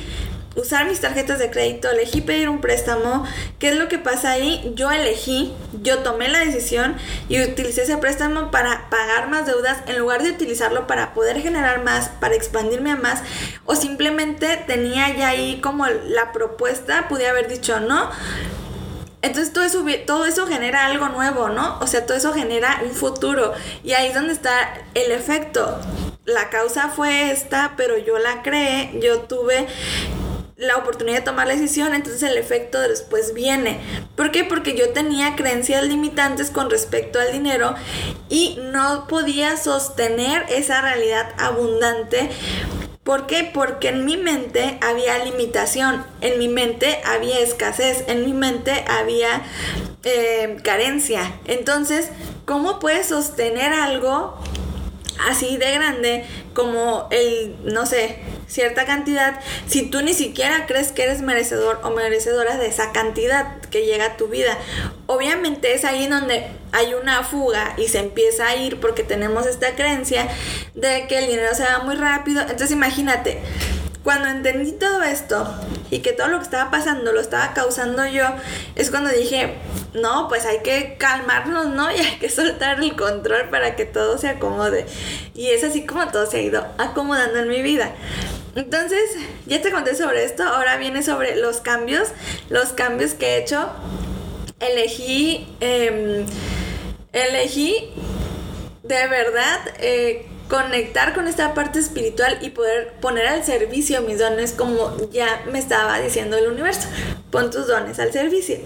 usar 0.56 0.86
mis 0.86 1.00
tarjetas 1.00 1.38
de 1.38 1.50
crédito, 1.50 1.90
elegí 1.90 2.20
pedir 2.20 2.48
un 2.48 2.60
préstamo. 2.60 3.26
¿Qué 3.58 3.70
es 3.70 3.76
lo 3.76 3.88
que 3.88 3.98
pasa 3.98 4.30
ahí? 4.30 4.72
Yo 4.76 4.90
elegí, 4.90 5.52
yo 5.82 5.98
tomé 5.98 6.28
la 6.28 6.38
decisión 6.38 6.96
y 7.28 7.42
utilicé 7.42 7.82
ese 7.82 7.96
préstamo 7.96 8.50
para 8.50 8.88
pagar 8.88 9.28
más 9.28 9.46
deudas 9.46 9.78
en 9.86 9.98
lugar 9.98 10.22
de 10.22 10.30
utilizarlo 10.30 10.86
para 10.86 11.12
poder 11.12 11.40
generar 11.40 11.82
más, 11.82 12.08
para 12.20 12.34
expandirme 12.34 12.92
a 12.92 12.96
más. 12.96 13.22
O 13.64 13.74
simplemente 13.74 14.62
tenía 14.66 15.14
ya 15.16 15.28
ahí 15.28 15.60
como 15.60 15.86
la 15.86 16.32
propuesta, 16.32 17.08
pude 17.08 17.26
haber 17.26 17.48
dicho 17.48 17.80
no 17.80 18.10
entonces 19.24 19.52
todo 19.52 19.64
eso, 19.64 19.84
todo 20.06 20.26
eso 20.26 20.46
genera 20.46 20.86
algo 20.86 21.08
nuevo, 21.08 21.48
¿no? 21.48 21.78
O 21.80 21.86
sea, 21.86 22.06
todo 22.06 22.16
eso 22.16 22.32
genera 22.32 22.82
un 22.84 22.92
futuro. 22.92 23.52
Y 23.82 23.92
ahí 23.92 24.08
es 24.08 24.14
donde 24.14 24.32
está 24.32 24.52
el 24.94 25.10
efecto. 25.12 25.80
La 26.24 26.50
causa 26.50 26.88
fue 26.88 27.30
esta, 27.30 27.74
pero 27.76 27.96
yo 27.98 28.18
la 28.18 28.42
creé, 28.42 28.98
yo 29.00 29.20
tuve 29.20 29.66
la 30.56 30.76
oportunidad 30.76 31.18
de 31.18 31.24
tomar 31.24 31.46
la 31.46 31.54
decisión, 31.54 31.94
entonces 31.94 32.22
el 32.22 32.38
efecto 32.38 32.80
después 32.80 33.34
viene. 33.34 33.80
¿Por 34.16 34.30
qué? 34.30 34.44
Porque 34.44 34.76
yo 34.76 34.90
tenía 34.90 35.36
creencias 35.36 35.84
limitantes 35.84 36.50
con 36.50 36.70
respecto 36.70 37.18
al 37.18 37.32
dinero 37.32 37.74
y 38.28 38.58
no 38.72 39.06
podía 39.08 39.56
sostener 39.56 40.44
esa 40.48 40.80
realidad 40.80 41.32
abundante 41.38 42.30
¿Por 43.04 43.26
qué? 43.26 43.50
Porque 43.52 43.90
en 43.90 44.06
mi 44.06 44.16
mente 44.16 44.78
había 44.80 45.22
limitación, 45.22 46.04
en 46.22 46.38
mi 46.38 46.48
mente 46.48 47.02
había 47.04 47.38
escasez, 47.38 48.04
en 48.08 48.24
mi 48.24 48.32
mente 48.32 48.82
había 48.88 49.42
eh, 50.04 50.56
carencia. 50.64 51.38
Entonces, 51.44 52.08
¿cómo 52.46 52.78
puedes 52.78 53.08
sostener 53.08 53.74
algo 53.74 54.38
así 55.28 55.58
de 55.58 55.72
grande 55.72 56.24
como 56.54 57.08
el, 57.10 57.56
no 57.64 57.84
sé, 57.84 58.20
cierta 58.46 58.84
cantidad, 58.84 59.40
si 59.66 59.82
tú 59.82 60.02
ni 60.02 60.14
siquiera 60.14 60.66
crees 60.66 60.92
que 60.92 61.04
eres 61.04 61.22
merecedor 61.22 61.80
o 61.82 61.90
merecedora 61.90 62.56
de 62.56 62.66
esa 62.66 62.92
cantidad 62.92 63.58
que 63.70 63.84
llega 63.86 64.06
a 64.06 64.16
tu 64.16 64.28
vida. 64.28 64.56
Obviamente 65.06 65.74
es 65.74 65.84
ahí 65.84 66.06
donde 66.06 66.46
hay 66.72 66.94
una 66.94 67.22
fuga 67.22 67.74
y 67.76 67.88
se 67.88 67.98
empieza 67.98 68.46
a 68.46 68.56
ir 68.56 68.80
porque 68.80 69.02
tenemos 69.02 69.46
esta 69.46 69.74
creencia 69.74 70.28
de 70.74 71.06
que 71.08 71.18
el 71.18 71.26
dinero 71.26 71.54
se 71.54 71.64
va 71.64 71.80
muy 71.80 71.94
rápido. 71.94 72.40
Entonces 72.42 72.70
imagínate, 72.72 73.40
cuando 74.04 74.28
entendí 74.28 74.72
todo 74.72 75.02
esto 75.02 75.48
y 75.90 76.00
que 76.00 76.12
todo 76.12 76.28
lo 76.28 76.36
que 76.38 76.44
estaba 76.44 76.70
pasando 76.70 77.10
lo 77.10 77.20
estaba 77.20 77.54
causando 77.54 78.06
yo, 78.06 78.26
es 78.76 78.90
cuando 78.90 79.10
dije, 79.10 79.54
no, 79.94 80.28
pues 80.28 80.44
hay 80.44 80.58
que 80.58 80.96
calmarnos, 80.98 81.68
¿no? 81.68 81.90
Y 81.96 81.98
hay 81.98 82.18
que 82.18 82.28
soltar 82.28 82.80
el 82.80 82.94
control 82.96 83.48
para 83.48 83.74
que 83.76 83.86
todo 83.86 84.18
se 84.18 84.28
acomode. 84.28 84.86
Y 85.34 85.48
es 85.48 85.64
así 85.64 85.86
como 85.86 86.06
todo 86.08 86.26
se 86.26 86.36
ha 86.36 86.42
ido 86.42 86.66
acomodando 86.76 87.38
en 87.38 87.48
mi 87.48 87.62
vida. 87.62 87.92
Entonces, 88.54 89.16
ya 89.46 89.62
te 89.62 89.72
conté 89.72 89.96
sobre 89.96 90.24
esto, 90.24 90.44
ahora 90.44 90.76
viene 90.76 91.02
sobre 91.02 91.36
los 91.36 91.60
cambios, 91.60 92.08
los 92.50 92.72
cambios 92.72 93.14
que 93.14 93.26
he 93.26 93.38
hecho. 93.38 93.68
Elegí, 94.60 95.48
em, 95.60 96.26
elegí 97.12 97.90
de 98.82 99.06
verdad 99.08 99.60
eh, 99.78 100.26
conectar 100.48 101.14
con 101.14 101.26
esta 101.26 101.54
parte 101.54 101.78
espiritual 101.78 102.38
y 102.42 102.50
poder 102.50 102.94
poner 103.00 103.26
al 103.26 103.44
servicio 103.44 104.02
mis 104.02 104.18
dones 104.18 104.52
como 104.52 104.96
ya 105.10 105.42
me 105.50 105.58
estaba 105.58 105.98
diciendo 106.00 106.36
el 106.36 106.48
universo. 106.48 106.88
Pon 107.30 107.50
tus 107.50 107.66
dones 107.66 107.98
al 107.98 108.12
servicio. 108.12 108.58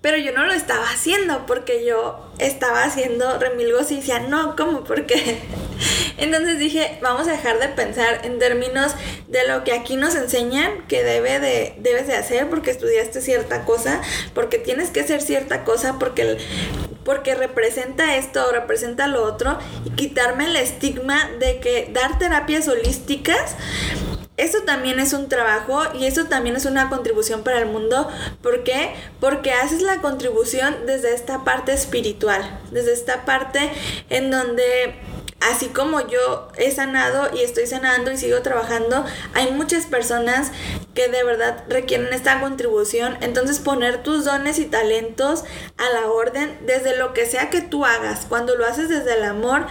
Pero 0.00 0.16
yo 0.16 0.32
no 0.32 0.46
lo 0.46 0.52
estaba 0.52 0.88
haciendo 0.88 1.44
porque 1.46 1.84
yo 1.84 2.32
estaba 2.38 2.84
haciendo 2.84 3.38
remilgos 3.38 3.90
y 3.90 3.96
decía, 3.96 4.20
no, 4.20 4.54
¿cómo? 4.54 4.84
¿Por 4.84 5.06
qué? 5.06 5.40
Entonces 6.18 6.58
dije, 6.58 6.98
vamos 7.00 7.26
a 7.26 7.32
dejar 7.32 7.58
de 7.58 7.68
pensar 7.68 8.20
en 8.24 8.38
términos 8.38 8.94
de 9.28 9.46
lo 9.46 9.64
que 9.64 9.72
aquí 9.72 9.96
nos 9.96 10.14
enseñan 10.14 10.86
que 10.86 11.02
debe 11.02 11.40
de, 11.40 11.74
debes 11.78 12.06
de 12.06 12.14
hacer 12.14 12.48
porque 12.48 12.70
estudiaste 12.70 13.20
cierta 13.20 13.64
cosa, 13.64 14.00
porque 14.34 14.58
tienes 14.58 14.90
que 14.90 15.00
hacer 15.00 15.20
cierta 15.20 15.64
cosa, 15.64 15.98
porque, 15.98 16.38
porque 17.08 17.34
representa 17.34 18.16
esto 18.16 18.46
o 18.46 18.52
representa 18.52 19.06
lo 19.06 19.24
otro, 19.24 19.56
y 19.86 19.90
quitarme 19.92 20.44
el 20.44 20.56
estigma 20.56 21.30
de 21.40 21.58
que 21.58 21.88
dar 21.90 22.18
terapias 22.18 22.68
holísticas 22.68 23.56
eso 24.36 24.58
también 24.66 25.00
es 25.00 25.14
un 25.14 25.28
trabajo 25.28 25.82
y 25.98 26.04
eso 26.04 26.26
también 26.26 26.54
es 26.54 26.66
una 26.66 26.88
contribución 26.90 27.42
para 27.42 27.58
el 27.58 27.66
mundo. 27.66 28.08
¿Por 28.40 28.62
qué? 28.62 28.94
Porque 29.18 29.52
haces 29.52 29.82
la 29.82 29.96
contribución 29.96 30.86
desde 30.86 31.12
esta 31.12 31.42
parte 31.42 31.72
espiritual, 31.72 32.60
desde 32.70 32.92
esta 32.92 33.24
parte 33.24 33.72
en 34.10 34.30
donde 34.30 34.94
así 35.40 35.68
como 35.68 36.06
yo 36.06 36.48
he 36.56 36.70
sanado 36.70 37.34
y 37.34 37.42
estoy 37.42 37.66
sanando 37.66 38.10
y 38.10 38.16
sigo 38.16 38.42
trabajando, 38.42 39.04
hay 39.34 39.52
muchas 39.52 39.86
personas 39.86 40.50
que 40.94 41.08
de 41.08 41.22
verdad 41.22 41.64
requieren 41.68 42.12
esta 42.12 42.40
contribución. 42.40 43.16
Entonces 43.20 43.60
poner 43.60 44.02
tus 44.02 44.24
dones 44.24 44.58
y 44.58 44.64
talentos 44.64 45.44
a 45.76 45.88
la 45.90 46.10
orden 46.10 46.58
desde 46.66 46.96
lo 46.96 47.12
que 47.12 47.26
sea 47.26 47.50
que 47.50 47.60
tú 47.60 47.84
hagas. 47.84 48.26
Cuando 48.28 48.56
lo 48.56 48.66
haces 48.66 48.88
desde 48.88 49.14
el 49.14 49.24
amor 49.24 49.66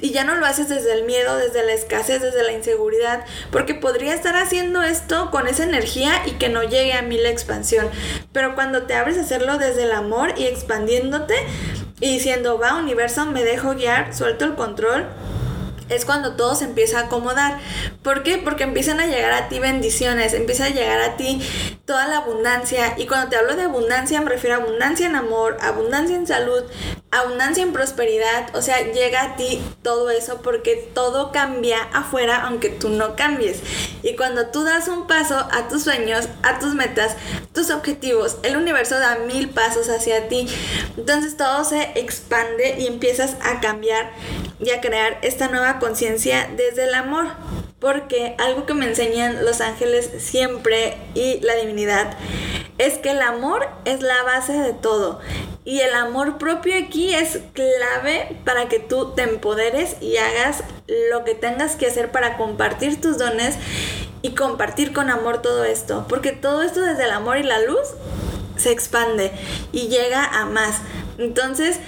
y 0.00 0.10
ya 0.10 0.24
no 0.24 0.34
lo 0.34 0.46
haces 0.46 0.68
desde 0.68 0.92
el 0.92 1.04
miedo, 1.04 1.36
desde 1.36 1.64
la 1.64 1.72
escasez, 1.72 2.22
desde 2.22 2.42
la 2.42 2.52
inseguridad, 2.52 3.24
porque 3.50 3.74
podría 3.74 4.14
estar 4.14 4.36
haciendo 4.36 4.82
esto 4.82 5.30
con 5.30 5.46
esa 5.48 5.64
energía 5.64 6.22
y 6.26 6.32
que 6.32 6.48
no 6.48 6.62
llegue 6.62 6.92
a 6.92 7.02
mí 7.02 7.18
la 7.18 7.30
expansión. 7.30 7.88
Pero 8.32 8.54
cuando 8.54 8.82
te 8.82 8.94
abres 8.94 9.18
a 9.18 9.22
hacerlo 9.22 9.58
desde 9.58 9.84
el 9.84 9.92
amor 9.92 10.34
y 10.36 10.44
expandiéndote, 10.44 11.34
y 12.00 12.12
diciendo, 12.12 12.58
va 12.58 12.76
universo, 12.76 13.26
me 13.26 13.42
dejo 13.42 13.74
guiar, 13.74 14.14
suelto 14.14 14.44
el 14.44 14.54
control 14.54 15.06
es 15.88 16.04
cuando 16.04 16.34
todo 16.34 16.54
se 16.54 16.64
empieza 16.64 16.98
a 16.98 17.02
acomodar. 17.04 17.58
¿Por 18.02 18.22
qué? 18.22 18.38
Porque 18.38 18.64
empiezan 18.64 19.00
a 19.00 19.06
llegar 19.06 19.32
a 19.32 19.48
ti 19.48 19.58
bendiciones, 19.58 20.34
empieza 20.34 20.66
a 20.66 20.70
llegar 20.70 21.00
a 21.00 21.16
ti 21.16 21.40
toda 21.84 22.06
la 22.06 22.18
abundancia. 22.18 22.94
Y 22.96 23.06
cuando 23.06 23.30
te 23.30 23.36
hablo 23.36 23.56
de 23.56 23.62
abundancia 23.62 24.20
me 24.20 24.30
refiero 24.30 24.56
a 24.56 24.58
abundancia 24.62 25.06
en 25.06 25.16
amor, 25.16 25.56
abundancia 25.60 26.16
en 26.16 26.26
salud, 26.26 26.62
abundancia 27.10 27.62
en 27.62 27.72
prosperidad. 27.72 28.54
O 28.54 28.62
sea, 28.62 28.80
llega 28.92 29.22
a 29.22 29.36
ti 29.36 29.60
todo 29.82 30.10
eso 30.10 30.40
porque 30.42 30.90
todo 30.94 31.32
cambia 31.32 31.82
afuera 31.92 32.44
aunque 32.44 32.68
tú 32.68 32.88
no 32.90 33.16
cambies. 33.16 33.60
Y 34.02 34.16
cuando 34.16 34.48
tú 34.48 34.64
das 34.64 34.88
un 34.88 35.06
paso 35.06 35.36
a 35.36 35.68
tus 35.68 35.84
sueños, 35.84 36.28
a 36.42 36.58
tus 36.58 36.74
metas, 36.74 37.16
tus 37.52 37.70
objetivos, 37.70 38.38
el 38.42 38.56
universo 38.56 38.98
da 38.98 39.16
mil 39.26 39.50
pasos 39.50 39.88
hacia 39.88 40.28
ti. 40.28 40.46
Entonces 40.96 41.36
todo 41.36 41.64
se 41.64 41.92
expande 41.94 42.76
y 42.78 42.86
empiezas 42.86 43.36
a 43.42 43.60
cambiar 43.60 44.10
y 44.60 44.70
a 44.70 44.80
crear 44.80 45.18
esta 45.22 45.48
nueva 45.48 45.78
conciencia 45.78 46.48
desde 46.56 46.84
el 46.84 46.94
amor. 46.94 47.28
porque 47.78 48.34
algo 48.38 48.66
que 48.66 48.74
me 48.74 48.86
enseñan 48.86 49.44
los 49.44 49.60
ángeles 49.60 50.10
siempre 50.18 50.98
y 51.14 51.38
la 51.42 51.54
divinidad 51.54 52.16
es 52.78 52.98
que 52.98 53.10
el 53.10 53.20
amor 53.22 53.68
es 53.84 54.02
la 54.02 54.22
base 54.24 54.52
de 54.52 54.72
todo. 54.72 55.20
Y 55.68 55.80
el 55.82 55.94
amor 55.94 56.38
propio 56.38 56.72
aquí 56.82 57.12
es 57.12 57.40
clave 57.52 58.38
para 58.46 58.70
que 58.70 58.78
tú 58.78 59.12
te 59.12 59.20
empoderes 59.20 59.96
y 60.00 60.16
hagas 60.16 60.64
lo 61.10 61.24
que 61.24 61.34
tengas 61.34 61.76
que 61.76 61.86
hacer 61.86 62.10
para 62.10 62.38
compartir 62.38 62.98
tus 63.02 63.18
dones 63.18 63.56
y 64.22 64.30
compartir 64.30 64.94
con 64.94 65.10
amor 65.10 65.42
todo 65.42 65.64
esto. 65.64 66.06
Porque 66.08 66.32
todo 66.32 66.62
esto 66.62 66.80
desde 66.80 67.04
el 67.04 67.10
amor 67.10 67.36
y 67.36 67.42
la 67.42 67.60
luz 67.60 67.86
se 68.56 68.70
expande 68.70 69.30
y 69.70 69.88
llega 69.88 70.24
a 70.24 70.46
más. 70.46 70.76
Entonces, 71.18 71.80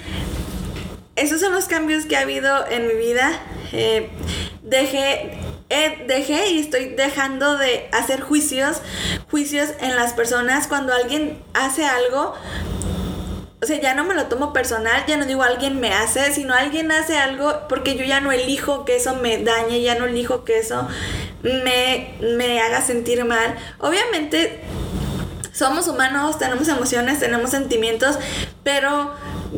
esos 1.15 1.41
son 1.41 1.51
los 1.51 1.65
cambios 1.65 2.05
que 2.05 2.17
ha 2.17 2.19
habido 2.19 2.67
en 2.67 2.85
mi 2.85 2.93
vida. 2.93 3.31
Eh, 3.73 4.11
dejé 4.61 5.39
dejé 6.05 6.51
y 6.51 6.59
estoy 6.59 6.89
dejando 6.89 7.57
de 7.57 7.89
hacer 7.93 8.21
juicios, 8.21 8.81
juicios 9.29 9.69
en 9.79 9.95
las 9.95 10.13
personas 10.13 10.67
cuando 10.67 10.93
alguien 10.93 11.41
hace 11.53 11.85
algo. 11.85 12.35
O 13.63 13.67
sea, 13.67 13.79
ya 13.79 13.93
no 13.93 14.05
me 14.05 14.15
lo 14.15 14.25
tomo 14.25 14.53
personal, 14.53 15.05
ya 15.05 15.17
no 15.17 15.25
digo 15.25 15.43
alguien 15.43 15.79
me 15.79 15.93
hace, 15.93 16.33
sino 16.33 16.55
alguien 16.55 16.91
hace 16.91 17.17
algo 17.17 17.67
porque 17.69 17.95
yo 17.95 18.03
ya 18.03 18.19
no 18.19 18.31
elijo 18.31 18.85
que 18.85 18.95
eso 18.95 19.15
me 19.17 19.37
dañe, 19.43 19.81
ya 19.81 19.93
no 19.95 20.05
elijo 20.05 20.43
que 20.43 20.57
eso 20.57 20.87
me, 21.43 22.15
me 22.21 22.59
haga 22.59 22.81
sentir 22.81 23.23
mal. 23.23 23.55
Obviamente 23.77 24.61
somos 25.53 25.87
humanos, 25.87 26.39
tenemos 26.39 26.67
emociones, 26.69 27.19
tenemos 27.19 27.51
sentimientos, 27.51 28.17
pero 28.63 29.13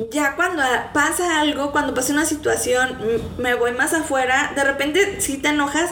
ya 0.10 0.36
cuando 0.36 0.64
pasa 0.94 1.40
algo, 1.42 1.72
cuando 1.72 1.94
pasa 1.94 2.14
una 2.14 2.26
situación, 2.26 2.98
me 3.38 3.54
voy 3.54 3.72
más 3.74 3.94
afuera, 3.94 4.54
de 4.56 4.64
repente 4.64 5.22
si 5.22 5.38
te 5.38 5.50
enojas, 5.50 5.92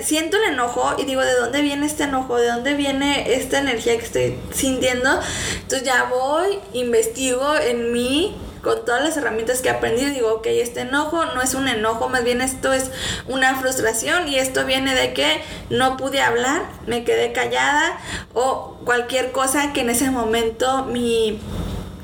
siento 0.00 0.36
el 0.36 0.52
enojo 0.52 0.94
y 0.98 1.04
digo, 1.04 1.22
¿de 1.22 1.34
dónde 1.34 1.62
viene 1.62 1.86
este 1.86 2.04
enojo? 2.04 2.36
¿De 2.36 2.48
dónde 2.48 2.74
viene 2.74 3.34
esta 3.34 3.58
energía 3.58 3.96
que 3.96 4.04
estoy 4.04 4.38
sintiendo? 4.52 5.20
Entonces 5.62 5.82
ya 5.82 6.04
voy, 6.04 6.60
investigo 6.72 7.56
en 7.56 7.92
mí 7.92 8.36
con 8.62 8.84
todas 8.84 9.02
las 9.02 9.16
herramientas 9.16 9.60
que 9.60 9.68
he 9.68 9.70
aprendido, 9.72 10.10
digo, 10.10 10.34
ok, 10.34 10.46
este 10.46 10.80
enojo 10.80 11.24
no 11.26 11.42
es 11.42 11.54
un 11.54 11.68
enojo, 11.68 12.08
más 12.08 12.24
bien 12.24 12.40
esto 12.40 12.72
es 12.72 12.90
una 13.26 13.56
frustración 13.56 14.28
y 14.28 14.36
esto 14.36 14.64
viene 14.64 14.94
de 14.94 15.12
que 15.12 15.42
no 15.70 15.96
pude 15.96 16.20
hablar, 16.20 16.62
me 16.86 17.04
quedé 17.04 17.32
callada 17.32 17.98
o 18.34 18.78
cualquier 18.84 19.32
cosa 19.32 19.72
que 19.72 19.82
en 19.82 19.90
ese 19.90 20.10
momento 20.10 20.84
mi 20.86 21.40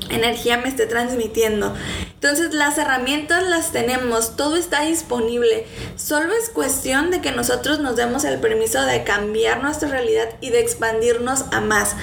energía 0.09 0.57
me 0.57 0.69
esté 0.69 0.85
transmitiendo. 0.85 1.73
Entonces 2.13 2.53
las 2.53 2.77
herramientas 2.77 3.43
las 3.43 3.71
tenemos, 3.71 4.35
todo 4.35 4.55
está 4.55 4.81
disponible. 4.81 5.65
Solo 5.95 6.33
es 6.33 6.49
cuestión 6.49 7.11
de 7.11 7.21
que 7.21 7.31
nosotros 7.31 7.79
nos 7.79 7.95
demos 7.95 8.23
el 8.23 8.39
permiso 8.39 8.81
de 8.81 9.03
cambiar 9.03 9.61
nuestra 9.61 9.89
realidad 9.89 10.29
y 10.41 10.49
de 10.49 10.59
expandirnos 10.59 11.45
a 11.51 11.61
más. 11.61 11.95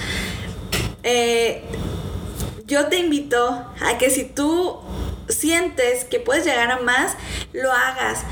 Eh, 1.02 1.64
yo 2.66 2.86
te 2.86 2.98
invito 2.98 3.66
a 3.80 3.98
que 3.98 4.10
si 4.10 4.24
tú 4.24 4.78
sientes 5.28 6.04
que 6.04 6.20
puedes 6.20 6.44
llegar 6.44 6.70
a 6.70 6.80
más, 6.80 7.16
lo 7.52 7.72
hagas 7.72 8.24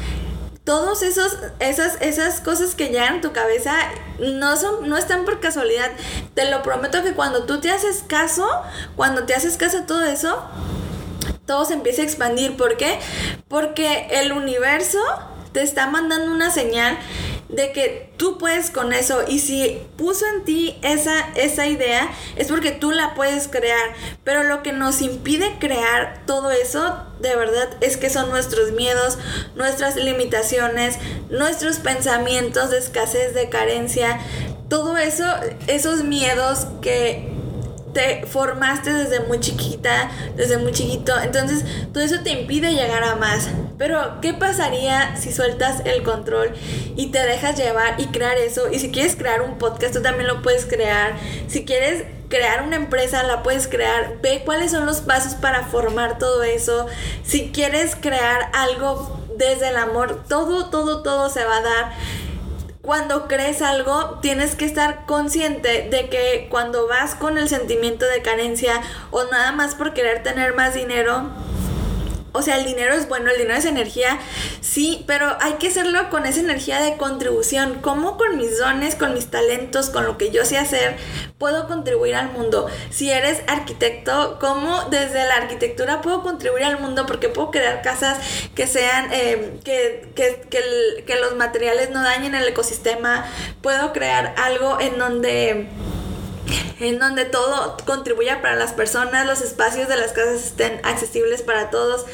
todos 0.71 1.03
esos 1.03 1.37
esas 1.59 2.01
esas 2.01 2.41
cosas 2.41 2.77
que 2.77 2.91
llegan 2.91 3.17
a 3.17 3.21
tu 3.21 3.33
cabeza 3.33 3.75
no 4.21 4.57
son 4.57 4.89
no 4.89 4.97
están 4.97 5.25
por 5.25 5.41
casualidad 5.41 5.91
te 6.35 6.49
lo 6.49 6.63
prometo 6.63 7.03
que 7.03 7.13
cuando 7.13 7.43
tú 7.43 7.61
te 7.61 7.73
haces 7.73 8.05
caso 8.07 8.49
cuando 8.95 9.27
te 9.27 9.35
haces 9.35 9.57
caso 9.57 9.79
a 9.79 9.87
todo 9.87 10.05
eso 10.05 10.45
todo 11.45 11.65
se 11.65 11.75
empieza 11.75 12.03
a 12.03 12.05
expandir 12.05 12.57
¿por 12.57 12.77
qué? 12.77 13.01
porque 13.49 14.07
el 14.13 14.31
universo 14.31 15.01
te 15.51 15.61
está 15.63 15.89
mandando 15.89 16.31
una 16.31 16.53
señal 16.53 16.97
de 17.53 17.73
que 17.73 18.13
tú 18.17 18.39
puedes 18.39 18.71
con 18.71 18.93
eso 18.93 19.21
y 19.27 19.41
si 19.41 19.81
puso 19.97 20.25
en 20.35 20.45
ti 20.45 20.79
esa, 20.83 21.31
esa 21.35 21.67
idea 21.67 22.11
es 22.37 22.49
porque 22.49 22.71
tú 22.71 22.93
la 22.93 23.15
puedes 23.15 23.49
crear, 23.49 23.95
pero 24.25 24.43
lo 24.45 24.63
que 24.63 24.73
nos 24.73 25.03
impide 25.03 25.59
crear 25.59 26.23
todo 26.27 26.51
eso 26.51 27.05
de 27.21 27.35
verdad 27.37 27.69
es 27.81 27.97
que 27.97 28.09
son 28.09 28.31
nuestros 28.31 28.73
miedos, 28.73 29.19
nuestras 29.57 29.97
limitaciones, 29.97 30.99
nuestros 31.29 31.79
pensamientos 31.79 32.71
de 32.71 32.79
escasez, 32.79 33.35
de 33.35 33.49
carencia, 33.49 34.21
todo 34.69 34.97
eso, 34.97 35.25
esos 35.67 36.05
miedos 36.05 36.67
que 36.81 37.40
te 37.93 38.27
formaste 38.27 38.93
desde 38.93 39.21
muy 39.21 39.41
chiquita, 39.41 40.11
desde 40.37 40.59
muy 40.59 40.73
chiquito, 40.73 41.19
entonces 41.21 41.65
todo 41.93 42.03
eso 42.03 42.21
te 42.23 42.31
impide 42.31 42.73
llegar 42.73 43.03
a 43.05 43.17
más. 43.17 43.49
Pero, 43.79 44.21
¿qué 44.21 44.35
pasaría 44.35 45.17
si 45.17 45.33
sueltas 45.33 45.83
el 45.85 46.03
control 46.03 46.53
y 46.97 47.07
te 47.07 47.21
dejas 47.21 47.57
llevar 47.57 47.99
y 47.99 48.07
crear 48.07 48.37
eso? 48.37 48.71
Y 48.71 48.79
si 48.79 48.91
quieres 48.91 49.17
crear 49.17 49.41
un 49.41 49.59
podcast, 49.59 49.95
tú 49.95 50.03
también 50.03 50.29
lo 50.29 50.43
puedes 50.43 50.67
crear. 50.67 51.15
Si 51.49 51.65
quieres 51.65 52.05
crear 52.29 52.63
una 52.63 52.77
empresa, 52.77 53.23
la 53.23 53.43
puedes 53.43 53.69
crear. 53.69 54.19
Ve 54.23 54.43
cuáles 54.45 54.71
son 54.71 54.87
los 54.87 55.01
pasos 55.01 55.35
para 55.35 55.65
formar 55.65 56.19
todo 56.19 56.43
eso. 56.43 56.87
Si 57.25 57.51
quieres 57.53 57.97
crear 57.97 58.51
algo 58.53 59.19
desde 59.37 59.69
el 59.69 59.77
amor, 59.77 60.25
todo, 60.29 60.71
todo, 60.71 61.03
todo 61.03 61.31
se 61.31 61.45
va 61.45 61.57
a 61.57 61.63
dar 61.63 61.93
cuando 62.83 63.29
crees 63.29 63.61
algo, 63.61 64.19
tienes 64.23 64.55
que 64.55 64.65
estar 64.65 65.05
consciente 65.05 65.89
de 65.91 66.09
que 66.09 66.49
cuando 66.51 66.89
vas 66.89 67.15
con 67.15 67.37
el 67.37 67.49
sentimiento 67.49 68.07
de 68.07 68.23
carencia 68.23 68.81
o 69.11 69.25
nada 69.25 69.53
más 69.53 69.75
por 69.75 69.93
querer 69.93 70.23
tener 70.23 70.55
más 70.55 70.75
dinero, 70.75 71.29
o 72.33 72.43
sea, 72.43 72.59
el 72.59 72.67
dinero 72.67 72.95
es 72.95 73.09
bueno, 73.09 73.31
el 73.31 73.39
dinero 73.39 73.59
es 73.59 73.65
energía, 73.65 74.19
sí, 74.61 75.05
pero 75.07 75.37
hay 75.41 75.55
que 75.55 75.69
hacerlo 75.69 76.11
con 76.11 76.27
esa 76.27 76.41
energía 76.41 76.81
de 76.81 76.97
contribución. 76.97 77.79
¿Cómo 77.81 78.17
con 78.17 78.37
mis 78.37 78.59
dones, 78.59 78.95
con 78.95 79.15
mis 79.15 79.31
talentos, 79.31 79.91
con 79.91 80.05
lo 80.05 80.17
que 80.17 80.31
yo 80.31 80.45
sé 80.45 80.59
hacer, 80.59 80.97
puedo 81.39 81.67
contribuir 81.67 82.15
al 82.15 82.33
mundo? 82.33 82.69
Si 82.91 83.11
eres 83.11 83.43
arquitecto, 83.47 84.39
¿cómo 84.41 84.85
desde 84.91 85.27
la 85.27 85.37
arquitectura 85.37 86.01
puedo 86.01 86.23
contribuir 86.23 86.65
al 86.65 86.81
mundo? 86.81 87.07
Porque 87.07 87.29
puedo 87.29 87.51
crear 87.51 87.83
casas 87.83 88.19
que 88.55 88.67
sean, 88.67 89.13
eh, 89.13 89.59
que, 89.65 90.11
que, 90.15 90.43
que, 90.49 91.05
que 91.07 91.17
los 91.17 91.37
materiales 91.37 91.91
no 91.91 92.03
dañen 92.03 92.35
el 92.35 92.47
ecosistema. 92.47 93.27
Puedo 93.63 93.93
crear 93.93 94.35
algo 94.37 94.81
en 94.81 94.99
donde 94.99 95.69
en 96.81 96.99
donde 96.99 97.27
todo 97.27 97.77
contribuya 97.87 98.41
para 98.41 98.57
las 98.57 98.73
personas, 98.73 99.27
los 99.27 99.43
espacios 99.43 99.89
de 99.89 99.97
las 99.97 100.13
casas 100.13 100.45
estén 100.45 100.81
accesibles 100.83 101.43
para 101.43 101.71
todos. 101.71 102.07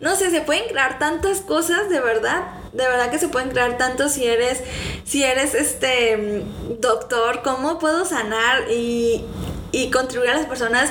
No 0.00 0.16
sé, 0.16 0.30
se 0.30 0.40
pueden 0.40 0.68
crear 0.68 0.98
tantas 0.98 1.40
cosas, 1.40 1.90
de 1.90 2.00
verdad. 2.00 2.44
De 2.72 2.84
verdad 2.86 3.10
que 3.10 3.18
se 3.18 3.28
pueden 3.28 3.50
crear 3.50 3.76
tantos 3.76 4.12
si 4.12 4.26
eres, 4.26 4.60
si 5.04 5.24
eres 5.24 5.54
este 5.54 6.44
doctor, 6.78 7.42
cómo 7.42 7.78
puedo 7.78 8.04
sanar 8.04 8.70
y, 8.70 9.24
y 9.72 9.90
contribuir 9.90 10.30
a 10.30 10.34
las 10.34 10.46
personas 10.46 10.90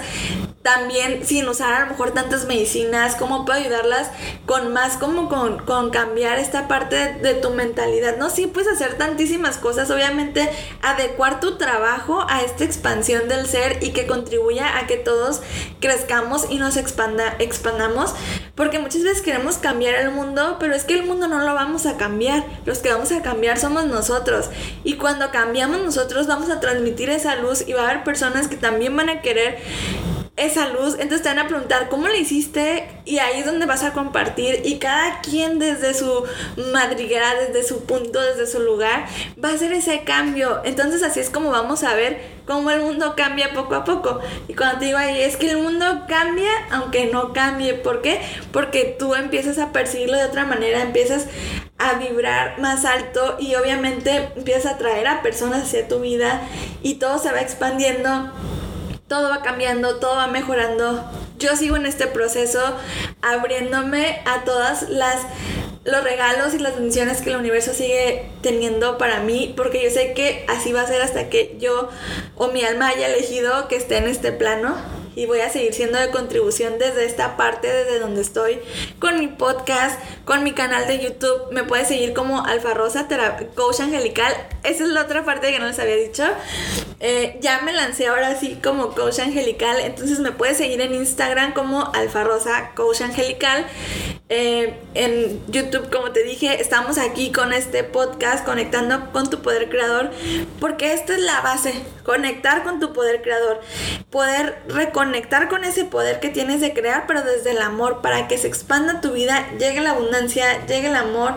también 0.64 1.26
sin 1.26 1.48
usar 1.48 1.74
a 1.74 1.80
lo 1.82 1.92
mejor 1.92 2.12
tantas 2.12 2.46
medicinas, 2.46 3.16
cómo 3.16 3.46
puedo 3.46 3.60
ayudarlas 3.60 4.12
con 4.46 4.72
más, 4.74 4.98
como 4.98 5.28
con, 5.28 5.90
cambiar 5.90 6.38
esta 6.38 6.68
parte 6.68 7.14
de, 7.22 7.34
tu 7.34 7.50
mentalidad, 7.52 8.18
¿no? 8.18 8.30
Sí, 8.30 8.48
puedes 8.48 8.72
hacer 8.72 8.98
tantísimas 8.98 9.58
cosas, 9.58 9.90
obviamente 9.90 10.50
adecuar 10.82 11.40
tu 11.40 11.58
trabajo 11.58 12.26
a 12.30 12.44
esta 12.44 12.64
expansión 12.64 13.28
del 13.28 13.48
ser 13.48 13.84
y 13.84 13.92
que 13.92 14.06
contribuya 14.06 14.78
a 14.78 14.86
que 14.86 14.98
todos 14.98 15.42
crezcamos 15.80 16.46
y 16.50 16.58
nos 16.58 16.78
expanda, 16.78 17.36
expandamos, 17.40 18.14
porque 18.56 18.80
muchas 18.80 19.04
veces 19.04 19.22
queremos 19.22 19.58
cambiar 19.58 19.96
el 19.96 20.12
mundo, 20.12 20.58
pero 20.60 20.76
es 20.76 20.84
que 20.84 20.94
el 20.94 21.04
mundo 21.04 21.28
no 21.28 21.40
lo 21.40 21.54
vamos 21.56 21.86
a 21.86 21.98
cambiar, 21.98 22.46
los 22.66 22.80
que 22.80 22.92
vamos 22.92 23.12
a 23.12 23.22
cambiar 23.22 23.58
somos 23.58 23.86
nosotros, 23.86 24.50
y 24.84 24.96
cuando 24.96 25.32
cambiamos 25.32 25.82
nosotros 25.82 26.28
vamos 26.28 26.50
a 26.50 26.60
transmitir 26.60 27.10
esa 27.10 27.36
luz 27.36 27.68
y 27.68 27.74
va 27.74 27.82
a 27.82 27.90
haber 27.90 28.04
personas 28.04 28.48
que 28.48 28.58
también 28.58 28.96
van 28.96 29.10
a 29.10 29.22
querer 29.22 29.58
esa 30.38 30.70
luz, 30.70 30.94
entonces 30.94 31.22
te 31.22 31.30
van 31.30 31.40
a 31.40 31.48
preguntar 31.48 31.90
cómo 31.90 32.08
le 32.08 32.18
hiciste 32.18 32.88
y 33.06 33.20
ahí 33.20 33.42
es 33.42 33.46
donde 33.46 33.66
vas 33.66 33.84
a 33.84 33.94
compartir 33.94 34.62
y 34.64 34.80
cada 34.80 35.20
quien 35.22 35.60
desde 35.60 35.94
su 35.94 36.24
madriguera, 36.72 37.36
desde 37.36 37.68
su 37.68 37.84
punto, 37.84 38.20
desde 38.22 38.48
su 38.48 38.60
lugar, 38.62 39.06
va 39.44 39.50
a 39.50 39.54
hacer 39.54 39.74
ese 39.74 40.04
cambio. 40.04 40.62
Entonces 40.64 41.04
así 41.04 41.20
es 41.20 41.30
como 41.30 41.52
vamos 41.52 41.84
a 41.84 41.96
ver 41.96 42.22
cómo 42.48 42.72
el 42.72 42.82
mundo 42.82 43.14
cambia 43.16 43.54
poco 43.54 43.76
a 43.76 43.84
poco. 43.84 44.20
Y 44.48 44.56
cuando 44.56 44.80
te 44.80 44.86
digo 44.86 44.98
ahí 44.98 45.22
es 45.22 45.36
que 45.36 45.52
el 45.52 45.58
mundo 45.58 46.06
cambia 46.08 46.52
aunque 46.72 47.08
no 47.08 47.34
cambie. 47.34 47.74
¿Por 47.74 48.02
qué? 48.02 48.22
Porque 48.54 48.96
tú 48.98 49.14
empiezas 49.16 49.60
a 49.60 49.72
percibirlo 49.74 50.18
de 50.18 50.26
otra 50.26 50.46
manera, 50.46 50.82
empiezas 50.82 51.28
a 51.78 51.96
vibrar 51.96 52.60
más 52.60 52.86
alto 52.86 53.38
y 53.40 53.56
obviamente 53.56 54.30
empiezas 54.36 54.68
a 54.68 54.76
atraer 54.76 55.08
a 55.08 55.22
personas 55.22 55.64
hacia 55.64 55.88
tu 55.88 56.00
vida 56.00 56.42
y 56.82 56.96
todo 56.96 57.20
se 57.20 57.32
va 57.32 57.42
expandiendo 57.42 58.32
todo 59.12 59.30
va 59.30 59.42
cambiando, 59.42 59.98
todo 59.98 60.16
va 60.16 60.28
mejorando. 60.28 61.04
Yo 61.38 61.58
sigo 61.58 61.76
en 61.76 61.86
este 61.86 62.08
proceso 62.08 62.62
abriéndome 63.22 64.22
a 64.24 64.46
todas 64.46 64.88
las 64.88 65.18
los 65.84 66.02
regalos 66.02 66.54
y 66.54 66.60
las 66.60 66.76
bendiciones 66.76 67.22
que 67.22 67.32
el 67.32 67.36
universo 67.36 67.74
sigue 67.74 68.30
teniendo 68.42 68.98
para 68.98 69.20
mí, 69.20 69.54
porque 69.58 69.84
yo 69.84 69.90
sé 69.90 70.14
que 70.14 70.46
así 70.48 70.72
va 70.72 70.84
a 70.84 70.88
ser 70.88 71.02
hasta 71.02 71.28
que 71.28 71.58
yo 71.60 71.90
o 72.38 72.54
mi 72.54 72.64
alma 72.64 72.88
haya 72.88 73.08
elegido 73.08 73.68
que 73.68 73.76
esté 73.76 73.98
en 73.98 74.08
este 74.08 74.32
plano. 74.32 74.78
Y 75.16 75.26
voy 75.26 75.42
a 75.42 75.50
seguir 75.50 75.74
siendo 75.74 76.00
de 76.00 76.10
contribución 76.10 76.80
desde 76.80 77.06
esta 77.06 77.38
parte, 77.38 77.72
desde 77.72 78.00
donde 78.00 78.22
estoy, 78.22 78.60
con 79.00 79.20
mi 79.20 79.28
podcast, 79.28 80.00
con 80.26 80.44
mi 80.44 80.54
canal 80.54 80.88
de 80.88 81.00
YouTube. 81.00 81.52
Me 81.52 81.64
puedes 81.64 81.88
seguir 81.88 82.14
como 82.14 82.46
Alfa 82.46 82.74
Rosa, 82.74 83.08
Coach 83.56 83.80
Angelical. 83.82 84.34
Esa 84.64 84.84
es 84.84 84.90
la 84.90 85.02
otra 85.02 85.26
parte 85.26 85.52
que 85.52 85.60
no 85.60 85.68
les 85.68 85.80
había 85.80 85.96
dicho. 85.96 86.24
Eh, 87.00 87.40
ya 87.42 87.62
me 87.62 87.74
lancé 87.74 88.08
ahora 88.08 88.40
sí 88.40 88.60
como 88.64 88.92
Coach 88.92 89.20
Angelical, 89.20 89.80
entonces 89.80 90.20
me 90.20 90.32
puedes 90.32 90.58
seguir 90.58 90.82
en 90.82 90.94
Instagram 90.94 91.54
como 91.54 91.92
Alfa 91.94 92.24
Rosa 92.24 92.72
Coach 92.76 93.02
Angelical. 93.02 93.66
Eh, 94.34 94.80
en 94.94 95.42
YouTube, 95.48 95.90
como 95.90 96.12
te 96.12 96.24
dije, 96.24 96.62
estamos 96.62 96.98
aquí 96.98 97.34
con 97.34 97.52
este 97.52 97.84
podcast 97.84 98.46
conectando 98.46 99.12
con 99.12 99.30
tu 99.30 99.42
poder 99.42 99.68
creador, 99.68 100.12
porque 100.60 100.94
esta 100.94 101.14
es 101.14 101.20
la 101.20 101.42
base, 101.42 101.74
conectar 102.06 102.64
con 102.64 102.80
tu 102.80 102.94
poder 102.94 103.22
creador, 103.22 103.60
poder 104.10 104.62
reconectar 105.02 105.50
con 105.50 105.64
ese 105.64 105.86
poder 105.86 106.20
que 106.20 106.30
tienes 106.30 106.62
de 106.62 106.74
crear, 106.74 107.06
pero 107.08 107.24
desde 107.24 107.52
el 107.52 107.62
amor, 107.62 108.02
para 108.02 108.28
que 108.28 108.38
se 108.38 108.48
expanda 108.48 109.02
tu 109.02 109.12
vida, 109.14 109.48
llegue 109.58 109.82
la 109.82 109.92
abundancia, 109.92 110.66
llegue 110.68 110.88
el 110.88 110.96
amor, 110.96 111.34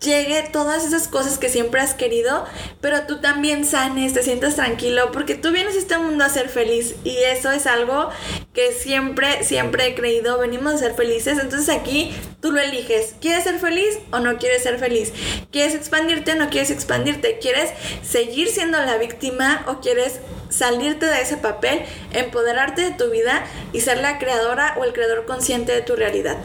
llegue 0.00 0.48
todas 0.52 0.84
esas 0.84 1.06
cosas 1.06 1.38
que 1.38 1.48
siempre 1.48 1.80
has 1.80 1.94
querido, 1.94 2.44
pero 2.80 3.02
tú 3.02 3.20
también 3.20 3.64
sanes, 3.64 4.14
te 4.14 4.22
sientas 4.22 4.56
tranquilo, 4.56 5.10
porque 5.12 5.36
tú 5.36 5.52
vienes 5.52 5.76
a 5.76 5.78
este 5.78 5.98
mundo 5.98 6.24
a 6.24 6.28
ser 6.28 6.48
feliz 6.48 6.96
y 7.04 7.16
eso 7.18 7.52
es 7.52 7.66
algo 7.66 8.10
que 8.52 8.72
siempre, 8.72 9.44
siempre 9.44 9.86
he 9.86 9.94
creído, 9.94 10.38
venimos 10.38 10.74
a 10.74 10.78
ser 10.78 10.94
felices, 10.94 11.38
entonces 11.38 11.68
aquí 11.68 12.12
tú 12.40 12.50
lo 12.50 12.60
eliges, 12.60 13.14
¿quieres 13.20 13.44
ser 13.44 13.60
feliz 13.60 13.98
o 14.10 14.18
no 14.18 14.38
quieres 14.38 14.62
ser 14.62 14.78
feliz? 14.78 15.12
¿Quieres 15.52 15.74
expandirte 15.74 16.32
o 16.32 16.36
no 16.36 16.50
quieres 16.50 16.70
expandirte? 16.70 17.38
¿Quieres 17.38 17.70
seguir 18.02 18.48
siendo 18.48 18.78
la 18.80 18.96
víctima 18.98 19.64
o 19.68 19.80
quieres 19.80 20.20
salirte 20.48 21.06
de 21.06 21.20
ese 21.20 21.36
papel, 21.36 21.82
empoderarte 22.12 22.82
de 22.82 22.90
tu 22.92 23.10
vida 23.10 23.44
y 23.72 23.80
ser 23.80 23.98
la 23.98 24.18
creadora 24.18 24.74
o 24.78 24.84
el 24.84 24.92
creador 24.92 25.26
consciente 25.26 25.72
de 25.72 25.82
tu 25.82 25.96
realidad. 25.96 26.36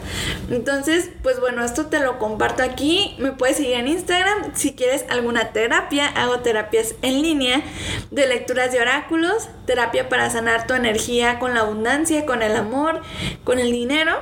Entonces, 0.50 1.10
pues 1.22 1.40
bueno, 1.40 1.64
esto 1.64 1.86
te 1.86 2.00
lo 2.00 2.18
comparto 2.18 2.62
aquí. 2.62 3.16
Me 3.18 3.32
puedes 3.32 3.56
seguir 3.56 3.74
en 3.74 3.88
Instagram 3.88 4.54
si 4.54 4.74
quieres 4.74 5.04
alguna 5.08 5.52
terapia. 5.52 6.06
Hago 6.06 6.40
terapias 6.40 6.94
en 7.02 7.22
línea 7.22 7.62
de 8.10 8.26
lecturas 8.26 8.72
de 8.72 8.80
oráculos, 8.80 9.48
terapia 9.66 10.08
para 10.08 10.30
sanar 10.30 10.66
tu 10.66 10.74
energía 10.74 11.38
con 11.38 11.54
la 11.54 11.60
abundancia, 11.60 12.26
con 12.26 12.42
el 12.42 12.56
amor, 12.56 13.02
con 13.44 13.58
el 13.58 13.72
dinero. 13.72 14.18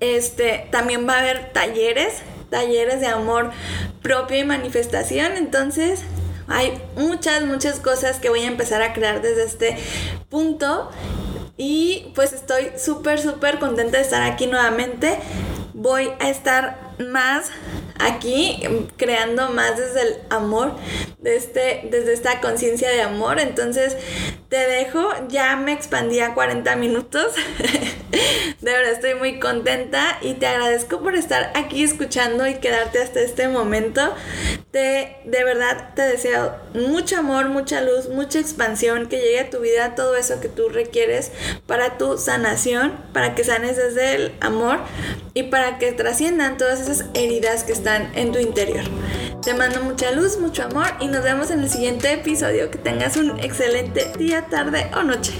Este, 0.00 0.66
también 0.70 1.08
va 1.08 1.14
a 1.14 1.20
haber 1.20 1.52
talleres, 1.52 2.22
talleres 2.50 3.00
de 3.00 3.06
amor 3.06 3.50
propio 4.02 4.38
y 4.38 4.44
manifestación. 4.44 5.36
Entonces, 5.36 6.02
hay 6.48 6.80
muchas, 6.96 7.44
muchas 7.44 7.80
cosas 7.80 8.18
que 8.18 8.28
voy 8.28 8.40
a 8.40 8.46
empezar 8.46 8.82
a 8.82 8.92
crear 8.92 9.22
desde 9.22 9.44
este 9.44 9.76
punto. 10.28 10.90
Y 11.56 12.12
pues 12.14 12.32
estoy 12.32 12.72
súper, 12.76 13.20
súper 13.20 13.58
contenta 13.58 13.98
de 13.98 14.04
estar 14.04 14.22
aquí 14.22 14.46
nuevamente. 14.46 15.18
Voy 15.74 16.10
a 16.18 16.28
estar 16.28 16.91
más 16.98 17.50
aquí 17.98 18.60
creando 18.96 19.50
más 19.50 19.76
desde 19.76 20.02
el 20.02 20.16
amor, 20.30 20.74
desde, 21.18 21.36
este, 21.36 21.88
desde 21.90 22.12
esta 22.12 22.40
conciencia 22.40 22.88
de 22.90 23.02
amor. 23.02 23.40
Entonces 23.40 23.96
te 24.48 24.56
dejo, 24.56 25.08
ya 25.28 25.56
me 25.56 25.72
expandí 25.72 26.20
a 26.20 26.34
40 26.34 26.76
minutos. 26.76 27.34
de 28.60 28.70
verdad 28.70 28.92
estoy 28.92 29.14
muy 29.14 29.40
contenta 29.40 30.18
y 30.20 30.34
te 30.34 30.46
agradezco 30.46 31.00
por 31.00 31.14
estar 31.14 31.52
aquí 31.54 31.82
escuchando 31.82 32.46
y 32.46 32.56
quedarte 32.56 33.00
hasta 33.00 33.20
este 33.20 33.48
momento. 33.48 34.14
Te, 34.70 35.18
de 35.24 35.44
verdad 35.44 35.94
te 35.94 36.02
deseo 36.02 36.54
mucho 36.74 37.18
amor, 37.18 37.48
mucha 37.48 37.80
luz, 37.80 38.08
mucha 38.08 38.38
expansión, 38.38 39.08
que 39.08 39.18
llegue 39.18 39.40
a 39.40 39.50
tu 39.50 39.60
vida 39.60 39.94
todo 39.94 40.16
eso 40.16 40.40
que 40.40 40.48
tú 40.48 40.68
requieres 40.68 41.30
para 41.66 41.98
tu 41.98 42.18
sanación, 42.18 42.92
para 43.12 43.34
que 43.34 43.44
sanes 43.44 43.76
desde 43.76 44.14
el 44.14 44.34
amor 44.40 44.80
y 45.34 45.44
para 45.44 45.78
que 45.78 45.92
trasciendan 45.92 46.56
todas 46.56 46.80
esas 46.88 47.06
heridas 47.14 47.64
que 47.64 47.72
están 47.72 48.10
en 48.14 48.32
tu 48.32 48.38
interior. 48.38 48.84
Te 49.42 49.54
mando 49.54 49.82
mucha 49.82 50.12
luz, 50.12 50.38
mucho 50.38 50.64
amor 50.64 50.86
y 51.00 51.08
nos 51.08 51.24
vemos 51.24 51.50
en 51.50 51.60
el 51.60 51.70
siguiente 51.70 52.12
episodio. 52.12 52.70
Que 52.70 52.78
tengas 52.78 53.16
un 53.16 53.40
excelente 53.40 54.12
día, 54.16 54.46
tarde 54.48 54.90
o 54.94 55.02
noche. 55.02 55.32